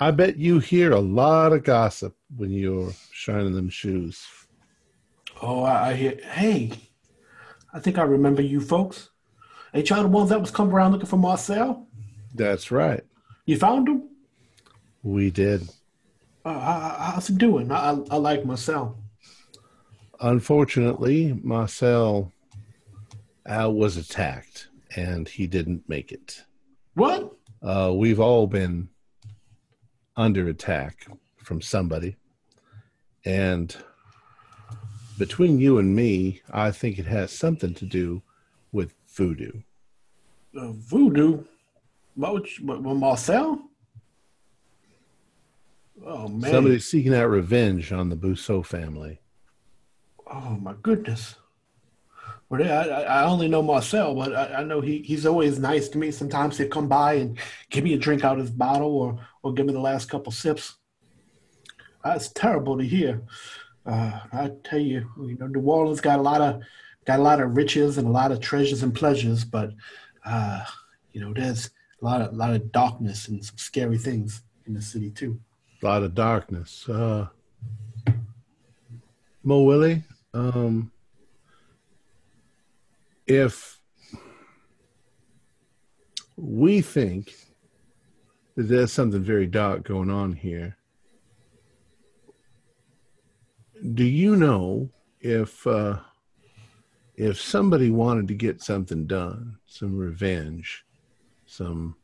[0.00, 4.26] I bet you hear a lot of gossip when you're shining them shoes.
[5.40, 6.18] Oh, I, I hear.
[6.32, 6.87] Hey,
[7.72, 9.10] I think I remember you folks.
[9.74, 11.86] Ain't y'all the ones that was coming around looking for Marcel?
[12.34, 13.04] That's right.
[13.44, 14.08] You found him?
[15.02, 15.68] We did.
[16.44, 17.70] Uh, how, how's he doing?
[17.70, 18.98] I, I, I like Marcel.
[20.20, 22.32] Unfortunately, Marcel
[23.46, 26.42] uh, was attacked and he didn't make it.
[26.94, 27.32] What?
[27.62, 28.88] Uh, we've all been
[30.16, 32.16] under attack from somebody.
[33.24, 33.76] And
[35.18, 38.22] between you and me, I think it has something to do
[38.72, 39.52] with voodoo.
[40.56, 41.44] Uh, voodoo?
[42.14, 43.62] What would you, what, Marcel?
[46.04, 46.50] Oh man!
[46.50, 49.20] Somebody's seeking out revenge on the Bousseau family.
[50.26, 51.34] Oh my goodness!
[52.48, 55.88] Well, I, I I only know Marcel, but I, I know he, he's always nice
[55.90, 56.10] to me.
[56.10, 57.38] Sometimes he'll come by and
[57.70, 60.32] give me a drink out of his bottle, or or give me the last couple
[60.32, 60.76] sips.
[62.04, 63.22] That's terrible to hear.
[63.88, 66.60] Uh, I tell you, you know, New Orleans got a lot of
[67.06, 69.72] got a lot of riches and a lot of treasures and pleasures, but
[70.26, 70.62] uh,
[71.12, 71.70] you know, there's
[72.02, 75.40] a lot of a lot of darkness and some scary things in the city too.
[75.82, 76.86] A lot of darkness.
[76.86, 77.28] Uh,
[79.42, 80.02] Mo Willie,
[80.34, 80.92] um,
[83.26, 83.80] if
[86.36, 87.34] we think
[88.56, 90.77] that there's something very dark going on here.
[93.94, 94.90] Do you know
[95.20, 95.98] if uh,
[97.16, 100.84] if somebody wanted to get something done, some revenge,
[101.46, 101.96] some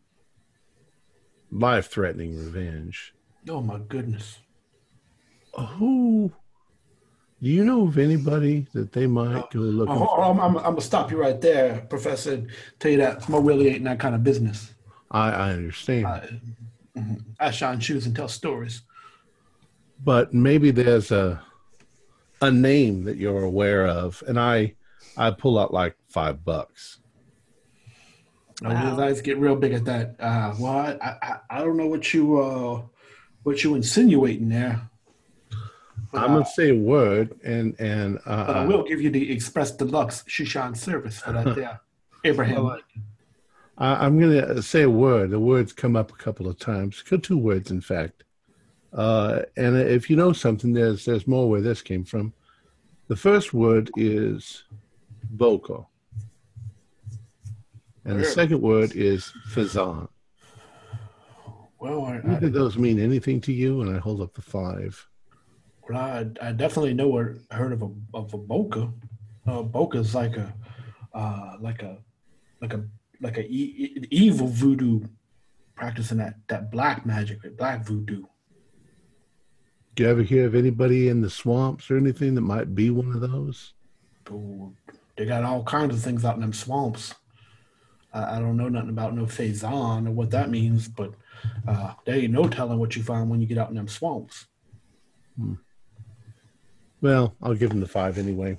[1.51, 3.14] life-threatening revenge,
[3.48, 4.38] Oh my goodness.
[5.56, 6.32] who
[7.42, 9.88] do you know of anybody that they might go look?
[9.90, 10.20] Oh, for?
[10.22, 12.46] I'm, I'm, I'm gonna stop you right there, Professor.
[12.78, 14.72] Tell you that Mo Willie ain't that kind of business.
[15.10, 16.06] I, I understand.
[16.06, 16.40] I,
[16.96, 17.22] mhm.
[17.38, 18.82] I shine shoes and tell stories.
[20.05, 21.42] but maybe there's a
[22.40, 24.74] a name that you're aware of and i
[25.16, 26.98] i pull out like five bucks
[28.62, 28.90] Wow.
[28.90, 30.16] His eyes get real big at that.
[30.19, 32.82] Uh, well, I, I, I don't know what you uh,
[33.43, 34.90] what you insinuating there.
[36.12, 39.11] But, i'm uh, gonna say a word and and but I uh, will give you
[39.11, 41.81] the Express Deluxe Shoeshine service for that there.
[42.24, 42.65] Abraham.
[42.65, 42.81] Well,
[43.77, 47.36] I, i'm gonna say a word the words come up a couple of times two
[47.36, 48.23] words in fact
[48.94, 52.32] uh and if you know something there's there's more where this came from
[53.08, 54.64] the first word is
[55.36, 55.86] bokor
[58.04, 60.08] and the second word is fazan
[61.84, 63.82] well, I, Either I, those mean anything to you?
[63.82, 65.06] And I hold up the five.
[65.86, 68.90] well, I, I definitely know or heard of a of a bokor.
[69.46, 70.54] Uh, bokor is like a
[71.12, 71.98] uh, like a
[72.62, 72.84] like a
[73.20, 75.02] like a e- evil voodoo
[75.74, 78.24] practicing that that black magic, black voodoo.
[79.94, 83.14] Do you ever hear of anybody in the swamps or anything that might be one
[83.14, 83.74] of those?
[84.30, 84.74] Ooh,
[85.16, 87.14] they got all kinds of things out in them swamps.
[88.12, 91.14] I, I don't know nothing about no Faison or what that means, but
[91.68, 94.46] uh, there ain't no telling what you find when you get out in them swamps.
[97.00, 98.58] Well, I'll give them the five anyway.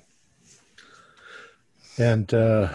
[1.98, 2.72] And uh,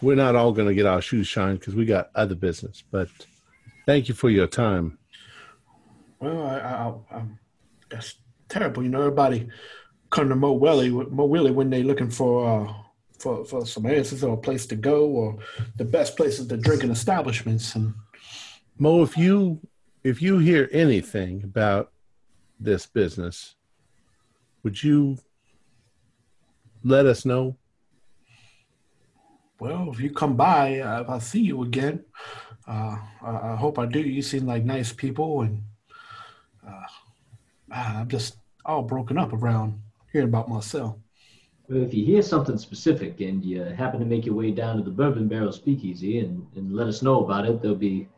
[0.00, 2.82] we're not all going to get our shoes shined because we got other business.
[2.90, 3.08] But
[3.86, 4.98] thank you for your time.
[6.20, 7.22] Well, I, I, I,
[7.92, 8.16] that's
[8.48, 8.82] terrible.
[8.82, 9.48] You know, everybody
[10.10, 12.72] come to Mo Willie, Mo Willie when they're looking for uh,
[13.18, 15.38] for for some answers or a place to go or
[15.76, 17.74] the best places to drink in establishments.
[17.74, 17.94] And
[18.78, 19.60] Mo, if you
[20.02, 21.92] if you hear anything about
[22.58, 23.54] this business,
[24.62, 25.18] would you
[26.82, 27.56] let us know?
[29.62, 32.04] well, if you come by, uh, if I see you again,
[32.66, 34.00] uh, I, I hope I do.
[34.00, 35.62] You seem like nice people, and
[37.72, 39.80] ah, I'm just all broken up around
[40.12, 40.96] hearing about myself.
[41.68, 44.82] But if you hear something specific and you happen to make your way down to
[44.82, 48.08] the Bourbon Barrel Speakeasy and, and let us know about it, there'll be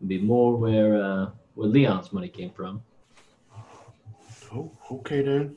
[0.00, 2.82] there'll be more where uh, where Leon's money came from.
[4.52, 5.56] Oh, okay then.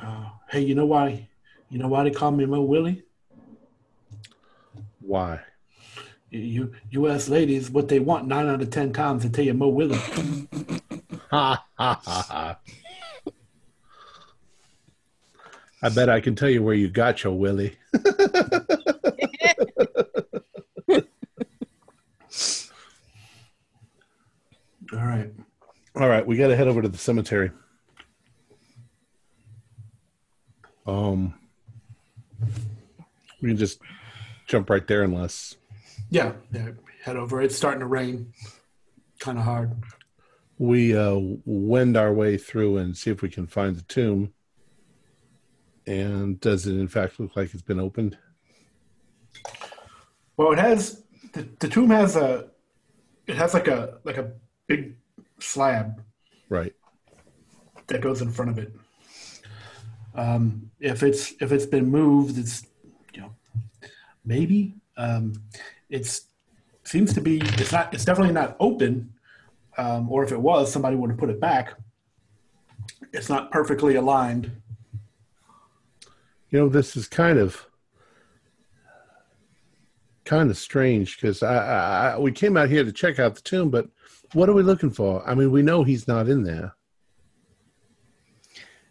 [0.00, 1.28] Uh, hey, you know why?
[1.70, 3.02] You know why they call me Mo Willie?
[5.00, 5.40] Why?
[6.30, 7.28] You U.S.
[7.28, 10.00] ladies, what they want nine out of ten times they tell you Mo Willie.
[11.34, 12.58] Ha ha ha.
[15.82, 17.76] I bet I can tell you where you got your Willie.
[24.92, 25.32] All right.
[25.96, 27.50] All right, we got to head over to the cemetery.
[30.86, 31.34] Um,
[33.42, 33.80] we can just
[34.46, 35.56] jump right there unless
[36.10, 36.68] Yeah, yeah.
[37.02, 37.42] Head over.
[37.42, 38.32] It's starting to rain.
[39.18, 39.72] Kind of hard.
[40.58, 44.32] We uh, wend our way through and see if we can find the tomb.
[45.86, 48.16] And does it in fact look like it's been opened?
[50.36, 51.02] Well, it has
[51.32, 52.48] the, the tomb has a
[53.26, 54.32] it has like a like a
[54.66, 54.96] big
[55.40, 56.02] slab
[56.48, 56.72] Right.
[57.88, 58.72] that goes in front of it.
[60.14, 62.66] Um, if it's if it's been moved, it's
[63.12, 63.34] you know
[64.24, 65.34] maybe um,
[65.90, 66.26] it's
[66.84, 69.12] seems to be it's not it's definitely not open.
[69.76, 71.74] Um, or if it was, somebody would have put it back.
[73.12, 74.50] It's not perfectly aligned.
[76.50, 77.66] You know, this is kind of
[80.24, 83.42] kind of strange because I, I, I we came out here to check out the
[83.42, 83.88] tomb, but
[84.32, 85.26] what are we looking for?
[85.28, 86.74] I mean, we know he's not in there.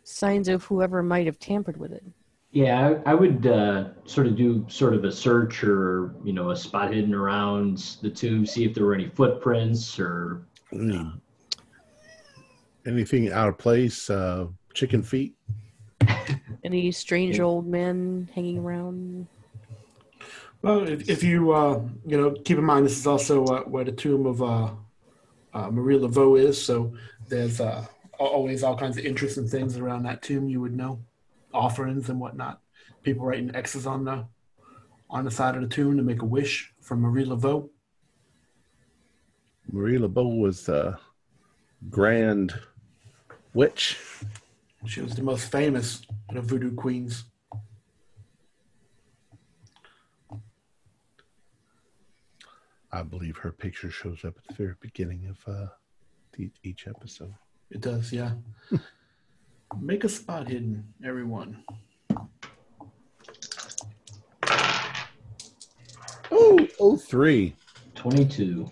[0.04, 2.04] Signs of whoever might have tampered with it.
[2.52, 6.52] Yeah, I, I would uh, sort of do sort of a search or you know
[6.52, 11.12] a spot hidden around the tomb, see if there were any footprints or Any,
[12.86, 14.10] anything out of place?
[14.10, 15.36] Uh, chicken feet?
[16.64, 19.28] Any strange old men hanging around?
[20.62, 23.84] Well, if, if you uh, you know keep in mind, this is also uh, where
[23.84, 24.72] the tomb of uh,
[25.54, 26.64] uh, Marie Laveau is.
[26.64, 26.94] So
[27.28, 27.86] there's uh,
[28.18, 30.50] always all kinds of interesting things around that tomb.
[30.50, 31.02] You would know
[31.54, 32.62] offerings and whatnot.
[33.04, 34.26] People writing X's on the
[35.10, 37.70] on the side of the tomb to make a wish from Marie Laveau.
[39.72, 40.98] Marie Laveau was the
[41.90, 42.54] grand
[43.54, 44.00] witch.
[44.86, 47.26] She was the most famous of the voodoo queens.
[52.92, 55.68] I believe her picture shows up at the very beginning of uh,
[56.34, 57.34] the, each episode.
[57.72, 58.34] It does, yeah.
[59.80, 61.64] Make a spot hidden, everyone.
[66.30, 67.56] Oh, oh, three.
[67.96, 68.70] 22.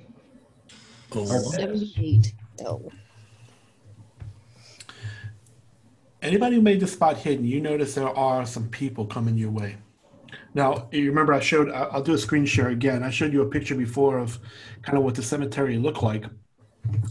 [1.13, 2.33] Oh, 78.
[2.65, 2.91] Oh.
[6.21, 9.77] Anybody who made the spot hidden, you notice there are some people coming your way.
[10.53, 13.03] Now, you remember I showed, I- I'll do a screen share again.
[13.03, 14.37] I showed you a picture before of
[14.83, 16.25] kind of what the cemetery looked like.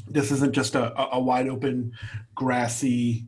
[0.08, 1.92] This isn't just a, a- a wide open,
[2.34, 3.26] grassy,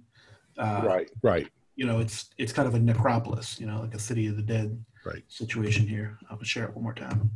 [0.58, 1.48] uh, right, right.
[1.76, 4.42] you know, it's it's kind of a necropolis, you know, like a city of the
[4.42, 5.22] dead Right.
[5.28, 6.18] situation here.
[6.30, 7.30] I'll share it one more time.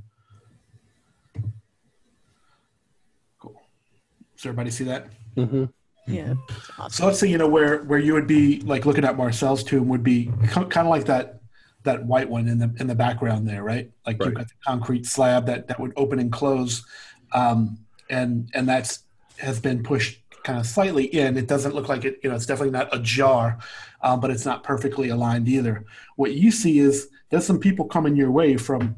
[4.46, 5.08] Does everybody see that?
[5.36, 5.64] Mm-hmm.
[6.06, 6.34] Yeah.
[6.88, 9.88] So let's say you know where where you would be like looking at Marcel's tomb
[9.88, 11.40] would be kind of like that
[11.82, 13.90] that white one in the in the background there, right?
[14.06, 16.86] Like you've got the concrete slab that that would open and close,
[17.32, 17.76] um,
[18.08, 19.02] and and that's
[19.38, 21.36] has been pushed kind of slightly in.
[21.36, 22.20] It doesn't look like it.
[22.22, 23.58] You know, it's definitely not ajar,
[24.00, 25.84] um, but it's not perfectly aligned either.
[26.14, 28.94] What you see is there's some people coming your way from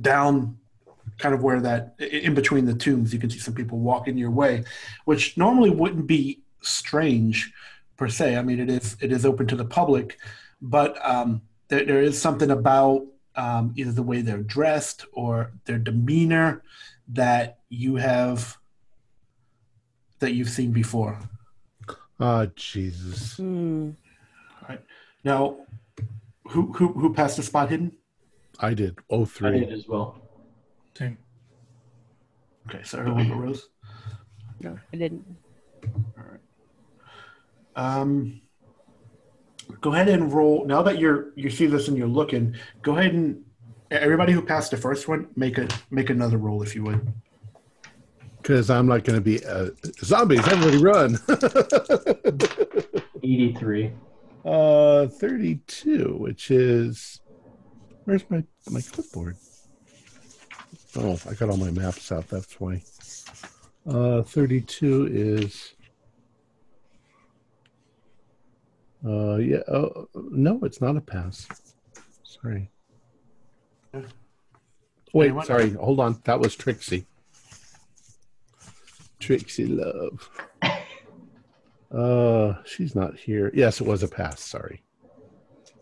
[0.00, 0.58] down
[1.18, 4.30] kind of where that in between the tombs you can see some people walking your
[4.30, 4.64] way
[5.04, 7.52] which normally wouldn't be strange
[7.96, 10.18] per se i mean it is it is open to the public
[10.60, 13.04] but um, there, there is something about
[13.36, 16.62] um, either the way they're dressed or their demeanor
[17.08, 18.56] that you have
[20.18, 21.18] that you've seen before
[22.20, 23.36] Ah, Jesus.
[23.36, 23.90] Hmm.
[25.22, 25.58] now
[26.48, 27.92] who who, who passed the spot hidden
[28.60, 28.98] I did.
[29.08, 29.48] Oh three.
[29.48, 30.20] I did as well.
[32.70, 32.76] Same.
[32.76, 33.68] okay so everyone but rose
[34.60, 35.24] No, I didn't.
[37.76, 38.40] Um,
[39.80, 40.64] go ahead and roll.
[40.66, 43.44] Now that you're you see this and you're looking, go ahead and
[43.90, 47.12] everybody who passed the first one, make a make another roll if you would.
[48.42, 49.70] Because I'm not going to be uh,
[50.02, 50.46] zombies.
[50.48, 51.18] Everybody run.
[53.22, 53.92] 83.
[54.44, 57.20] uh, 32, which is.
[58.04, 59.36] Where's my, my clipboard?
[60.96, 62.28] Oh, I got all my maps out.
[62.28, 62.82] That's why.
[63.86, 65.74] Uh, 32 is.
[69.06, 69.62] Uh, yeah.
[69.68, 71.46] Oh, no, it's not a pass.
[72.22, 72.70] Sorry.
[75.12, 75.70] Wait, sorry.
[75.74, 76.20] Hold on.
[76.24, 77.06] That was Trixie.
[79.18, 80.30] Trixie Love.
[81.90, 83.50] Uh, she's not here.
[83.54, 84.42] Yes, it was a pass.
[84.42, 84.82] Sorry.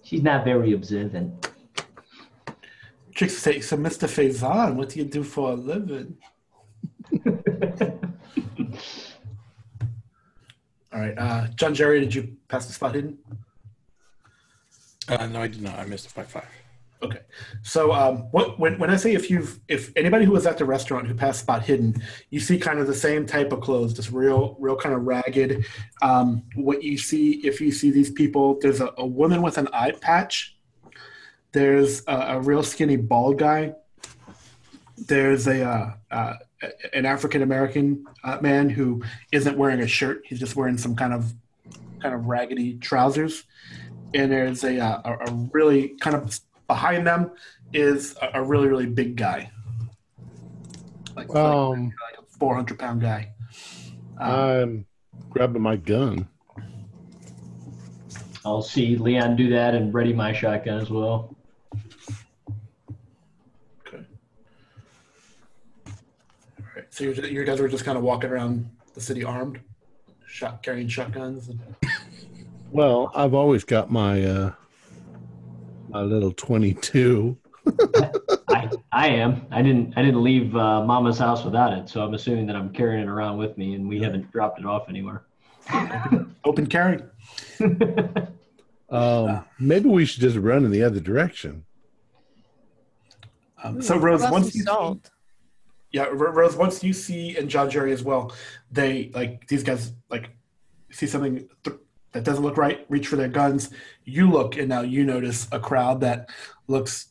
[0.02, 1.50] She's not very observant.
[3.16, 4.06] Trixie say, so Mr.
[4.06, 6.18] Faison, what do you do for a living?
[10.92, 13.16] All right, uh, John Jerry, did you pass the spot hidden?
[15.08, 15.78] Uh, no, I did not.
[15.78, 16.44] I missed it by five.
[17.02, 17.20] Okay.
[17.62, 20.64] So um, what, when, when I say if you've if anybody who was at the
[20.64, 24.10] restaurant who passed spot hidden, you see kind of the same type of clothes, just
[24.10, 25.64] real real kind of ragged.
[26.02, 29.68] Um, what you see if you see these people, there's a, a woman with an
[29.72, 30.55] eye patch.
[31.56, 33.72] There's a, a real skinny bald guy.
[34.98, 36.34] There's a uh, uh,
[36.92, 39.02] an African American uh, man who
[39.32, 40.20] isn't wearing a shirt.
[40.26, 41.32] He's just wearing some kind of
[42.02, 43.44] kind of raggedy trousers.
[44.12, 47.30] And there's a uh, a, a really kind of behind them
[47.72, 49.50] is a, a really really big guy,
[51.16, 53.32] like, like, Um, like a 400 pound guy.
[54.20, 54.86] Um, I'm
[55.30, 56.28] grabbing my gun.
[58.44, 61.35] I'll see Leon do that and ready my shotgun as well.
[66.96, 69.60] So you you guys were just kind of walking around the city armed,
[70.26, 71.48] shot carrying shotguns.
[71.48, 71.60] And,
[72.70, 74.52] Well, I've always got my uh
[75.90, 77.36] my little 22.
[78.48, 79.46] I, I am.
[79.50, 79.92] I didn't.
[79.94, 83.08] I didn't leave uh, Mama's house without it, so I'm assuming that I'm carrying it
[83.08, 85.24] around with me, and we haven't dropped it off anywhere.
[86.46, 87.02] open carry.
[88.88, 91.66] Um, maybe we should just run in the other direction.
[93.62, 95.10] Um, so Rose, once some you see, salt?
[95.92, 98.34] Yeah, Rose, once you see and John Jerry as well,
[98.70, 100.30] they like these guys like
[100.90, 101.76] see something th-
[102.12, 103.70] that doesn't look right, reach for their guns.
[104.04, 106.30] You look, and now you notice a crowd that
[106.66, 107.08] looks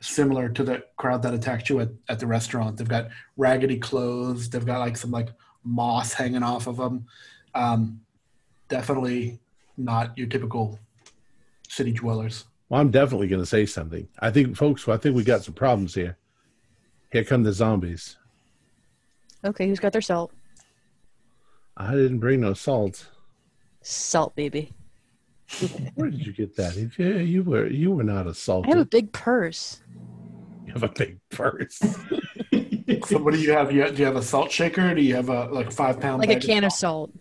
[0.00, 2.76] similar to the crowd that attacked you at, at the restaurant.
[2.76, 4.48] They've got raggedy clothes.
[4.48, 5.30] They've got like some like
[5.64, 7.06] moss hanging off of them.
[7.54, 8.00] Um,
[8.68, 9.40] definitely
[9.76, 10.78] not your typical
[11.68, 12.44] city dwellers.
[12.68, 14.08] Well, I'm definitely going to say something.
[14.18, 16.16] I think, folks, I think we got some problems here.
[17.10, 18.16] Here come the zombies.
[19.44, 20.32] Okay, who's got their salt?
[21.76, 23.08] I didn't bring no salt.
[23.82, 24.72] Salt, baby.
[25.94, 26.74] Where did you get that?
[26.74, 28.66] Did you, you were you were not a salt.
[28.66, 29.80] I have a big purse.
[30.66, 31.80] You have a big purse.
[33.06, 33.70] So what do you have?
[33.70, 34.94] You have do you have a salt shaker?
[34.94, 36.20] Do you have a like a five pound?
[36.20, 37.12] Like a can of salt.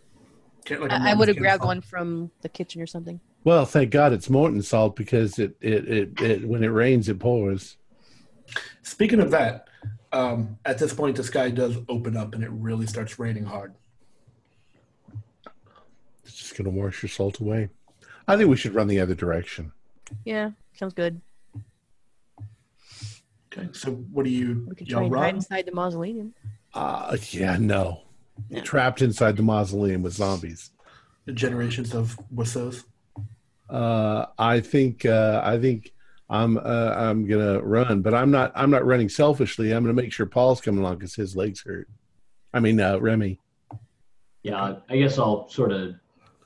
[0.63, 3.19] Can- like a I, I mom's would have grabbed one from the kitchen or something.
[3.43, 7.19] well, thank God it's Morton salt because it it, it, it when it rains it
[7.19, 7.75] pours.
[8.81, 9.66] Speaking of that,
[10.11, 13.73] um, at this point the sky does open up and it really starts raining hard.
[16.23, 17.69] It's just gonna wash your salt away.
[18.27, 19.71] I think we should run the other direction.
[20.25, 21.21] Yeah, sounds good.
[23.53, 26.33] Okay, so what do you We could try and hide inside the mausoleum.
[26.73, 28.01] Uh yeah, no.
[28.49, 28.61] Yeah.
[28.61, 30.71] Trapped inside the mausoleum with zombies.
[31.25, 32.83] The generations of Wissos.
[33.69, 35.93] Uh I think uh I think
[36.29, 39.71] I'm uh, I'm gonna run, but I'm not I'm not running selfishly.
[39.71, 41.87] I'm gonna make sure Paul's coming along because his legs hurt.
[42.53, 43.39] I mean uh Remy.
[44.43, 45.95] Yeah, I guess I'll sort of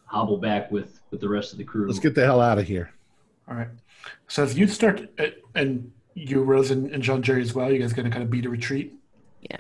[0.05, 1.87] hobble back with with the rest of the crew.
[1.87, 2.91] Let's get the hell out of here.
[3.47, 3.69] All right.
[4.27, 7.79] So as you start, uh, and you, Rose, and, and John Jerry as well, you
[7.79, 8.93] guys going to kind of beat a retreat?
[9.41, 9.59] Yeah.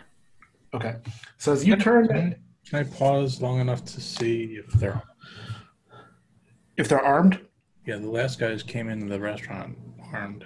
[0.73, 0.95] Okay.
[1.37, 5.01] So as you turn, Can I pause long enough to see if they're
[6.77, 7.39] if they're armed,
[7.85, 9.77] yeah the last guys came into the restaurant
[10.13, 10.45] armed.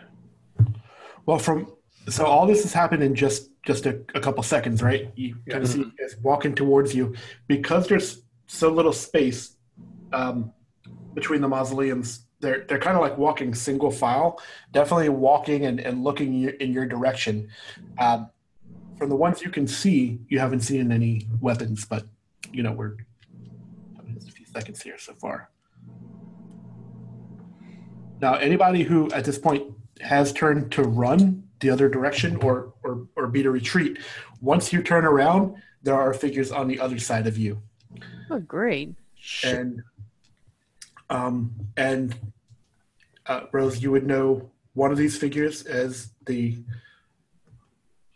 [1.25, 1.71] well, from
[2.09, 5.11] so all this has happened in just just a, a couple seconds, right?
[5.15, 7.15] You kind of see guys walking towards you
[7.47, 9.57] because there's so little space
[10.13, 10.53] um,
[11.13, 12.25] between the mausoleums.
[12.41, 14.39] They're they're kind of like walking single file,
[14.71, 17.49] definitely walking and, and looking in your direction.
[17.97, 18.29] Um,
[18.97, 22.05] from the ones you can see, you haven't seen any weapons, but
[22.51, 22.97] you know we're
[23.97, 25.49] a few seconds here so far.
[28.21, 29.63] Now, anybody who at this point
[30.01, 33.99] has turned to run the other direction or or or beat a retreat,
[34.41, 37.61] once you turn around, there are figures on the other side of you
[38.29, 38.95] Oh, great.
[39.43, 39.81] and
[41.09, 42.15] um, and
[43.27, 46.57] uh, Rose, you would know one of these figures as the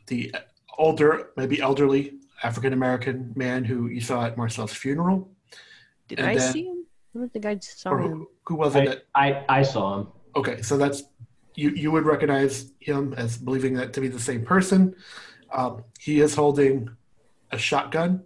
[0.07, 0.33] the
[0.77, 5.29] older, maybe elderly African American man who you saw at Marcel's funeral,
[6.07, 6.78] Did And I then- see him?
[7.15, 8.11] I don't think I saw or him.
[8.11, 8.81] who, who was it?
[8.81, 10.07] I, That, I I saw him.
[10.35, 11.03] okay, so that's
[11.55, 11.69] you.
[11.71, 14.95] You would recognize him as believing that to be the same person.
[15.51, 16.89] Um, he is holding
[17.51, 18.23] a shotgun,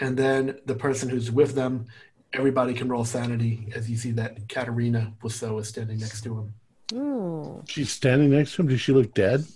[0.00, 1.86] and then the person who's with them
[2.34, 6.54] everybody can roll sanity as you see that Katerina Wiseau is standing next to him.
[6.94, 8.68] Oh, She's standing next to him.
[8.68, 9.46] Does she look dead?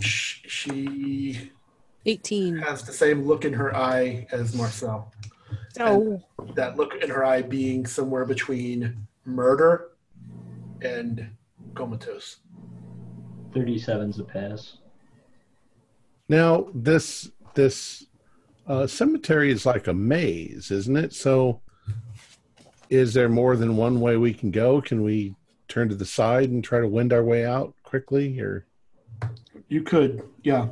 [0.00, 1.50] Sh- She
[2.06, 2.56] 18.
[2.58, 5.12] has the same look in her eye as Marcel.
[5.80, 6.22] Oh,
[6.54, 9.90] That look in her eye being somewhere between murder
[10.82, 11.30] and
[11.74, 12.38] comatose.
[13.52, 14.78] 37's a pass.
[16.28, 18.06] Now this this
[18.66, 21.14] uh, cemetery is like a maze, isn't it?
[21.14, 21.60] So,
[22.90, 24.80] is there more than one way we can go?
[24.80, 25.34] Can we
[25.68, 28.66] turn to the side and try to wind our way out quickly, or
[29.68, 30.68] You could, yeah.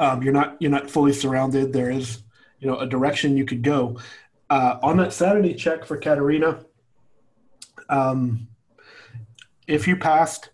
[0.00, 1.72] Um, you're not you're not fully surrounded.
[1.72, 2.22] There is,
[2.62, 3.98] you know, a direction you could go.
[4.48, 6.64] Uh, on that sanity check for Katerina,
[7.88, 8.46] um,
[9.66, 10.50] if you passed,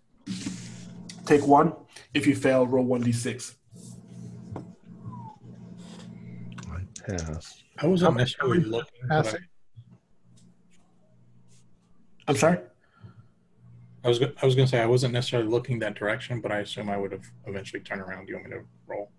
[1.27, 1.75] take one.
[2.15, 3.57] If you fail, roll one d six.
[6.71, 7.65] I passed.
[7.79, 9.01] I wasn't How- necessarily many looking.
[9.09, 9.41] But I, passing?
[12.27, 12.59] I'm sorry.
[14.05, 16.61] I was I was going to say I wasn't necessarily looking that direction, but I
[16.61, 18.27] assume I would have eventually turned around.
[18.27, 19.11] Do you want me to roll?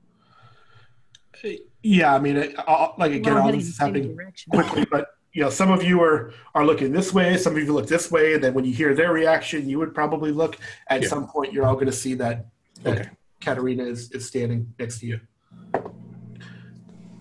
[1.81, 4.51] Yeah, I mean, it, all, like again, all this is happening direction.
[4.51, 7.71] quickly, but you know, some of you are are looking this way, some of you
[7.71, 10.57] look this way, and then when you hear their reaction, you would probably look.
[10.87, 11.07] At Yeah.
[11.07, 12.47] some point, you're all going to see that
[12.83, 15.19] that Okay, Katerina is, is standing next to you.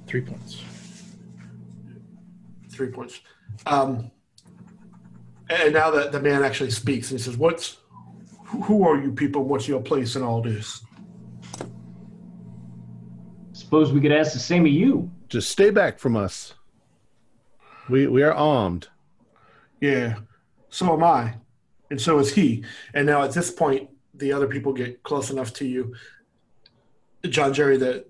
[0.07, 0.63] three points.
[2.71, 3.21] Three points.
[3.67, 4.11] Um,
[5.51, 7.77] and now that the man actually speaks, and he says, "What's
[8.47, 9.45] who- who are you people?
[9.45, 10.83] What's your place in all this?"
[13.69, 15.11] Suppose we could ask the same of you.
[15.29, 16.55] Just stay back from us.
[17.91, 18.89] We we are armed.
[19.79, 20.21] Yeah,
[20.71, 21.35] so am I,
[21.91, 22.65] and so is he.
[22.95, 25.95] And now at this point, the other people get close enough to you.
[27.29, 28.07] John Jerry, the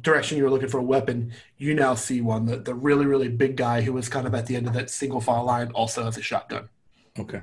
[0.00, 2.46] direction you were looking for a weapon, you now see one.
[2.46, 4.88] The, the really, really big guy who was kind of at the end of that
[4.88, 6.70] single file line also has a shotgun.
[7.18, 7.42] Okay.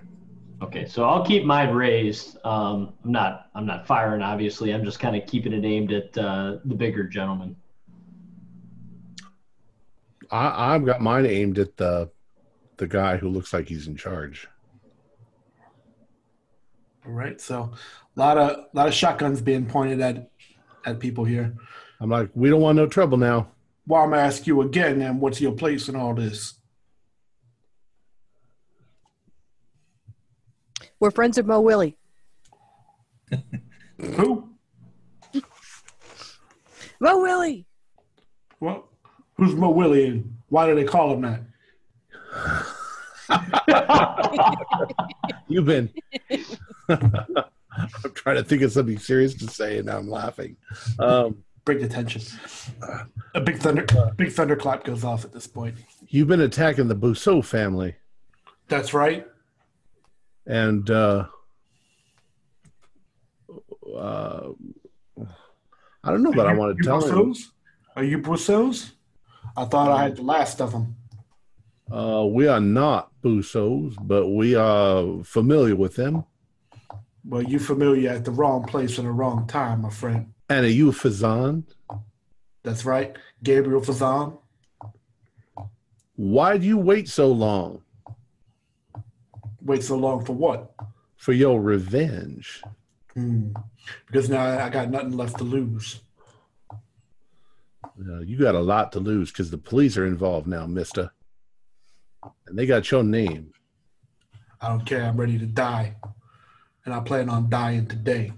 [0.61, 2.37] Okay, so I'll keep mine raised.
[2.43, 4.73] Um, I'm not I'm not firing, obviously.
[4.73, 7.55] I'm just kind of keeping it aimed at uh, the bigger gentleman.
[10.31, 12.09] I I've got mine aimed at the
[12.77, 14.47] the guy who looks like he's in charge.
[17.05, 17.71] All right, so
[18.15, 20.31] a lot of a lot of shotguns being pointed at
[20.85, 21.55] at people here.
[21.99, 23.49] I'm like, we don't want no trouble now.
[23.85, 24.99] Well, I'm gonna ask you again.
[24.99, 26.55] Then, what's your place in all this?
[30.99, 31.97] We're friends of Mo Willie.
[33.99, 34.49] Who?
[36.99, 37.65] Mo Willie.
[38.59, 38.85] What?
[39.35, 41.41] Who's Mo Willie and why do they call him that?
[45.47, 45.91] You've been.
[46.89, 50.57] I'm trying to think of something serious to say, and now I'm laughing.
[50.97, 52.21] Um, Bring attention.
[53.35, 55.75] A big thunder, big thunderclap goes off at this point.
[56.07, 57.95] you've been attacking the Bousseau family,
[58.69, 59.27] That's right.
[60.47, 61.25] And uh,
[63.95, 64.49] uh,
[66.03, 67.15] I don't know that I want to tell him.
[67.15, 67.51] Brousseaus?
[67.95, 68.93] Are you Brousseaus?
[69.55, 70.95] I thought I had the last of them.
[71.91, 76.23] Uh, we are not Bousseaus, but we are familiar with them.
[77.25, 80.33] Well, you're familiar at the wrong place at the wrong time, my friend.
[80.49, 81.63] And are you Fazan?
[82.63, 84.37] That's right, Gabriel Fazan.
[86.15, 87.81] Why do you wait so long
[89.67, 90.73] Wait so long for what?
[91.17, 92.61] for your revenge?
[93.13, 93.49] Hmm.
[94.05, 95.99] Because now I got nothing left to lose.
[96.73, 101.11] Uh, you got a lot to lose because the police are involved now, mister.
[102.45, 103.51] And they got your name.
[104.61, 105.03] I don't care.
[105.03, 105.95] I'm ready to die.
[106.85, 108.31] And I plan on dying today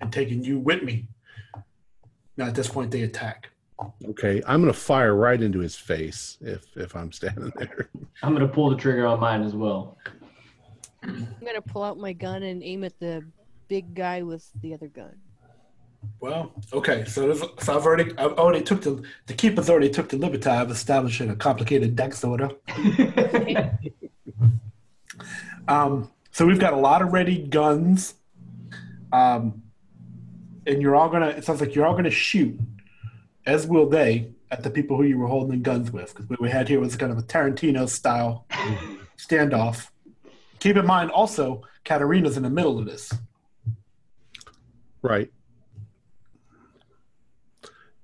[0.00, 1.06] and taking you with me.
[2.36, 3.50] Now, at this point, they attack.
[4.06, 7.90] Okay, I'm gonna fire right into his face if if I'm standing there.
[8.22, 9.98] I'm gonna pull the trigger on mine as well.
[11.02, 13.24] I'm gonna pull out my gun and aim at the
[13.68, 15.14] big guy with the other gun.
[16.20, 17.04] Well, okay.
[17.06, 20.50] So, there's, so I've already, I've already took the, the keepers already took the liberty
[20.50, 22.50] of establishing a complicated dex order.
[25.68, 28.14] Um, so we've got a lot of ready guns.
[29.12, 29.62] Um,
[30.66, 31.28] and you're all gonna.
[31.28, 32.58] It sounds like you're all gonna shoot,
[33.46, 36.14] as will they, at the people who you were holding guns with.
[36.14, 38.46] Because what we had here was kind of a Tarantino style
[39.18, 39.88] standoff.
[40.60, 43.12] Keep in mind, also, Katerina's in the middle of this.
[45.02, 45.30] Right.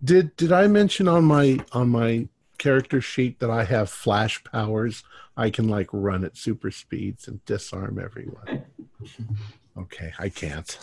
[0.02, 5.02] Did did I mention on my on my character sheet that I have flash powers?
[5.36, 8.64] I can like run at super speeds and disarm everyone.
[9.78, 10.78] Okay, I can't.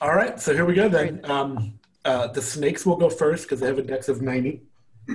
[0.00, 1.20] All right, so here we go then.
[1.24, 4.62] Um, uh, the snakes will go first because they have a dex of 90.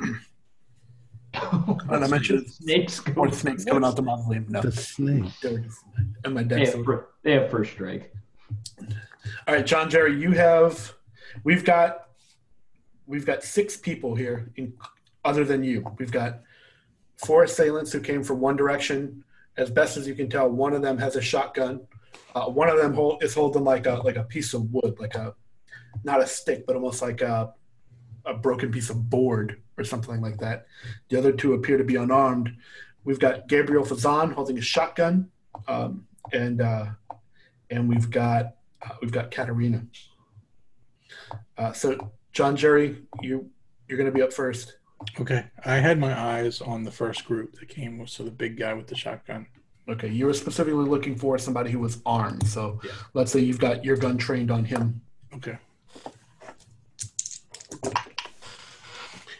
[1.34, 4.45] And I mentioned Snakes go more snakes coming out the mausoleum.
[4.49, 5.31] No, The snake.
[5.41, 5.80] there it is.
[6.26, 6.73] And my They dex.
[6.73, 8.13] have, fir- they have first strike.
[9.47, 10.93] All right, John Jerry, you have.
[11.45, 12.07] We've got.
[13.07, 14.73] We've got six people here, in,
[15.26, 15.85] other than you.
[15.97, 16.41] We've got
[17.26, 19.23] four assailants who came from one direction.
[19.57, 21.81] As best as you can tell, one of them has a shotgun.
[22.35, 25.15] Uh, one of them hold, is holding like a like a piece of wood, like
[25.15, 25.34] a
[26.03, 27.53] not a stick, but almost like a
[28.26, 30.68] a broken piece of board or something like that.
[31.09, 32.55] The other two appear to be unarmed.
[33.03, 35.30] We've got Gabriel Fazan holding a shotgun,
[35.68, 36.85] um, and uh,
[37.72, 39.85] and we've got uh, we've got Katerina.
[41.57, 43.49] Uh, so John Jerry, you
[43.88, 44.77] you're going to be up first.
[45.19, 48.57] Okay, I had my eyes on the first group that came with so the big
[48.57, 49.47] guy with the shotgun.
[49.89, 52.45] Okay, you were specifically looking for somebody who was armed.
[52.47, 52.91] So Yeah.
[53.15, 55.01] let's say you've got your gun trained on him.
[55.34, 55.57] Okay,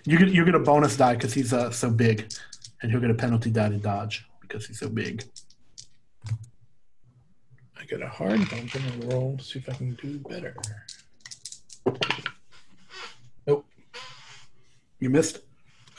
[0.06, 2.32] You get you get a bonus die because he's uh, so big,
[2.82, 5.24] and he'll get a penalty die to dodge because he's so big.
[7.80, 8.40] I get a hard.
[8.40, 10.56] I'm gonna roll to see if I can do better.
[13.46, 13.66] Nope.
[15.00, 15.40] You missed.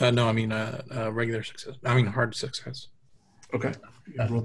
[0.00, 1.74] Uh, no, I mean uh, uh, regular success.
[1.84, 2.88] I mean hard success.
[3.54, 3.72] Okay.
[4.28, 4.44] Roll,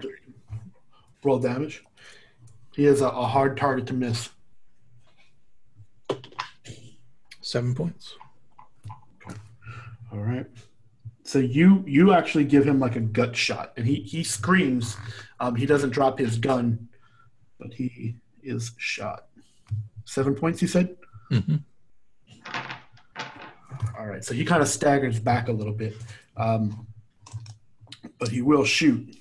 [1.24, 1.84] roll damage.
[2.74, 4.30] He is a, a hard target to miss.
[7.42, 8.16] Seven points.
[10.12, 10.46] All right.
[11.24, 14.96] So you you actually give him like a gut shot, and he he screams.
[15.40, 16.88] Um, he doesn't drop his gun,
[17.60, 19.28] but he is shot.
[20.06, 20.96] Seven points, you said.
[21.32, 21.64] Mhm.
[23.98, 24.24] All right.
[24.24, 25.98] So he kind of staggers back a little bit,
[26.38, 26.88] um,
[28.20, 29.18] but he will shoot.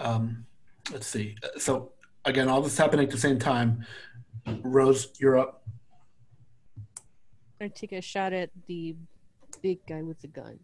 [0.00, 0.46] Um,
[0.92, 1.36] let's see.
[1.58, 1.92] So
[2.24, 3.86] again, all this happening at the same time.
[4.62, 5.62] Rose, you're up.
[7.60, 8.96] I'm gonna take a shot at the
[9.60, 10.58] big guy with the gun.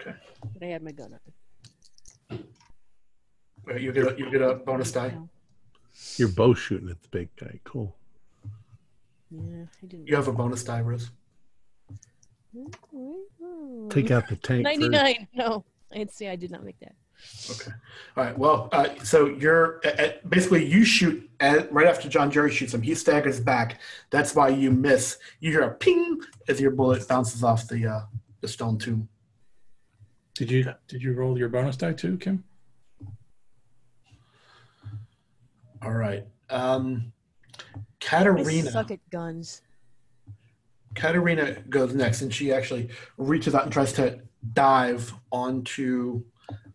[0.00, 0.16] Okay.
[0.54, 1.18] But I had my gun
[2.30, 2.38] on.
[3.68, 5.14] Uh, You get a, you get a bonus die.
[6.16, 7.60] You're both shooting at the big guy.
[7.64, 7.94] Cool.
[9.30, 10.08] Yeah, I didn't.
[10.08, 11.10] You have a bonus die, Rose.
[13.90, 14.66] Take out the tank.
[14.66, 14.80] first.
[14.80, 15.28] 99.
[15.34, 15.64] No,
[15.94, 16.94] I'd say I did not make that.
[17.50, 17.70] Okay.
[18.16, 18.38] All right.
[18.38, 22.74] Well, uh, so you're at, at- basically you shoot at, right after John Jerry shoots
[22.74, 22.82] him.
[22.82, 23.80] He staggers back.
[24.10, 25.18] That's why you miss.
[25.40, 28.00] You hear a ping as your bullet bounces off the uh,
[28.40, 29.08] the stone tomb.
[30.34, 32.44] Did you did you roll your bonus die too, Kim?
[35.82, 36.24] All right.
[36.50, 37.12] Um,
[37.64, 38.70] I Katerina.
[38.70, 39.62] suck at guns.
[40.94, 44.20] Katerina goes next, and she actually reaches out and tries to
[44.54, 46.22] dive onto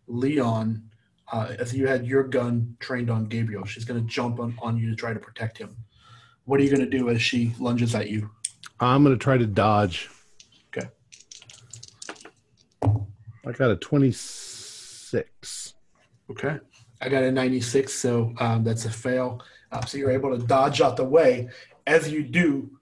[0.06, 0.90] Leon.
[1.32, 4.76] Uh, as you had your gun trained on Gabriel, she's going to jump on, on
[4.76, 5.74] you to try to protect him.
[6.44, 8.30] What are you going to do as she lunges at you?
[8.78, 10.10] I'm going to try to dodge.
[10.76, 10.88] Okay.
[12.82, 15.74] I got a 26.
[16.30, 16.58] Okay.
[17.00, 19.42] I got a 96, so um, that's a fail.
[19.72, 21.48] Uh, so you're able to dodge out the way.
[21.86, 22.78] As you do,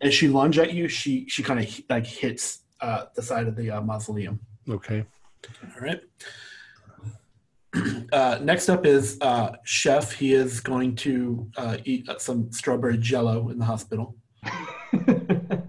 [0.00, 3.56] as she lunge at you, she she kind of like hits uh, the side of
[3.56, 4.38] the uh, mausoleum.
[4.68, 5.04] Okay.
[5.62, 6.00] All right.
[8.12, 10.12] Uh, next up is uh, Chef.
[10.12, 14.16] He is going to uh, eat uh, some strawberry jello in the hospital.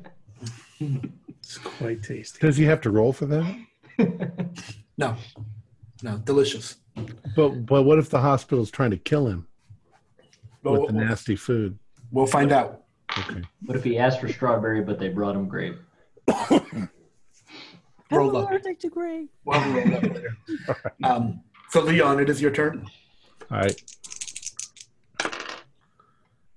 [1.48, 2.40] It's quite tasty.
[2.40, 3.56] Does he have to roll for that?
[4.98, 5.16] No,
[6.04, 6.78] no, delicious.
[7.36, 9.46] But but what if the hospital is trying to kill him
[10.64, 11.78] But with we'll, the nasty food?
[12.12, 12.84] we'll find out.
[13.18, 13.42] Okay.
[13.66, 15.76] What if he asked for strawberry, but they brought him grape?
[18.12, 19.30] Roll I'm allergic to grape.
[19.44, 20.38] We'll roll up later.
[21.04, 21.42] Um,
[21.76, 22.88] so Leon, it is your turn.
[23.52, 23.82] All right.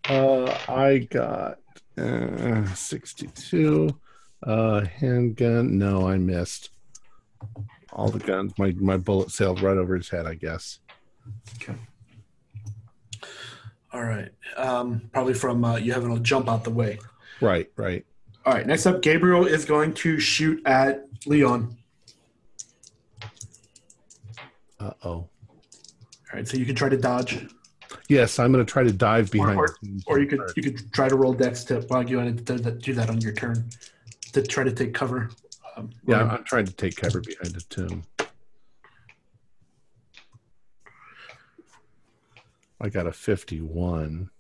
[0.09, 1.59] Uh, I got
[1.97, 3.99] uh, 62.
[4.45, 5.77] Uh, handgun.
[5.77, 6.71] No, I missed.
[7.93, 8.53] All the guns.
[8.59, 10.25] My my bullet sailed right over his head.
[10.25, 10.79] I guess.
[11.57, 11.75] Okay.
[13.93, 14.31] All right.
[14.57, 17.01] Um, probably from uh, you having to jump out the way.
[17.41, 17.69] Right.
[17.75, 18.07] Right.
[18.47, 18.65] All right.
[18.69, 21.77] Next up, Gabriel is going to shoot at Leon.
[24.81, 25.09] Uh oh.
[25.11, 25.29] All
[26.33, 26.47] right.
[26.47, 27.47] So you can try to dodge,
[28.09, 29.59] Yes, I'm going to try to dive behind.
[29.59, 32.45] or, the or you could you could try to roll dex to while you want
[32.47, 33.69] to do that on your turn
[34.33, 35.31] to try to take cover.
[35.77, 38.05] Um, Yeah, I'm trying to take cover behind a tomb.
[42.81, 44.31] I got a 51,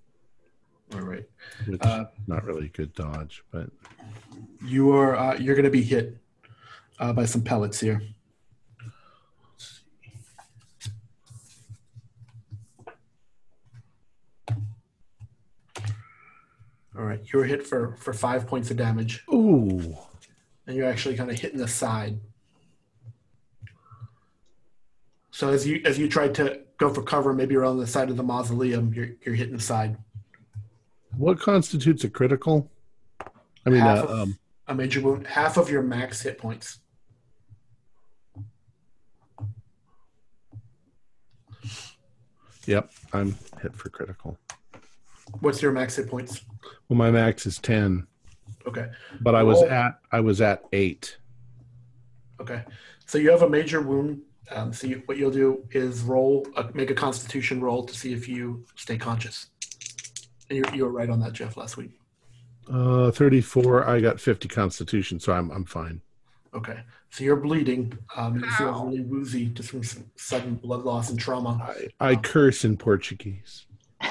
[0.94, 1.24] All right.
[1.66, 3.68] which Uh, not really a good dodge, but
[4.64, 6.16] You are uh, you're going to be hit
[7.00, 8.00] uh, by some pellets here.
[16.98, 19.96] All right, you were hit for for five points of damage, ooh,
[20.66, 22.18] and you're actually kind of hitting the side.
[25.30, 28.16] So as you as you tried to go for cover, maybe around the side of
[28.16, 29.96] the mausoleum, you're you're hitting the side.
[31.16, 32.68] what constitutes a critical?
[33.64, 36.80] I mean, Half uh, of- um, A major wound, half of your max hit points.
[42.66, 44.38] yep, I'm hit for critical.
[45.40, 46.42] What's your max hit points?
[46.88, 48.06] Well, my max is 10,
[48.66, 48.88] Okay.
[49.20, 49.70] but I was Roll.
[49.70, 51.18] at I was at eight.
[52.40, 52.64] Okay,
[53.06, 54.22] so you have a major wound.
[54.50, 58.14] Um, so you, what you'll do is roll, uh, make a Constitution roll to see
[58.14, 59.48] if you stay conscious.
[60.48, 61.90] And you, you were right on that, Jeff, last week.
[62.72, 63.86] Uh, 34.
[63.86, 66.00] I got 50 Constitution, so I'm I'm fine.
[66.54, 66.80] Okay,
[67.10, 67.92] so you're bleeding.
[68.16, 71.74] Um, you feel really woozy just from some sudden blood loss and trauma.
[72.00, 73.66] I, I curse in Portuguese.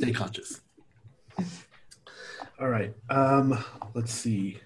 [0.00, 0.62] Stay conscious.
[2.58, 2.94] All right.
[3.10, 3.62] Um,
[3.92, 4.58] let's see.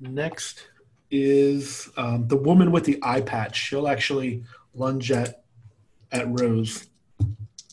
[0.00, 0.68] Next
[1.10, 3.56] is um, the woman with the eye patch.
[3.56, 4.42] She'll actually
[4.74, 5.44] lunge at
[6.12, 6.86] at Rose.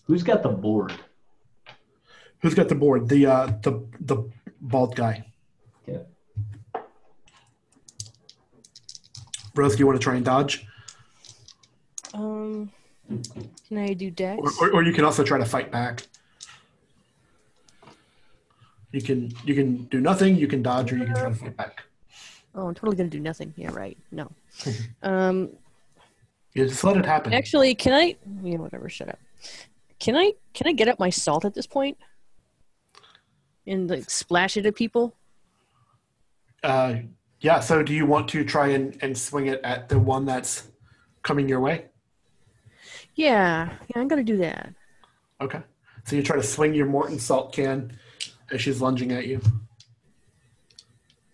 [0.03, 0.93] Who's got the board?
[2.39, 3.07] Who's got the board?
[3.07, 4.29] The uh, the the
[4.59, 5.31] bald guy.
[5.87, 6.03] Okay.
[9.55, 10.65] Rose, do you want to try and dodge,
[12.13, 12.71] Um,
[13.67, 14.41] can I do dex?
[14.59, 16.03] or, or, or you can also try to fight back?
[18.91, 20.35] You can you can do nothing.
[20.35, 21.83] You can dodge, or you can try to fight back.
[22.53, 23.53] Oh, I'm totally gonna do nothing.
[23.55, 23.97] Yeah, right.
[24.11, 24.29] No.
[25.03, 25.49] um,
[26.53, 27.33] Yeah, just let it happen.
[27.33, 28.15] actually, can I?
[28.43, 28.89] Yeah, whatever.
[28.89, 29.19] Shut up.
[29.99, 30.33] Can I?
[30.53, 31.97] Can I get up my salt at this point?
[33.65, 35.15] And like splash it at people?
[36.63, 36.95] Uh,
[37.39, 37.59] yeah.
[37.61, 40.69] So, do you want to try and, and swing it at the one that's
[41.23, 41.85] coming your way?
[43.21, 44.73] Yeah, yeah, I'm gonna do that.
[45.39, 45.61] Okay.
[46.05, 47.95] So you try to swing your Morton salt can
[48.51, 49.39] as she's lunging at you.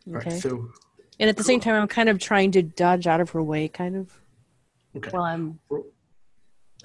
[0.08, 0.28] All right.
[0.28, 0.38] Okay.
[0.38, 0.70] So,
[1.18, 3.70] And at the same time, I'm kind of trying to dodge out of her way,
[3.70, 4.12] kind of.
[4.98, 5.10] okay.
[5.12, 5.60] While I'm,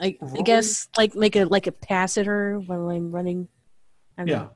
[0.00, 3.48] I, I guess, like make a like a pass at her while I'm running.
[4.16, 4.46] I don't Yeah.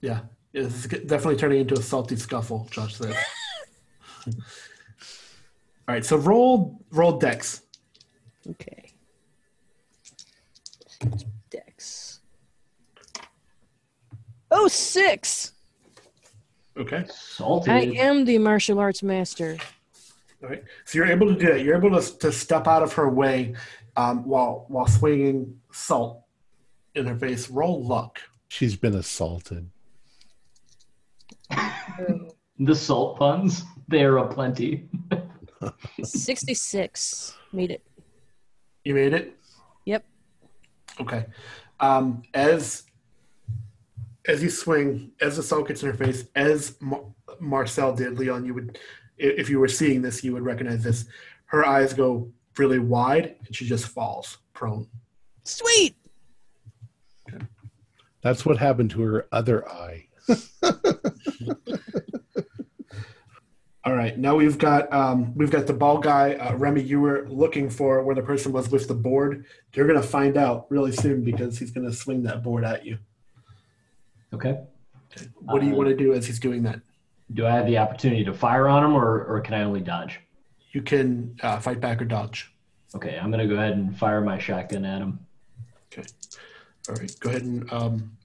[0.00, 0.20] Yeah.
[0.52, 3.14] This is definitely turning into a salty scuffle, Josh says.
[4.26, 4.34] All
[5.94, 7.62] right, so roll roll dex.
[8.50, 8.83] Okay.
[11.50, 12.20] Dex.
[14.50, 15.52] Oh, six!
[16.76, 17.04] Okay.
[17.08, 17.72] Salted.
[17.72, 19.56] I am the martial arts master.
[20.42, 20.64] All right.
[20.84, 21.64] So you're able to do it.
[21.64, 23.54] You're able to, to step out of her way
[23.96, 26.22] um, while while swinging salt
[26.94, 27.48] in her face.
[27.48, 28.20] Roll luck.
[28.48, 29.70] She's been assaulted.
[32.58, 34.88] The salt puns, they are aplenty.
[36.04, 37.34] 66.
[37.52, 37.82] Made it.
[38.84, 39.36] You made it.
[40.98, 41.06] Yep.
[41.06, 41.26] Okay.
[41.80, 42.84] Um, as
[44.26, 47.04] as you swing, as the salt gets in her face, as Mar-
[47.40, 48.78] Marcel did, Leon, you would,
[49.18, 51.04] if you were seeing this, you would recognize this.
[51.46, 54.86] Her eyes go really wide, and she just falls prone.
[55.44, 55.94] Sweet!
[58.22, 60.06] That's what happened to her other eye.
[63.86, 66.34] All right, now we've got um, we've got the ball guy.
[66.34, 69.44] Uh, Remy, you were looking for where the person was with the board.
[69.74, 72.96] You're gonna find out really soon because he's gonna swing that board at you.
[74.32, 74.58] Okay.
[75.40, 76.80] What do you Uh, want to do as he's doing that?
[77.34, 80.18] Do I have the opportunity to fire on him, or, or can I only dodge?
[80.72, 82.52] You can uh, fight back or dodge.
[82.94, 85.18] Okay, I'm gonna go ahead and fire my shotgun at him.
[85.92, 86.08] Okay.
[86.88, 87.14] All right.
[87.20, 88.16] Go ahead and um,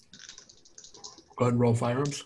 [1.35, 2.23] go ahead and roll firearms.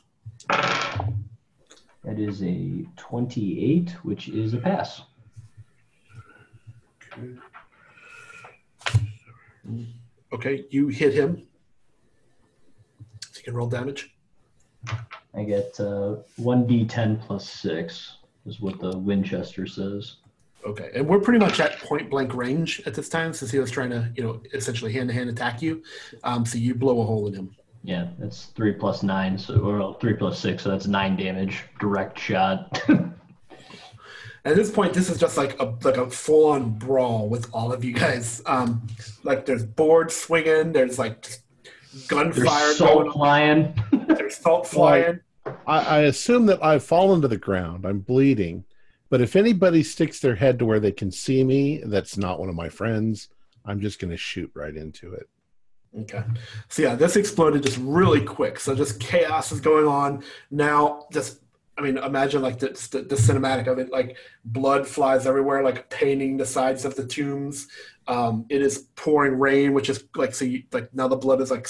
[2.04, 5.02] That is a 28, which is a pass.
[10.34, 11.48] Okay, you hit him.
[13.22, 14.14] So you can roll damage.
[15.36, 20.18] I get uh, 1d10 plus 6, is what the Winchester says.
[20.66, 23.72] Okay, and we're pretty much at point blank range at this time, since he was
[23.72, 25.84] trying to, you know, essentially hand to hand attack you.
[26.24, 27.56] Um, so you blow a hole in him.
[27.84, 31.64] Yeah, that's 3 plus 9, so, or 3 plus 6, so that's 9 damage.
[31.80, 32.82] Direct shot.
[34.46, 37.72] At this point, this is just like a like a full on brawl with all
[37.72, 38.42] of you guys.
[38.46, 38.86] Um,
[39.24, 41.26] like there's boards swinging, there's like
[42.10, 43.84] gunfire going on, flying.
[44.08, 45.22] there's salt flying.
[45.66, 47.86] I, I assume that I've fallen to the ground.
[47.86, 48.66] I'm bleeding.
[49.10, 52.50] But if anybody sticks their head to where they can see me, that's not one
[52.50, 53.30] of my friends.
[53.66, 55.30] I'm just going to shoot right into it.
[56.02, 56.24] Okay.
[56.70, 58.60] So yeah, this exploded just really quick.
[58.60, 61.06] So just chaos is going on now.
[61.12, 61.40] Just
[61.78, 65.90] I mean, imagine like the, the, the cinematic of it, like blood flies everywhere, like
[65.90, 67.68] painting the sides of the tombs.
[68.08, 70.46] Um, it is pouring rain, which is like so.
[70.46, 71.68] You, like now the blood is like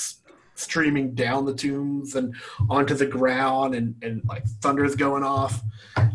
[0.56, 2.36] streaming down the tombs and
[2.70, 5.62] onto the ground, and and like thunder is going off.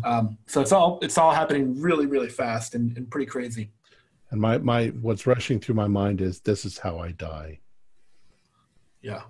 [0.03, 3.71] Um, so it's all it's all happening really really fast and, and pretty crazy.
[4.31, 7.59] And my, my what's rushing through my mind is this is how I die.
[9.01, 9.21] Yeah.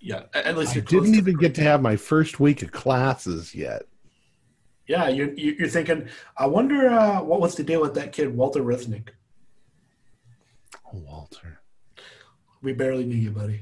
[0.00, 0.22] Yeah.
[0.34, 3.82] At least I you're didn't even get to have my first week of classes yet.
[4.86, 8.60] Yeah, you're, you're thinking, I wonder uh, what was the deal with that kid, Walter
[8.60, 9.10] Resnick.
[10.86, 11.60] Oh, Walter.
[12.62, 13.60] We barely knew you, buddy.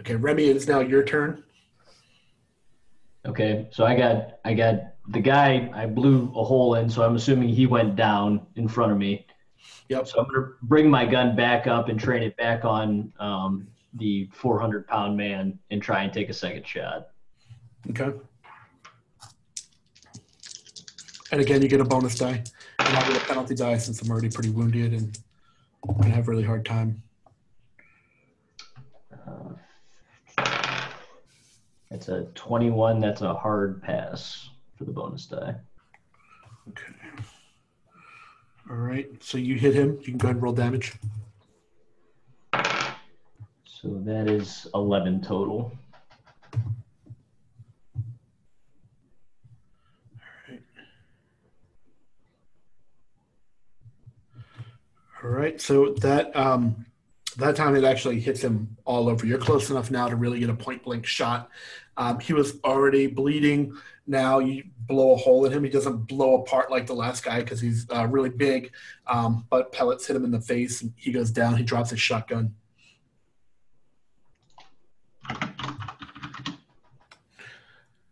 [0.00, 1.44] Okay, Remy, it is now your turn.
[3.26, 7.16] Okay, so I got I got the guy I blew a hole in, so I'm
[7.16, 9.26] assuming he went down in front of me.
[9.88, 10.08] Yep.
[10.08, 14.28] So I'm gonna bring my gun back up and train it back on um, the
[14.32, 17.08] 400 pound man and try and take a second shot.
[17.90, 18.16] Okay.
[21.32, 22.42] And again, you get a bonus die.
[22.78, 25.18] And I'll get a penalty die since I'm already pretty wounded and
[25.88, 27.02] I'm gonna have a really hard time.
[31.90, 33.00] It's a 21.
[33.00, 35.54] That's a hard pass for the bonus die.
[36.68, 37.05] Okay.
[38.68, 39.08] All right.
[39.22, 39.98] So you hit him.
[40.00, 40.94] You can go ahead and roll damage.
[43.64, 45.72] So that is 11 total.
[55.22, 55.60] All right.
[55.60, 56.86] So that um,
[57.36, 59.26] that time it actually hits him all over.
[59.26, 61.50] You're close enough now to really get a point blank shot.
[61.96, 63.76] Um, he was already bleeding.
[64.06, 65.64] Now you blow a hole in him.
[65.64, 68.72] He doesn't blow apart like the last guy because he's uh, really big.
[69.06, 71.56] Um, but pellets hit him in the face, and he goes down.
[71.56, 72.54] He drops his shotgun.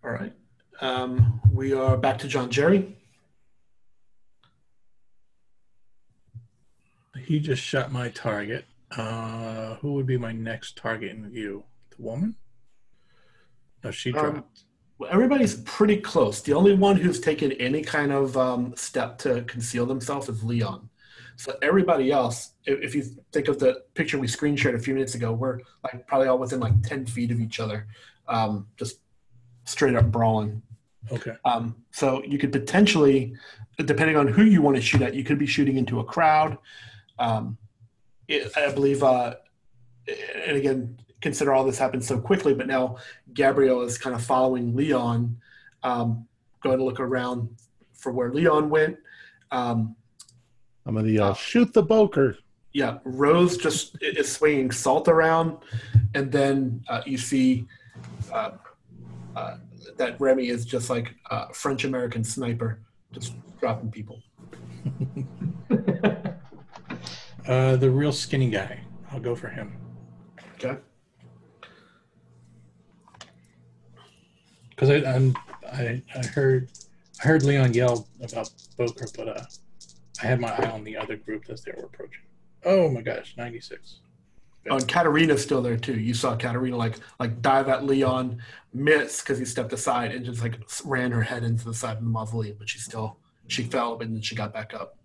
[0.02, 0.32] All right.
[0.80, 2.96] Um, we are back to John Jerry.
[7.24, 8.66] He just shot my target.
[8.90, 11.64] Uh, who would be my next target in view?
[11.96, 12.36] The woman?
[13.82, 14.34] No, she Um, dropped.
[14.36, 14.44] Well,
[15.10, 16.40] everybody's pretty close.
[16.40, 20.88] The only one who's taken any kind of um, step to conceal themselves is Leon.
[21.36, 23.02] So everybody else, if, if you
[23.32, 26.38] think of the picture we screen shared a few minutes ago, we're like probably all
[26.38, 27.86] within like ten feet of each other,
[28.28, 29.00] um, just
[29.64, 30.62] straight up brawling.
[31.10, 31.34] Okay.
[31.44, 33.34] Um, so you could potentially,
[33.78, 36.56] depending on who you want to shoot at, you could be shooting into a crowd.
[37.18, 37.58] Um,
[38.28, 39.34] it, I believe, uh,
[40.46, 42.98] and again, consider all this happened so quickly, but now
[43.32, 45.34] Gabrielle is kind of following Leon,
[45.82, 46.28] um,
[46.62, 47.48] going to look around
[47.94, 48.98] for where Leon went.
[49.50, 49.96] Um,
[50.84, 52.36] I'm gonna yell, shoot the bokor.
[52.74, 55.56] yeah, Rose just is swinging salt around,
[56.14, 57.64] and then uh, you see
[58.30, 58.50] uh,
[59.34, 59.56] uh,
[59.96, 62.80] that Remy is just like a French American sniper,
[63.12, 64.20] just dropping people.
[67.46, 68.80] Uh, the real skinny guy.
[69.12, 69.76] I'll go for him
[70.54, 70.78] Okay.
[74.74, 75.34] Because I I'm,
[75.72, 76.70] I I heard
[77.22, 79.44] I heard Leon yell about Bokor, but uh,
[80.22, 82.22] I had my eye on the other group as they were approaching.
[82.64, 84.00] Oh my gosh, ninety six.
[84.70, 86.00] Oh, and Katerina's still there too.
[86.00, 88.42] You saw Katerina like like dive at Leon,
[88.72, 92.02] miss because he stepped aside and just like ran her head into the side of
[92.02, 94.96] the mausoleum, but she still she fell, and then she got back up.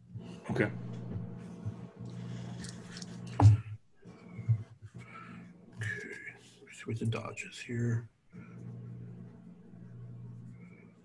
[0.49, 0.69] Okay.
[5.77, 6.95] Okay.
[6.97, 8.09] The dodges here.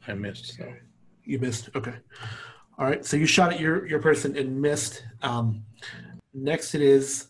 [0.06, 0.56] I missed.
[0.56, 0.72] So
[1.24, 1.70] You missed.
[1.74, 1.94] Okay.
[2.78, 3.04] All right.
[3.04, 5.04] So you shot at your your person and missed.
[5.22, 5.64] Um,
[6.32, 7.28] next, it is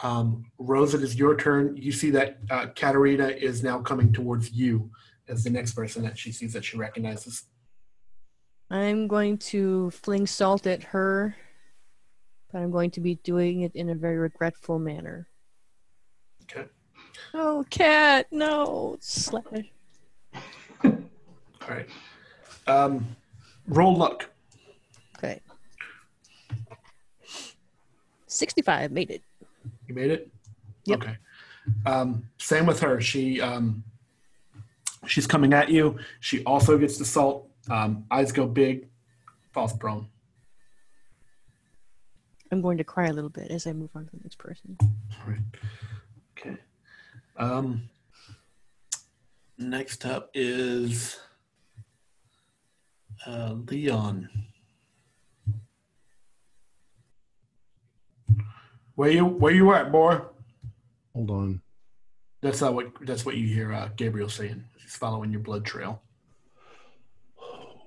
[0.00, 0.94] um, Rose.
[0.94, 1.76] It is your turn.
[1.76, 4.90] You see that uh, Katerina is now coming towards you
[5.28, 7.44] as the next person that she sees that she recognizes.
[8.70, 11.36] I'm going to fling salt at her,
[12.50, 15.28] but I'm going to be doing it in a very regretful manner.
[16.42, 16.68] Okay.
[17.32, 18.96] Oh, cat, no!
[19.00, 19.70] Slash.
[21.68, 21.88] All right.
[22.66, 23.16] Um,
[23.66, 24.28] roll luck.
[25.18, 25.40] Okay.
[28.26, 29.22] 65, made it.
[29.86, 30.30] You made it.
[30.84, 31.02] Yep.
[31.02, 31.16] Okay.
[31.84, 33.00] Um, same with her.
[33.00, 33.82] She um,
[35.06, 35.98] she's coming at you.
[36.20, 37.48] She also gets the salt.
[37.68, 38.88] Um, eyes go big,
[39.52, 40.06] falls prone.
[42.52, 44.76] I'm going to cry a little bit as I move on to the next person.
[44.80, 45.40] All right.
[46.38, 46.56] Okay.
[47.36, 47.88] Um,
[49.58, 51.18] next up is
[53.24, 54.28] uh, Leon.
[58.94, 60.20] Where you where you at, boy?
[61.14, 61.62] Hold on.
[62.42, 64.64] That's not what that's what you hear uh, Gabriel saying.
[64.80, 66.02] He's following your blood trail.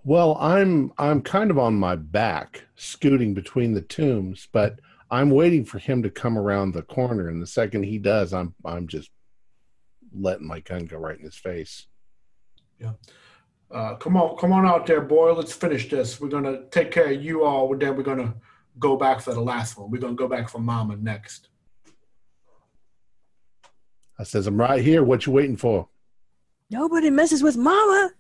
[0.04, 4.80] Well, I'm I'm kind of on my back, scooting between the tombs, but
[5.12, 8.54] I'm waiting for him to come around the corner, and the second he does, I'm
[8.64, 9.10] I'm just
[10.14, 11.88] letting my gun go right in his face.
[13.72, 15.34] Uh, come on, come on out there, boy.
[15.34, 16.20] Let's finish this.
[16.20, 17.76] We're gonna take care of you all.
[17.76, 18.34] Then we're gonna
[18.80, 19.92] go back for the last one.
[19.92, 21.50] We're gonna go back for Mama next.
[24.18, 25.04] I says, I'm right here.
[25.04, 25.88] What you waiting for?
[26.70, 28.12] Nobody messes with Mama!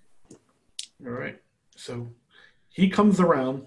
[1.05, 1.39] All right.
[1.75, 2.07] So
[2.69, 3.65] he comes around.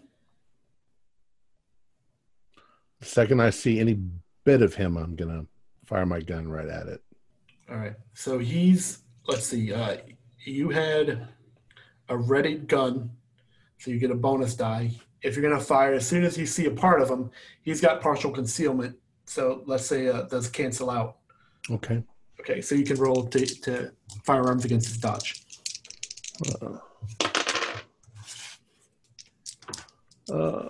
[3.00, 3.98] The second I see any
[4.44, 5.46] bit of him, I'm gonna
[5.84, 7.02] fire my gun right at it.
[7.68, 7.94] All right.
[8.14, 9.72] So he's let's see.
[9.72, 9.96] Uh,
[10.44, 11.28] you had
[12.12, 13.10] a ready gun,
[13.78, 14.90] so you get a bonus die.
[15.22, 17.30] If you're gonna fire, as soon as you see a part of him,
[17.62, 18.96] he's got partial concealment.
[19.24, 21.16] So let's say uh, does cancel out.
[21.70, 22.02] Okay.
[22.40, 23.92] Okay, so you can roll to, to
[24.24, 25.44] firearms against his dodge.
[30.30, 30.68] Uh,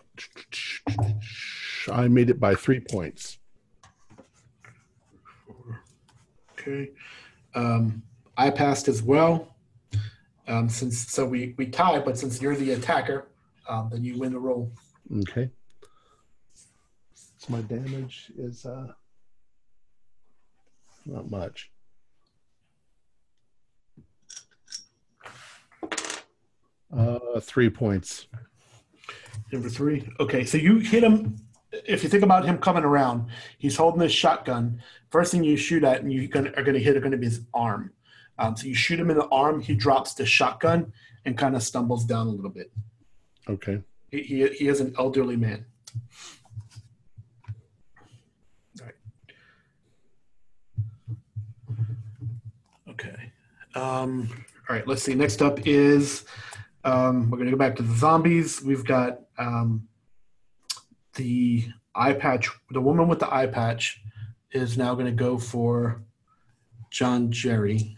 [1.91, 3.39] I made it by three points.
[6.53, 6.91] Okay.
[7.55, 8.03] Um,
[8.37, 9.52] I passed as well.
[10.53, 13.29] Um, since so we we tied, but since you're the attacker,
[13.67, 14.71] um, then you win the roll.
[15.21, 15.49] Okay.
[17.15, 18.89] So my damage is uh
[21.07, 21.71] not much.
[26.95, 28.27] Uh three points.
[29.53, 30.07] Number three.
[30.21, 31.37] Okay, so you hit him.
[31.73, 34.83] If you think about him coming around, he's holding this shotgun.
[35.09, 37.19] First thing you shoot at, and you gonna, are going to hit, are going to
[37.19, 37.93] be his arm.
[38.43, 39.61] Um, so you shoot him in the arm.
[39.61, 40.93] He drops the shotgun
[41.25, 42.73] and kind of stumbles down a little bit.
[43.49, 43.81] Okay.
[44.11, 45.65] He, he, he is an elderly man.
[48.81, 48.95] All right.
[52.91, 53.33] Okay.
[53.77, 54.29] Um,
[54.69, 54.89] all right.
[54.89, 55.15] Let's see.
[55.15, 56.25] Next up is
[56.83, 58.61] um, we're going to go back to the zombies.
[58.61, 59.87] We've got um,
[61.15, 62.51] the eye patch.
[62.73, 64.03] The woman with the eye patch
[64.51, 66.03] is now going to go for
[66.91, 67.97] John Jerry.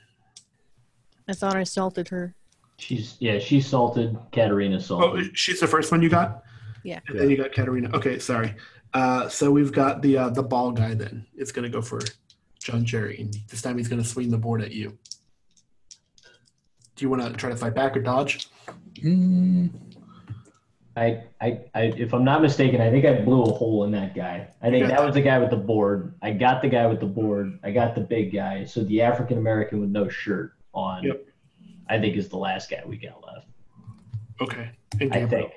[1.28, 2.34] I thought I salted her.
[2.76, 4.16] She's yeah, she salted.
[4.32, 5.26] Katerina salted.
[5.26, 6.42] Oh, she's the first one you got.
[6.82, 7.00] Yeah.
[7.08, 7.90] And then you got Katerina.
[7.96, 8.54] Okay, sorry.
[8.92, 10.94] Uh, so we've got the uh, the ball guy.
[10.94, 12.00] Then it's going to go for
[12.60, 14.98] John Jerry, and this time he's going to swing the board at you.
[16.96, 18.48] Do you want to try to fight back or dodge?
[19.02, 19.70] Mm,
[20.96, 24.14] I, I, I, if I'm not mistaken, I think I blew a hole in that
[24.14, 24.48] guy.
[24.62, 24.88] I think Yeah.
[24.94, 26.14] that was the guy with the board.
[26.22, 27.58] I got the guy with the board.
[27.64, 28.64] I got the big guy.
[28.64, 31.26] So the African American with no shirt on, Yep.
[31.88, 33.46] I think is the last guy we got left.
[34.40, 34.70] Okay.
[35.00, 35.50] And I think.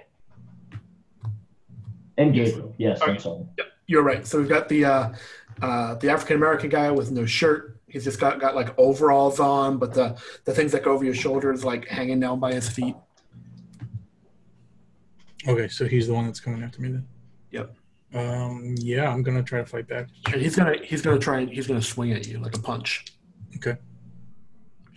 [2.17, 3.19] And Gabriel, yes, I'm Okay.
[3.19, 3.45] sorry.
[3.57, 4.25] Yep, you're right.
[4.25, 5.13] So we've got the uh,
[5.61, 7.79] uh, the African American guy with no shirt.
[7.87, 11.13] He's just got, got like overalls on, but the the things that go over your
[11.13, 12.95] shoulders like hanging down by his feet.
[15.47, 17.07] okay, so he's the one that's coming after me then.
[17.51, 17.75] Yep.
[18.13, 18.75] Um.
[18.79, 20.07] Yeah, I'm gonna try to fight back.
[20.31, 23.05] And he's gonna he's gonna try and he's gonna swing at you like a punch.
[23.57, 23.77] Okay.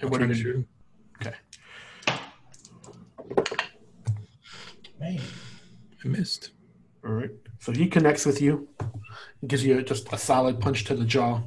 [0.00, 0.68] And I'll what are to you shoot.
[1.20, 1.34] Okay.
[4.98, 5.20] Man,
[6.04, 6.50] I missed.
[7.04, 7.30] All right.
[7.58, 8.68] So he connects with you,
[9.46, 11.42] gives you just a solid punch to the jaw.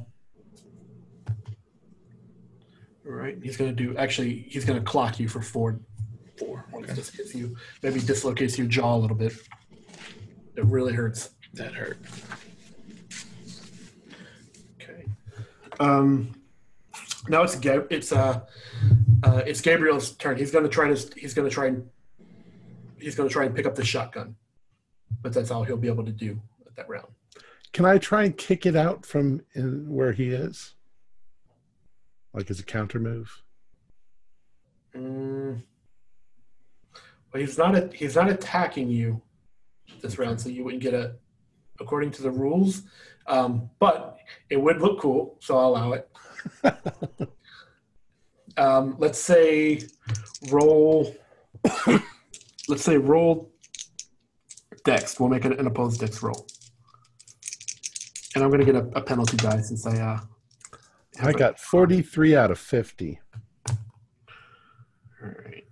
[3.06, 3.36] All right.
[3.42, 5.80] He's gonna do actually he's gonna clock you for four
[6.38, 6.64] four.
[6.72, 6.94] Once Okay.
[6.94, 9.34] this hits you, maybe dislocates your jaw a little bit.
[10.56, 11.30] It really hurts.
[11.54, 11.98] That hurt.
[14.80, 15.04] Okay.
[15.78, 16.34] Um,
[17.28, 17.58] now it's
[17.90, 18.40] it's uh,
[19.22, 20.36] uh, it's Gabriel's turn.
[20.36, 21.88] He's gonna try to he's gonna try and
[22.98, 24.36] he's gonna try and pick up the shotgun,
[25.22, 27.08] but that's all he'll be able to do at that round.
[27.72, 30.74] Can I try and kick it out from in where he is?
[32.32, 33.42] Like as a counter move?
[34.94, 35.62] Mm.
[37.32, 39.20] Well, he's not a, he's not attacking you
[40.00, 41.16] this round, so you wouldn't get a
[41.84, 42.82] according to the rules.
[43.26, 44.16] Um, but
[44.50, 46.08] it would look cool, so I'll allow it.
[48.56, 49.80] um, let's say
[50.50, 51.14] roll.
[52.68, 53.50] let's say roll
[54.84, 55.18] dex.
[55.18, 56.46] We'll make it an opposed dex roll,
[58.34, 59.98] and I'm going to get a, a penalty die since I.
[59.98, 60.20] Uh,
[61.22, 63.20] I got 43 out of 50.
[63.70, 63.76] All
[65.22, 65.64] right.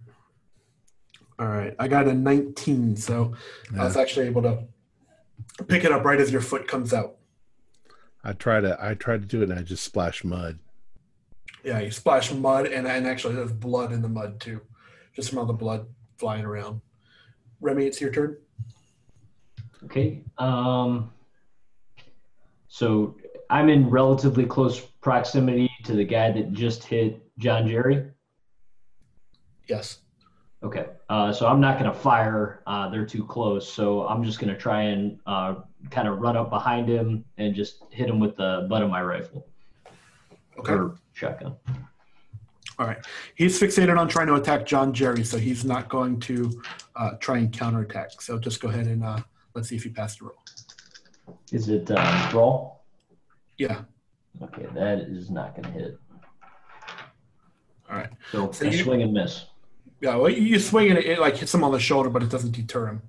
[1.39, 1.75] All right.
[1.81, 3.35] I got a 19, so
[3.77, 4.63] I was actually able to
[5.63, 7.17] pick it up right as your foot comes out.
[8.25, 10.59] I try to I try to do it and I just splash mud.
[11.65, 14.61] Yeah, you splash mud, and, and actually there's blood in the mud too.
[15.15, 15.87] Just from all the blood
[16.19, 16.81] flying around.
[17.61, 18.37] Remy, it's your turn.
[19.85, 20.23] Okay.
[20.39, 21.13] Um,
[22.69, 23.17] so
[23.51, 28.11] I'm in relatively close proximity to the guy that just hit John Jerry.
[29.69, 29.99] Yes.
[30.63, 30.87] Okay.
[31.09, 32.63] Uh, so I'm not going to fire.
[32.67, 33.71] Uh, they're too close.
[33.71, 35.57] So I'm just going to try and uh,
[35.91, 39.03] kind of run up behind him and just hit him with the butt of my
[39.03, 39.47] rifle
[40.59, 40.73] Okay.
[40.75, 41.57] or shotgun.
[42.79, 42.99] All right.
[43.35, 46.63] He's fixated on trying to attack John Jerry, so he's not going to
[46.97, 48.23] uh, try and counterattack.
[48.23, 49.19] So just go ahead and uh,
[49.55, 50.39] let's see if he passed the roll.
[51.51, 52.85] Is it uh, brawl?
[53.59, 53.83] Yeah.
[54.43, 55.99] Okay, that is not going to hit.
[57.91, 58.09] All right.
[58.31, 59.47] So, So you- swing and miss.
[60.03, 62.29] Yeah, well, you swing and it, it like hits him on the shoulder, but it
[62.29, 63.03] doesn't deter him.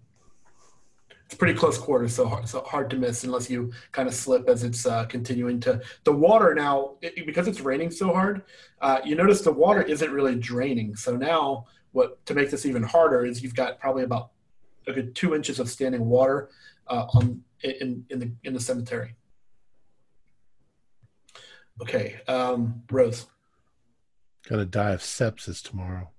[1.26, 4.48] It's pretty close quarters, so hard, so hard to miss unless you kind of slip
[4.48, 5.82] as it's uh, continuing to.
[6.04, 8.44] The water now, it, because it's raining so hard,
[8.80, 10.96] uh, you notice the water isn't really draining.
[10.96, 14.30] So now, what to make this even harder is you've got probably about
[14.86, 16.50] a good two inches of standing water
[16.86, 19.16] uh, on in in the in the cemetery.
[21.82, 23.26] Okay, um, Rose.
[24.48, 26.13] Gonna die of sepsis tomorrow.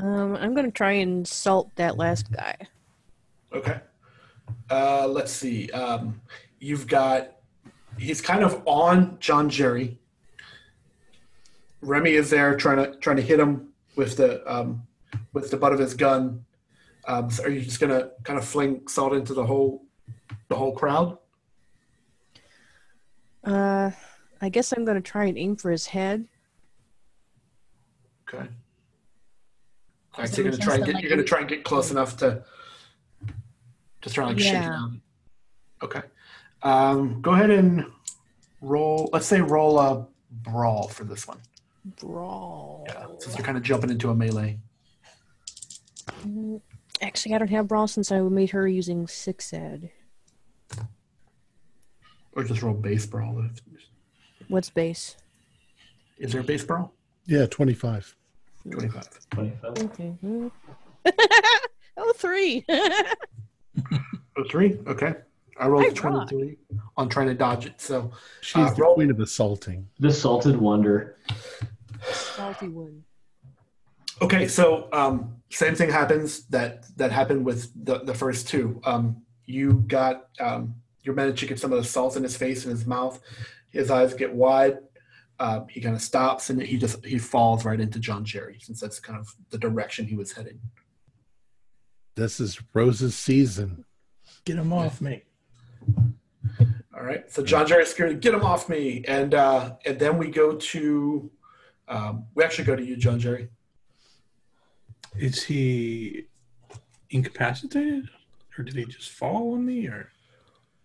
[0.00, 2.56] Um, I'm gonna try and salt that last guy.
[3.52, 3.80] Okay.
[4.70, 5.70] Uh, let's see.
[5.70, 6.20] Um,
[6.60, 7.32] you've got
[7.98, 9.98] he's kind of on John Jerry.
[11.80, 14.86] Remy is there trying to trying to hit him with the um,
[15.32, 16.44] with the butt of his gun.
[17.06, 19.84] Um, so are you just gonna kind of fling salt into the whole
[20.48, 21.18] the whole crowd?
[23.42, 23.90] Uh,
[24.40, 26.28] I guess I'm gonna try and aim for his head.
[28.28, 28.46] Okay.
[30.14, 31.90] All right, so you're gonna try and get that you're gonna try and get close
[31.90, 32.42] enough to
[34.02, 34.68] just try and like shake it Yeah.
[34.70, 35.00] down.
[35.82, 36.02] Okay.
[36.62, 37.84] Um, go ahead and
[38.60, 39.08] roll.
[39.12, 41.38] Let's say roll a brawl for this one.
[42.00, 42.84] Brawl.
[42.88, 44.58] Yeah, since you're kind of jumping into a melee.
[46.26, 46.60] Mm,
[47.00, 49.90] Actually, I don't have brawl since I made her using six ed.
[52.32, 53.40] Or just roll base brawl.
[54.48, 55.16] What's base?
[56.18, 56.92] Is there a base brawl?
[57.26, 58.16] Yeah, 25.
[58.70, 59.30] 25.
[59.30, 59.64] 25.
[59.84, 60.08] Okay.
[60.20, 60.48] hmm.
[61.96, 62.64] oh, three.
[64.36, 64.78] Oh, three?
[64.86, 65.14] Okay.
[65.58, 66.56] I rolled I a 23
[66.96, 67.80] on trying to dodge it.
[67.80, 69.88] So, She's Uh, the roll- queen of assaulting.
[69.98, 71.16] The Salted Wonder.
[72.12, 73.02] Salty one.
[74.22, 74.46] okay.
[74.46, 78.80] So, um, same thing happens that that happened with the, the first two.
[78.84, 82.64] Um, you got, um, you managed to get some of the salt in his face
[82.64, 83.20] and his mouth.
[83.70, 84.78] His eyes get wide.
[85.40, 88.80] Uh, he kind of stops and he just he falls right into John Jerry since
[88.80, 90.60] that's kind of the direction he was heading.
[92.16, 93.84] This is Rose's season.
[94.44, 95.22] Get him off me.
[96.94, 98.20] All right, so John Jerry's scared.
[98.20, 101.30] Get him off me, and uh, and then we go to
[101.86, 103.48] um, we actually go to you, John Jerry.
[105.16, 106.26] Is he
[107.10, 108.08] incapacitated,
[108.56, 109.86] or did he just fall on me?
[109.86, 110.10] Or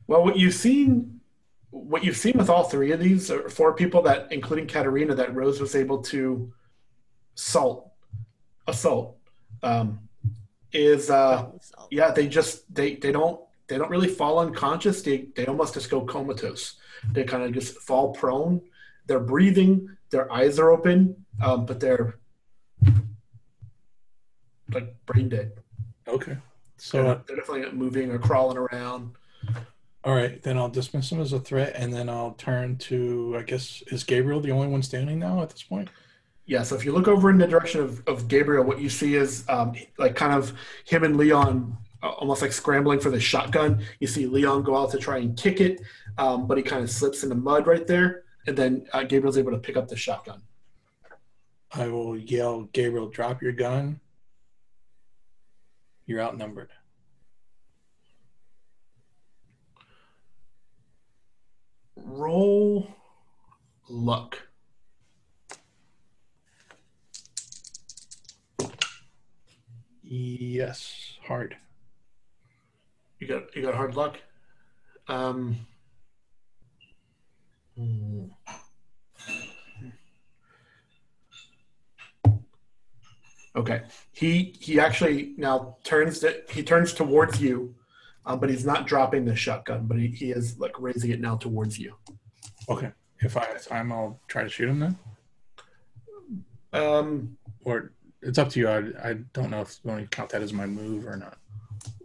[0.06, 1.20] Well, what you've seen,
[1.74, 5.34] what you've seen with all three of these, or four people that, including Katerina, that
[5.34, 6.54] Rose was able to
[7.36, 7.92] assault,
[8.68, 9.18] assault,
[9.64, 10.00] um,
[10.72, 11.48] is uh,
[11.90, 15.02] yeah, they just they they don't they don't really fall unconscious.
[15.02, 16.76] They they almost just go comatose.
[17.12, 18.62] They kind of just fall prone.
[19.08, 19.90] They're breathing.
[20.12, 22.20] Their eyes are open, um, but they're
[24.72, 25.54] like brain dead.
[26.08, 26.38] okay,
[26.78, 29.16] so They're, uh, they're definitely not moving or crawling around.
[30.04, 33.36] All right, then I'll dismiss him as a threat, and then I'll turn to.
[33.40, 35.90] I guess is Gabriel the only one standing now at this point?
[36.46, 39.16] Yeah, so if you look over in the direction of, of Gabriel, what you see
[39.16, 40.54] is um, like kind of
[40.86, 43.82] him and Leon uh, almost like scrambling for the shotgun.
[44.02, 45.80] You see Leon go out to try and kick it,
[46.18, 48.24] um, but he kind of slips in the mud right there.
[48.46, 50.42] And then uh, Gabriel's able to pick up the shotgun.
[51.72, 54.02] I will yell, Gabriel, drop your gun.
[56.06, 56.72] You're outnumbered.
[62.04, 62.88] Roll
[63.90, 64.38] luck.
[70.04, 71.56] Yes, hard.
[73.20, 74.20] You got you got hard luck.
[75.08, 75.66] Um,
[77.76, 78.26] hmm.
[83.56, 83.82] Okay.
[84.12, 87.76] He he actually now turns to, he turns towards you,
[88.26, 91.36] um, but he's not dropping the shotgun, but he, he is like raising it now
[91.36, 91.96] towards you.
[92.70, 92.92] Okay.
[93.20, 94.98] If I have time, I'll try to shoot him then.
[96.74, 98.68] Um, Or it's up to you.
[98.70, 98.80] I,
[99.10, 101.38] I don't know if you want to count that as my move or not.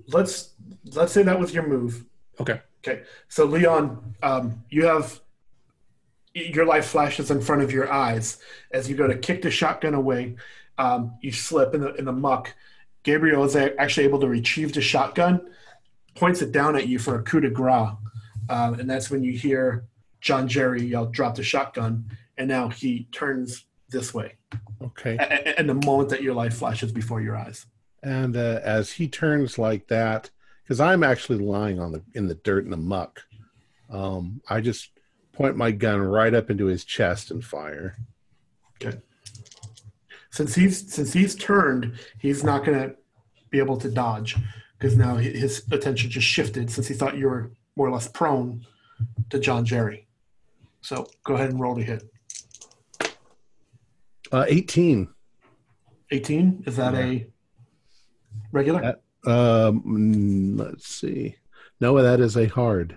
[0.09, 0.55] let's
[0.95, 2.05] let's say that was your move.
[2.41, 2.61] Okay.
[2.87, 5.21] Okay, so Leon, um, you have
[6.33, 8.39] your life flashes in front of your eyes
[8.71, 10.37] as you go to kick the shotgun away.
[10.79, 12.55] Um, you slip in the in the muck.
[13.03, 15.51] Gabriel is actually able to retrieve the shotgun,
[16.19, 17.91] points it down at you for a coup de grace,
[18.49, 19.85] um, and that's when you hear
[20.21, 24.35] John Jerry yell, "Drop the shotgun!" And now he turns this way,
[24.83, 25.17] Okay.
[25.17, 27.67] a- and the moment that your life flashes before your eyes.
[28.03, 30.31] And uh, as he turns like that,
[30.63, 33.23] because I'm actually lying on the in the dirt and the muck,
[33.91, 34.91] um, I just
[35.33, 37.97] point my gun right up into his chest and fire.
[38.83, 38.99] Okay.
[40.31, 42.95] Since he's since he's turned, he's not going to
[43.51, 44.37] be able to dodge
[44.79, 48.65] because now his attention just shifted since he thought you were more or less prone
[49.31, 50.07] to John Jerry.
[50.81, 52.05] So go ahead and roll to hit.
[54.31, 55.09] Uh, 18.
[56.11, 57.27] 18 is that a
[58.53, 58.81] regular?
[58.81, 61.37] That- Um, let's see.
[61.81, 62.97] No, that is a hard.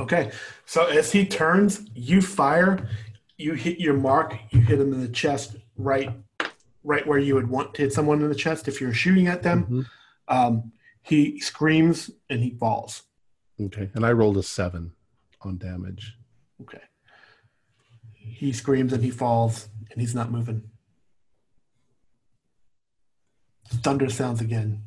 [0.00, 0.30] Okay.
[0.64, 2.88] So as he turns, you fire,
[3.36, 6.10] you hit your mark, you hit him in the chest right
[6.84, 9.42] right where you would want to hit someone in the chest if you're shooting at
[9.44, 9.64] them.
[9.66, 9.86] Mhm.
[10.28, 10.72] Um,
[11.02, 13.02] he screams and he falls.
[13.60, 13.90] Okay.
[13.94, 14.92] And I rolled a seven
[15.42, 16.16] on damage.
[16.62, 16.80] Okay.
[18.14, 20.62] He screams and he falls and he's not moving.
[23.68, 24.82] Thunder sounds again.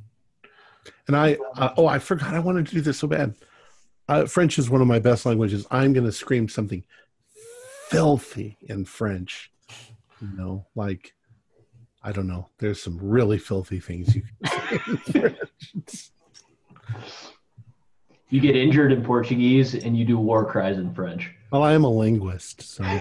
[1.07, 2.33] And I, uh, oh, I forgot.
[2.33, 3.35] I wanted to do this so bad.
[4.07, 5.65] Uh, French is one of my best languages.
[5.71, 6.83] I'm going to scream something
[7.89, 9.51] filthy in French.
[10.21, 11.13] You know, like,
[12.05, 12.49] I don't know.
[12.59, 15.35] There's some really filthy things you can say.
[18.29, 21.31] You get injured in Portuguese and you do war cries in French.
[21.51, 22.99] Well, I am a linguist, so I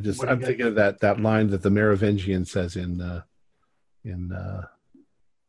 [0.00, 3.00] just What do you I'm thinking of that that line that the Merovingian says in
[3.00, 3.22] uh,
[4.04, 4.66] in uh,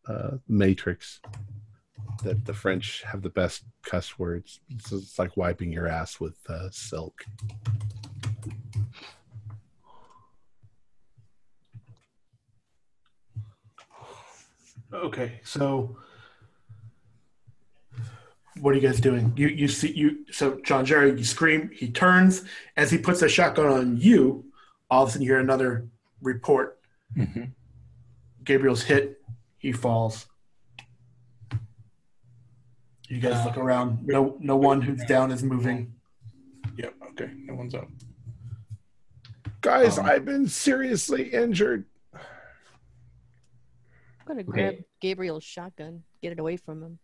[0.07, 1.19] uh, Matrix
[2.23, 4.61] that the French have the best cuss words.
[4.69, 7.25] It's, it's like wiping your ass with uh, silk.
[14.93, 15.97] Okay, so
[18.59, 19.33] what are you guys doing?
[19.37, 22.43] You you see you so John Jerry, you scream, he turns,
[22.75, 24.45] as he puts a shotgun on you,
[24.89, 25.87] all of a sudden you hear another
[26.21, 26.79] report.
[27.15, 27.43] hmm
[28.43, 29.21] Gabriel's hit,
[29.59, 30.25] he falls.
[33.07, 34.05] You guys look around.
[34.07, 35.93] No no one who's down is moving.
[36.77, 36.93] Yep.
[37.11, 37.31] Okay.
[37.45, 37.87] No one's up.
[39.61, 41.85] Guys, Um, I've been seriously injured.
[44.21, 44.51] I'm gonna Okay.
[44.51, 46.99] grab Gabriel's shotgun, get it away from him.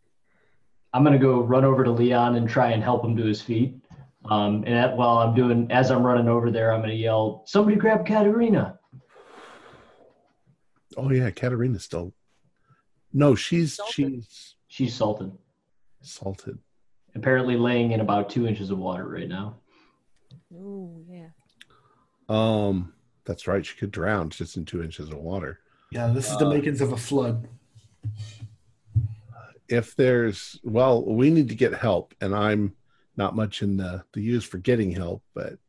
[0.93, 3.75] I'm gonna go run over to Leon and try and help him to his feet.
[4.25, 7.43] Um, and that, while I'm doing, as I'm running over there, I'm going to yell,
[7.45, 8.77] "Somebody grab Katerina!"
[10.97, 12.13] Oh yeah, Katerina's still.
[13.13, 13.93] No, she's Salted.
[13.93, 15.31] she's She's salted.
[16.01, 16.57] salted.
[17.15, 19.59] Apparently, laying in about two inches of water right now.
[20.53, 21.29] Oh yeah.
[22.27, 23.65] Um, that's right.
[23.65, 25.59] She could drown just in two inches of water.
[25.91, 27.47] Yeah, this is the Uh, makings of a flood.
[29.69, 32.75] If there's well, we need to get help, and I'm
[33.15, 35.59] not much in the the use for getting help, but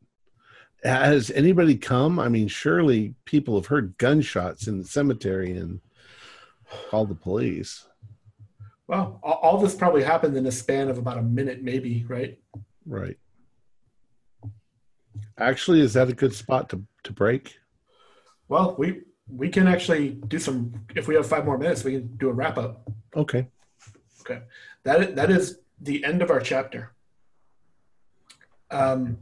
[0.83, 2.19] has anybody come?
[2.19, 5.81] I mean, surely people have heard gunshots in the cemetery and
[6.89, 7.85] called the police.
[8.87, 12.39] Well, all, all this probably happened in a span of about a minute, maybe, right?
[12.85, 13.17] Right.
[15.37, 17.57] Actually, is that a good spot to to break?
[18.47, 19.01] Well, we
[19.35, 20.73] we can actually do some.
[20.95, 22.89] If we have five more minutes, we can do a wrap up.
[23.15, 23.47] Okay.
[24.21, 24.41] Okay.
[24.83, 26.91] That is, that is the end of our chapter.
[28.71, 29.17] Um,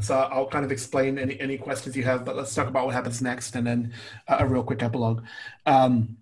[0.00, 2.94] so I'll kind of explain any any questions you have, but let's talk about what
[2.94, 3.92] happens next, and then
[4.28, 5.22] a, a real quick epilogue.
[5.66, 6.16] Um,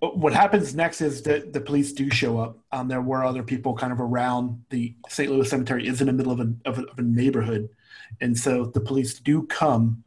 [0.00, 2.58] what happens next is that the police do show up.
[2.70, 4.64] Um, there were other people kind of around.
[4.70, 5.30] The St.
[5.30, 7.68] Louis Cemetery is in the middle of a, of a, of a neighborhood,
[8.20, 10.04] and so the police do come.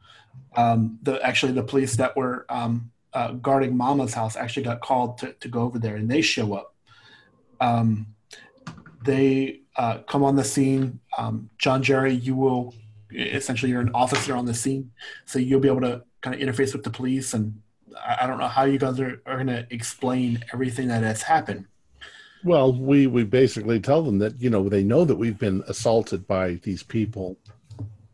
[0.56, 5.18] Um, the actually the police that were um, uh, guarding Mama's house actually got called
[5.20, 6.76] to, to go over there, and they show up.
[7.60, 8.08] Um,
[9.04, 11.00] they uh, come on the scene.
[11.18, 12.74] Um, John Jerry, you will
[13.14, 14.92] essentially you're an officer on the scene,
[15.26, 17.34] so you'll be able to kind of interface with the police.
[17.34, 17.62] And
[17.98, 21.22] I, I don't know how you guys are, are going to explain everything that has
[21.22, 21.66] happened.
[22.44, 26.28] Well, we we basically tell them that you know they know that we've been assaulted
[26.28, 27.38] by these people.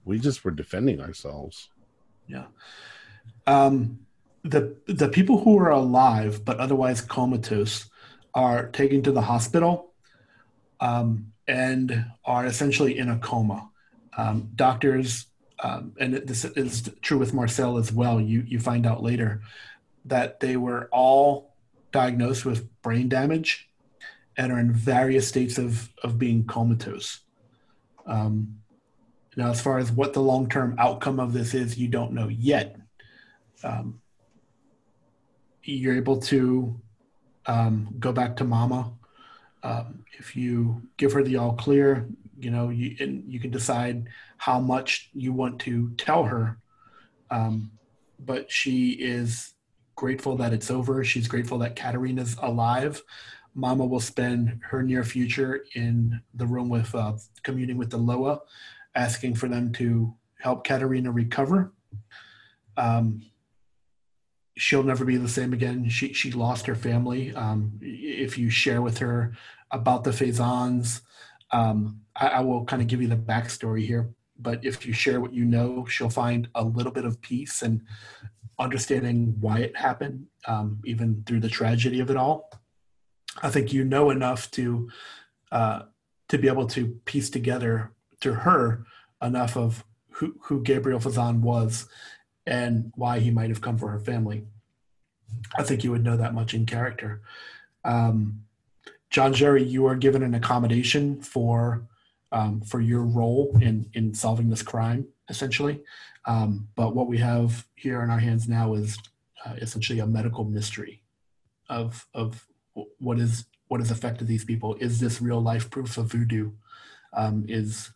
[0.04, 1.70] We just were defending ourselves.
[2.28, 2.46] Yeah.
[3.46, 4.00] Um,
[4.44, 7.90] the the people who are alive but otherwise comatose
[8.34, 9.94] are taken to the hospital
[10.80, 13.70] um, and are essentially in a coma.
[14.16, 15.28] Um, doctors,
[15.64, 18.20] um, and this is true with Marcel as well.
[18.20, 19.42] You you find out later
[20.06, 21.56] that they were all
[21.92, 23.70] diagnosed with brain damage
[24.38, 27.22] and are in various states of of being comatose.
[28.06, 28.60] Um,
[29.38, 32.28] now, as far as what the long term outcome of this is, you don't know
[32.28, 32.76] yet.
[33.64, 34.02] Um,
[35.64, 36.82] you're able to
[37.46, 38.94] um, go back to mama.
[39.62, 42.10] Um, if you give her the all clear,
[42.40, 44.08] you know, you, and you can decide
[44.38, 46.58] how much you want to tell her.
[47.30, 47.72] Um,
[48.20, 49.54] but she is
[49.96, 51.04] grateful that it's over.
[51.04, 53.04] She's grateful that Katerina's alive.
[53.54, 58.40] Mama will spend her near future in the room with uh, communing with the Loa,
[58.98, 61.72] asking for them to help Katerina recover.
[62.76, 63.22] Um,
[64.58, 65.88] she'll never be the same again.
[65.88, 67.34] She she lost her family.
[67.34, 69.34] Um, if you share with her
[69.72, 71.02] about the Faisans,
[71.52, 74.10] um, I, I will kind of give you the backstory here.
[74.40, 77.82] But if you share what you know, she'll find a little bit of peace and
[78.60, 82.52] understanding why it happened, um, even through the tragedy of it all.
[83.42, 84.90] I think you know enough to
[85.52, 85.82] uh,
[86.30, 87.92] to be able to piece together
[88.22, 88.86] to her
[89.22, 91.88] enough of who, who Gabriel Fazan was
[92.46, 94.46] and why he might have come for her family.
[95.58, 97.22] I think you would know that much in character.
[97.84, 98.44] Um,
[99.10, 101.88] John Jerry, you are given an accommodation for
[102.32, 105.82] um, for your role in in solving this crime, essentially.
[106.26, 108.98] Um, but what we have here in our hands now is
[109.46, 111.04] uh, essentially a medical mystery
[111.70, 112.46] of of
[113.00, 114.76] what is what has affected these people.
[114.76, 116.52] Is this real life proof of voodoo?
[117.14, 117.92] Um, is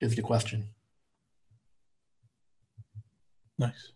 [0.00, 0.68] is the question.
[3.58, 3.92] Nice.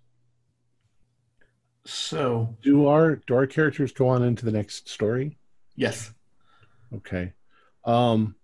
[1.85, 5.39] So Do our do our characters go on into the next story?
[5.77, 6.12] yes,
[6.95, 7.33] Okay.
[7.85, 8.37] Um,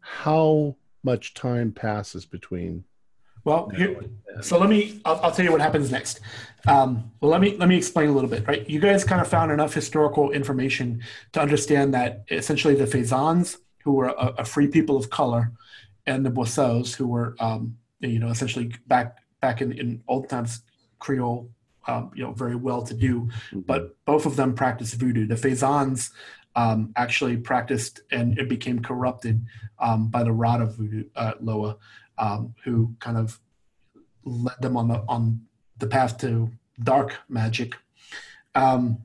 [0.00, 2.84] how much time passes between?
[3.44, 3.96] well, here.
[4.42, 5.00] So let me.
[5.04, 6.20] I'll, I'll tell you what happens next.
[6.66, 8.46] Um, well, let me let me explain a little bit.
[8.46, 11.02] Right, you guys kind of found enough historical information
[11.32, 15.52] to understand that essentially the Faisans, who were a, a free people of color,
[16.08, 20.62] and the Boisseaux, who were um, you know essentially back back in, in old times
[20.98, 21.48] Creole,
[21.86, 25.26] um, you know, very well to do, but both of them practiced voodoo.
[25.26, 26.10] The Faisans
[26.56, 29.46] um, actually practiced and it became corrupted
[29.78, 31.76] um, by the rod of voodoo, uh, Loa,
[32.18, 33.38] um, who kind of
[34.24, 35.40] led them on the on
[35.78, 36.50] the path to
[36.82, 37.76] dark magic.
[38.54, 38.98] Um,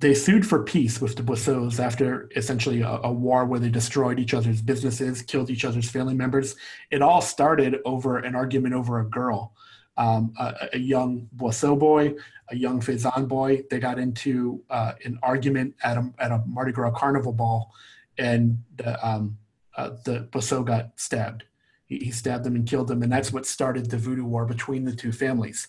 [0.00, 4.20] they sued for peace with the Boisseaux after essentially a, a war where they destroyed
[4.20, 6.54] each other's businesses, killed each other's family members.
[6.90, 9.54] It all started over an argument over a girl,
[9.96, 12.14] um, a, a young Boisseau boy,
[12.48, 13.64] a young Faison boy.
[13.70, 17.72] They got into uh, an argument at a, at a Mardi Gras carnival ball,
[18.18, 19.36] and the, um,
[19.76, 21.44] uh, the Bosso got stabbed.
[21.86, 24.84] He, he stabbed them and killed them, and that's what started the voodoo war between
[24.84, 25.66] the two families.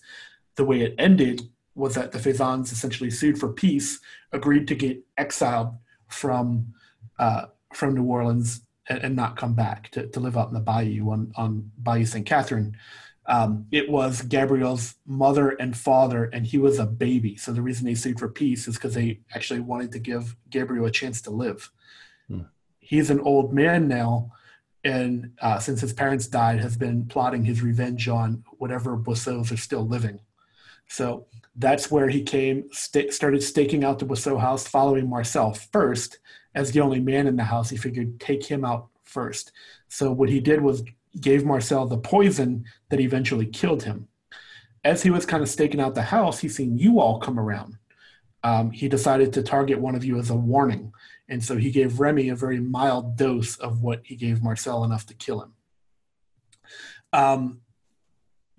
[0.55, 1.49] The way it ended
[1.79, 3.99] was that the Faisans essentially sued for peace,
[4.31, 5.75] agreed to get exiled
[6.07, 6.73] from
[7.17, 10.59] uh, from New Orleans and, and, not come back to, to live out in the
[10.59, 12.25] bayou on, on Bayou St.
[12.25, 12.75] Catherine.
[13.27, 17.35] Um, it was Gabriel's mother and father, and he was a baby.
[17.35, 20.85] So the reason they sued for peace is because they actually wanted to give Gabriel
[20.85, 21.69] a chance to live.
[22.27, 22.43] Hmm.
[22.79, 24.31] He's an old man now,
[24.83, 29.57] and uh, since his parents died, has been plotting his revenge on whatever Bossos are
[29.57, 30.21] still living.
[30.89, 36.19] So that's where he came, st- started staking out the Bosso house, following Marcel first
[36.55, 37.69] as the only man in the house.
[37.69, 39.51] He figured take him out first.
[39.87, 40.83] So what he did was
[41.19, 44.07] gave Marcel the poison that eventually killed him.
[44.83, 47.77] As he was kind of staking out the house, he seen you all come around.
[48.43, 50.93] Um, he decided to target one of you as a warning.
[51.27, 55.05] And so he gave Remy a very mild dose of what he gave Marcel enough
[55.07, 55.53] to kill him.
[57.11, 57.61] Um,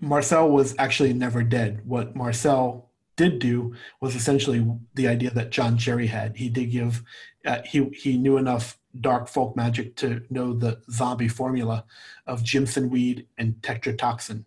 [0.00, 1.82] Marcel was actually never dead.
[1.84, 6.36] What Marcel did do was essentially the idea that John Jerry had.
[6.36, 7.02] He did give,
[7.44, 11.84] uh, he, he knew enough dark folk magic to know the zombie formula
[12.26, 14.44] of Jimson weed and tetrodotoxin,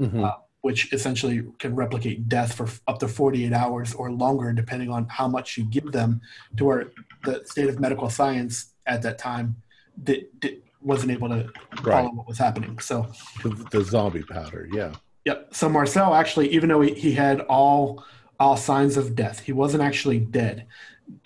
[0.00, 0.24] mm-hmm.
[0.24, 0.32] uh,
[0.62, 5.28] which essentially can replicate death for up to 48 hours or longer, depending on how
[5.28, 6.20] much you give them,
[6.56, 6.90] to where
[7.24, 9.56] the state of medical science at that time
[10.02, 11.48] did, did, wasn't able to
[11.82, 12.78] follow what was happening.
[12.78, 13.06] So
[13.42, 14.92] the, the, zombie powder, yeah.
[15.24, 15.54] Yep.
[15.54, 18.04] So Marcel actually, even though he, he had all
[18.38, 20.66] all signs of death, he wasn't actually dead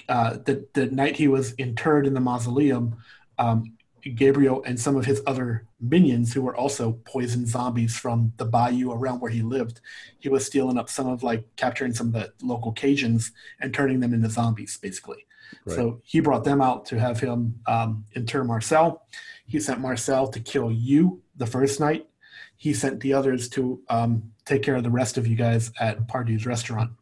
[0.08, 2.96] uh, the the night he was interred in the mausoleum,
[3.38, 3.76] um,
[4.14, 8.92] Gabriel and some of his other minions, who were also poisoned zombies from the bayou
[8.92, 9.80] around where he lived,
[10.18, 14.00] he was stealing up some of like capturing some of the local Cajuns and turning
[14.00, 15.26] them into zombies, basically.
[15.66, 15.76] Right.
[15.76, 19.06] So he brought them out to have him um, inter Marcel.
[19.48, 22.08] He sent Marcel to kill you the first night.
[22.56, 26.06] He sent the others to um, take care of the rest of you guys at
[26.06, 26.92] Pardew's restaurant.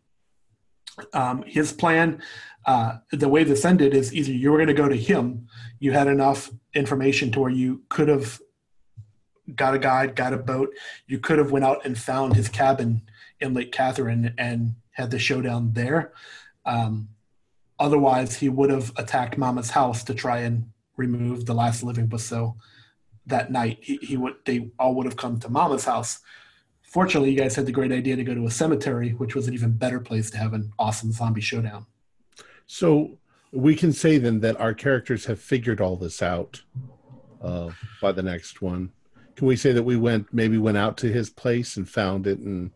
[1.12, 2.23] Um, his plan
[2.66, 5.47] uh, the way this ended is either you were going to go to him,
[5.78, 8.41] you had enough information to where you could have
[9.55, 10.75] got a guide, got a boat,
[11.07, 13.02] you could have went out and found his cabin
[13.41, 16.12] in Lake Catherine and had the showdown there.
[16.65, 17.08] Um,
[17.78, 22.57] otherwise, he would have attacked Mama's house to try and remove the last living Bosso
[23.26, 23.78] that night.
[23.83, 26.20] He, he would they all would have come to Mama's house.
[26.83, 29.55] Fortunately, you guys had the great idea to go to a cemetery, which was an
[29.55, 31.86] even better place to have an awesome zombie showdown.
[32.66, 33.18] So
[33.52, 36.62] we can say then that our characters have figured all this out
[37.42, 38.92] uh, by the next one.
[39.34, 42.39] Can we say that we went maybe went out to his place and found it,
[42.39, 42.70] and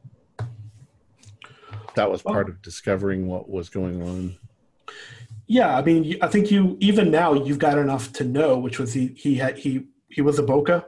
[1.95, 4.37] that was part of discovering what was going on?
[5.51, 8.93] Yeah, I mean, I think you even now you've got enough to know, which was
[8.93, 10.85] he he had he he was a Bokor.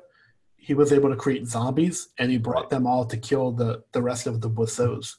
[0.57, 4.03] He was able to create zombies, and he brought them all to kill the the
[4.03, 5.17] rest of the Bossos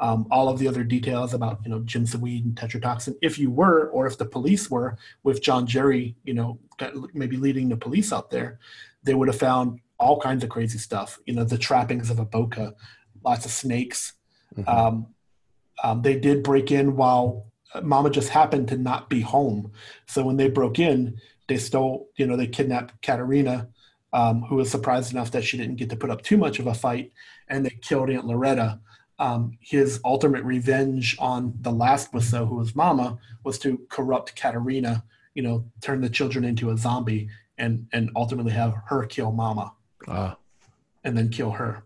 [0.00, 3.16] um, all of the other details about you know Jimson weed and tetrodotoxin.
[3.22, 6.58] If you were, or if the police were, with John Jerry, you know,
[7.12, 8.58] maybe leading the police out there,
[9.02, 11.18] they would have found all kinds of crazy stuff.
[11.26, 12.72] You know, the trappings of a bokor,
[13.22, 14.14] lots of snakes.
[14.56, 14.68] Mm-hmm.
[14.68, 15.06] Um,
[15.84, 17.46] um, they did break in while
[17.82, 19.72] Mama just happened to not be home.
[20.06, 22.08] So when they broke in, they stole.
[22.16, 23.68] You know, they kidnapped Katerina.
[24.12, 26.66] Um, who was surprised enough that she didn't get to put up too much of
[26.66, 27.12] a fight,
[27.46, 28.80] and they killed Aunt Loretta
[29.20, 35.04] um, his ultimate revenge on the last Bosso, who was Mama, was to corrupt Katerina,
[35.34, 39.74] you know, turn the children into a zombie and and ultimately have her kill Mama,
[40.08, 40.36] ah.
[41.04, 41.84] and then kill her.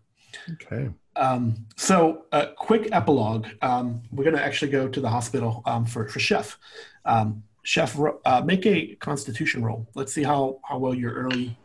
[0.53, 0.91] Okay.
[1.17, 3.47] Um, so, a quick epilogue.
[3.63, 6.59] Um, we're going to actually go to the hospital um, for for Chef.
[7.05, 9.87] Um, Chef, uh, make a Constitution roll.
[9.95, 11.57] Let's see how how well your early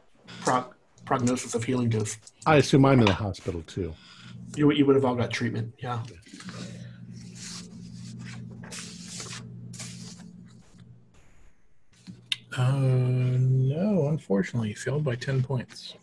[0.41, 0.73] prog-
[1.05, 2.17] prognosis of healing goes.
[2.45, 3.93] I assume I'm in the hospital too.
[4.55, 6.01] You, you would have all got treatment, yeah.
[12.57, 15.95] Uh, no, unfortunately, failed by 10 points.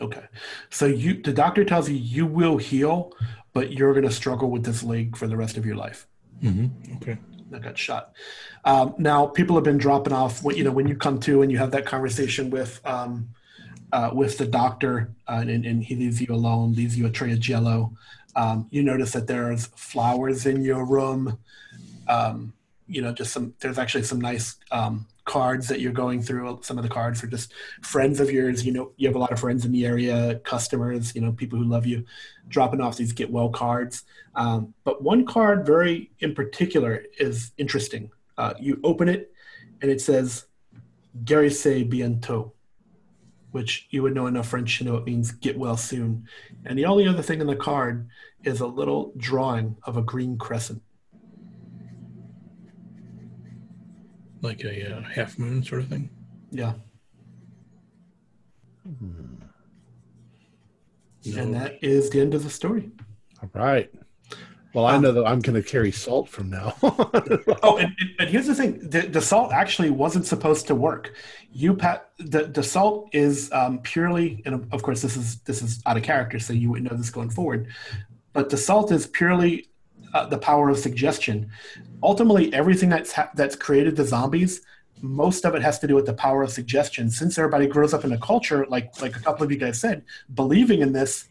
[0.00, 0.24] Okay.
[0.70, 3.12] So you the doctor tells you you will heal,
[3.52, 6.06] but you're going to struggle with this leg for the rest of your life.
[6.42, 6.96] Mm-hmm.
[6.96, 7.18] Okay.
[7.50, 8.12] That got shot.
[8.64, 10.42] Um, now people have been dropping off.
[10.42, 13.30] When you know when you come to and you have that conversation with um,
[13.92, 17.32] uh, with the doctor, uh, and, and, he leaves you alone, leaves you a tray
[17.32, 17.96] of jello.
[18.36, 21.38] Um, you notice that there's flowers in your room.
[22.06, 22.52] Um,
[22.86, 26.58] you know, just some, there's actually some nice um, cards that you're going through.
[26.62, 28.64] Some of the cards are just friends of yours.
[28.64, 31.58] You know, you have a lot of friends in the area, customers, you know, people
[31.58, 32.04] who love you,
[32.48, 34.04] dropping off these get well cards.
[34.34, 38.10] Um, but one card, very in particular, is interesting.
[38.38, 39.30] Uh, you open it
[39.82, 40.46] and it says,
[41.24, 42.52] Guérissez bientôt,
[43.50, 46.26] which you would know enough French to know it means get well soon.
[46.64, 48.08] And the only other thing in the card
[48.44, 50.80] is a little drawing of a green crescent.
[54.42, 56.10] Like a uh, half moon sort of thing.
[56.50, 56.74] Yeah.
[61.36, 62.90] And that is the end of the story.
[63.42, 63.90] All right.
[64.74, 66.74] Well, I know that I'm going to carry salt from now.
[67.62, 71.14] Oh, and, and- and here's the thing: the, the salt actually wasn't supposed to work.
[71.52, 75.80] You pat the the salt is um, purely, and of course this is this is
[75.86, 77.68] out of character, so you wouldn't know this going forward.
[78.32, 79.68] But the salt is purely
[80.14, 81.50] uh, the power of suggestion.
[82.02, 84.62] Ultimately, everything that's ha- that's created the zombies,
[85.00, 87.10] most of it has to do with the power of suggestion.
[87.10, 90.04] Since everybody grows up in a culture, like like a couple of you guys said,
[90.34, 91.28] believing in this,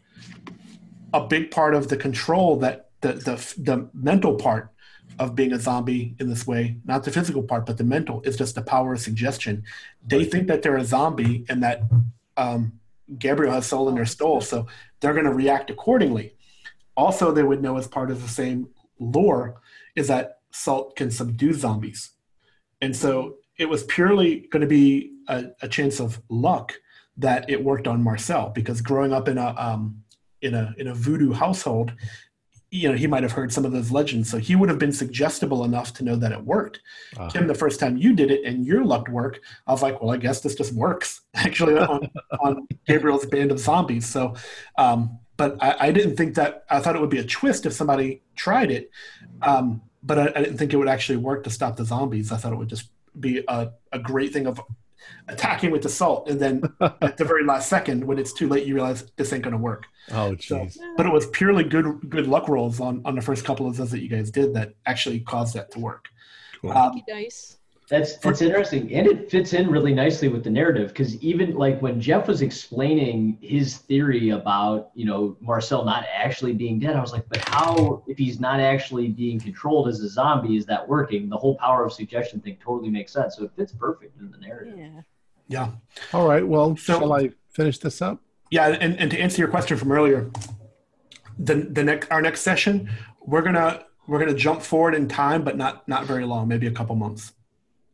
[1.12, 4.70] a big part of the control that the the the mental part
[5.18, 8.36] of being a zombie in this way, not the physical part, but the mental, is
[8.36, 9.64] just the power of suggestion.
[10.06, 11.82] They think that they're a zombie and that
[12.36, 12.78] um,
[13.18, 14.66] Gabriel has stolen their stole, so
[15.00, 16.34] they're going to react accordingly.
[16.98, 18.68] Also, they would know as part of the same
[18.98, 19.60] lore
[19.94, 22.10] is that salt can subdue zombies.
[22.80, 26.74] And so it was purely going to be a, a chance of luck
[27.16, 30.02] that it worked on Marcel because growing up in a um,
[30.42, 31.92] in a in a voodoo household,
[32.72, 34.92] you know, he might have heard some of those legends, so he would have been
[34.92, 36.80] suggestible enough to know that it worked.
[37.16, 40.02] Uh, Kim, the first time you did it and your luck worked, I was like,
[40.02, 42.10] well, I guess this just works actually on,
[42.40, 44.06] on Gabriel's band of zombies.
[44.06, 44.34] So,
[44.76, 46.64] um, but I, I didn't think that.
[46.68, 48.90] I thought it would be a twist if somebody tried it,
[49.40, 52.30] um, but I, I didn't think it would actually work to stop the zombies.
[52.30, 54.60] I thought it would just be a, a great thing of
[55.28, 58.66] attacking with the salt, and then at the very last second, when it's too late,
[58.66, 59.86] you realize this ain't going to work.
[60.10, 60.76] oh, So, jeez.
[60.96, 63.90] but it was purely good good luck rolls on on the first couple of those
[63.92, 66.08] that you guys did that actually caused that to work.
[66.60, 66.72] Cool.
[66.72, 67.57] Um, Lucky dice.
[67.88, 71.80] That's that's interesting, and it fits in really nicely with the narrative because even like
[71.80, 77.00] when Jeff was explaining his theory about you know Marcel not actually being dead, I
[77.00, 80.86] was like, but how if he's not actually being controlled as a zombie is that
[80.86, 81.30] working?
[81.30, 84.36] The whole power of suggestion thing totally makes sense, so it fits perfect in the
[84.38, 84.74] narrative.
[84.76, 85.00] Yeah.
[85.48, 85.70] yeah.
[86.12, 86.46] All right.
[86.46, 88.20] Well, So- shall I finish this up?
[88.50, 90.30] Yeah, and, and to answer your question from earlier,
[91.38, 92.90] the the next our next session,
[93.22, 96.70] we're gonna we're gonna jump forward in time, but not not very long, maybe a
[96.70, 97.32] couple months.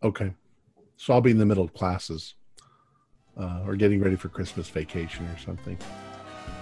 [0.04, 0.32] Okay.
[0.96, 2.34] So I'll be in the middle of classes
[3.40, 5.78] uh, or getting ready for Christmas vacation or something.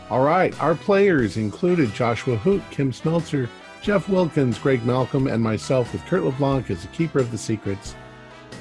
[0.08, 0.58] All right.
[0.62, 3.48] Our players included Joshua Hoot, Kim Smeltzer,
[3.82, 7.96] Jeff Wilkins, Greg Malcolm, and myself with Kurt LeBlanc as the keeper of the secrets.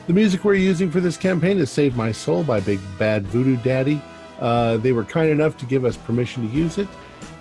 [0.07, 3.57] The music we're using for this campaign is Save My Soul by Big Bad Voodoo
[3.57, 4.01] Daddy.
[4.39, 6.87] Uh, they were kind enough to give us permission to use it.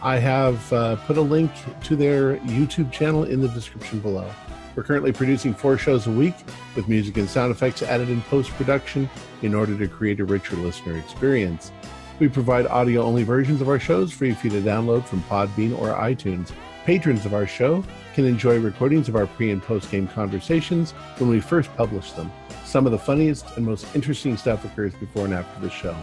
[0.02, 1.50] I have uh, put a link
[1.84, 4.30] to their YouTube channel in the description below.
[4.76, 6.34] We're currently producing four shows a week
[6.76, 9.10] with music and sound effects added in post production
[9.42, 11.72] in order to create a richer listener experience.
[12.18, 15.76] We provide audio only versions of our shows free for you to download from Podbean
[15.78, 16.52] or iTunes.
[16.84, 17.84] Patrons of our show
[18.14, 22.30] can enjoy recordings of our pre and post game conversations when we first publish them.
[22.64, 25.96] Some of the funniest and most interesting stuff occurs before and after the show.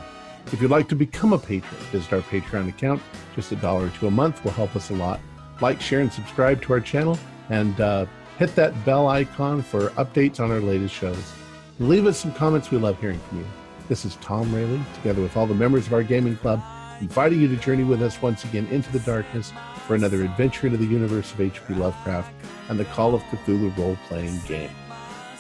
[0.52, 3.02] If you'd like to become a patron, visit our Patreon account.
[3.36, 5.20] Just a dollar or two a month will help us a lot.
[5.62, 8.06] Like, share, and subscribe to our channel, and uh,
[8.38, 11.34] hit that bell icon for updates on our latest shows.
[11.80, 12.72] Leave us some comments.
[12.72, 13.46] We love hearing from you.
[13.88, 16.62] This is Tom Rayleigh, together with all the members of our gaming club,
[17.02, 19.54] inviting you to journey with us once again into the darkness
[19.88, 21.74] for another adventure into the universe of H.P.
[21.76, 22.34] Lovecraft
[22.70, 24.72] and the Call of Cthulhu role playing game.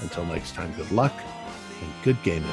[0.02, 1.14] Until next time, good luck
[1.82, 2.50] and good gaming.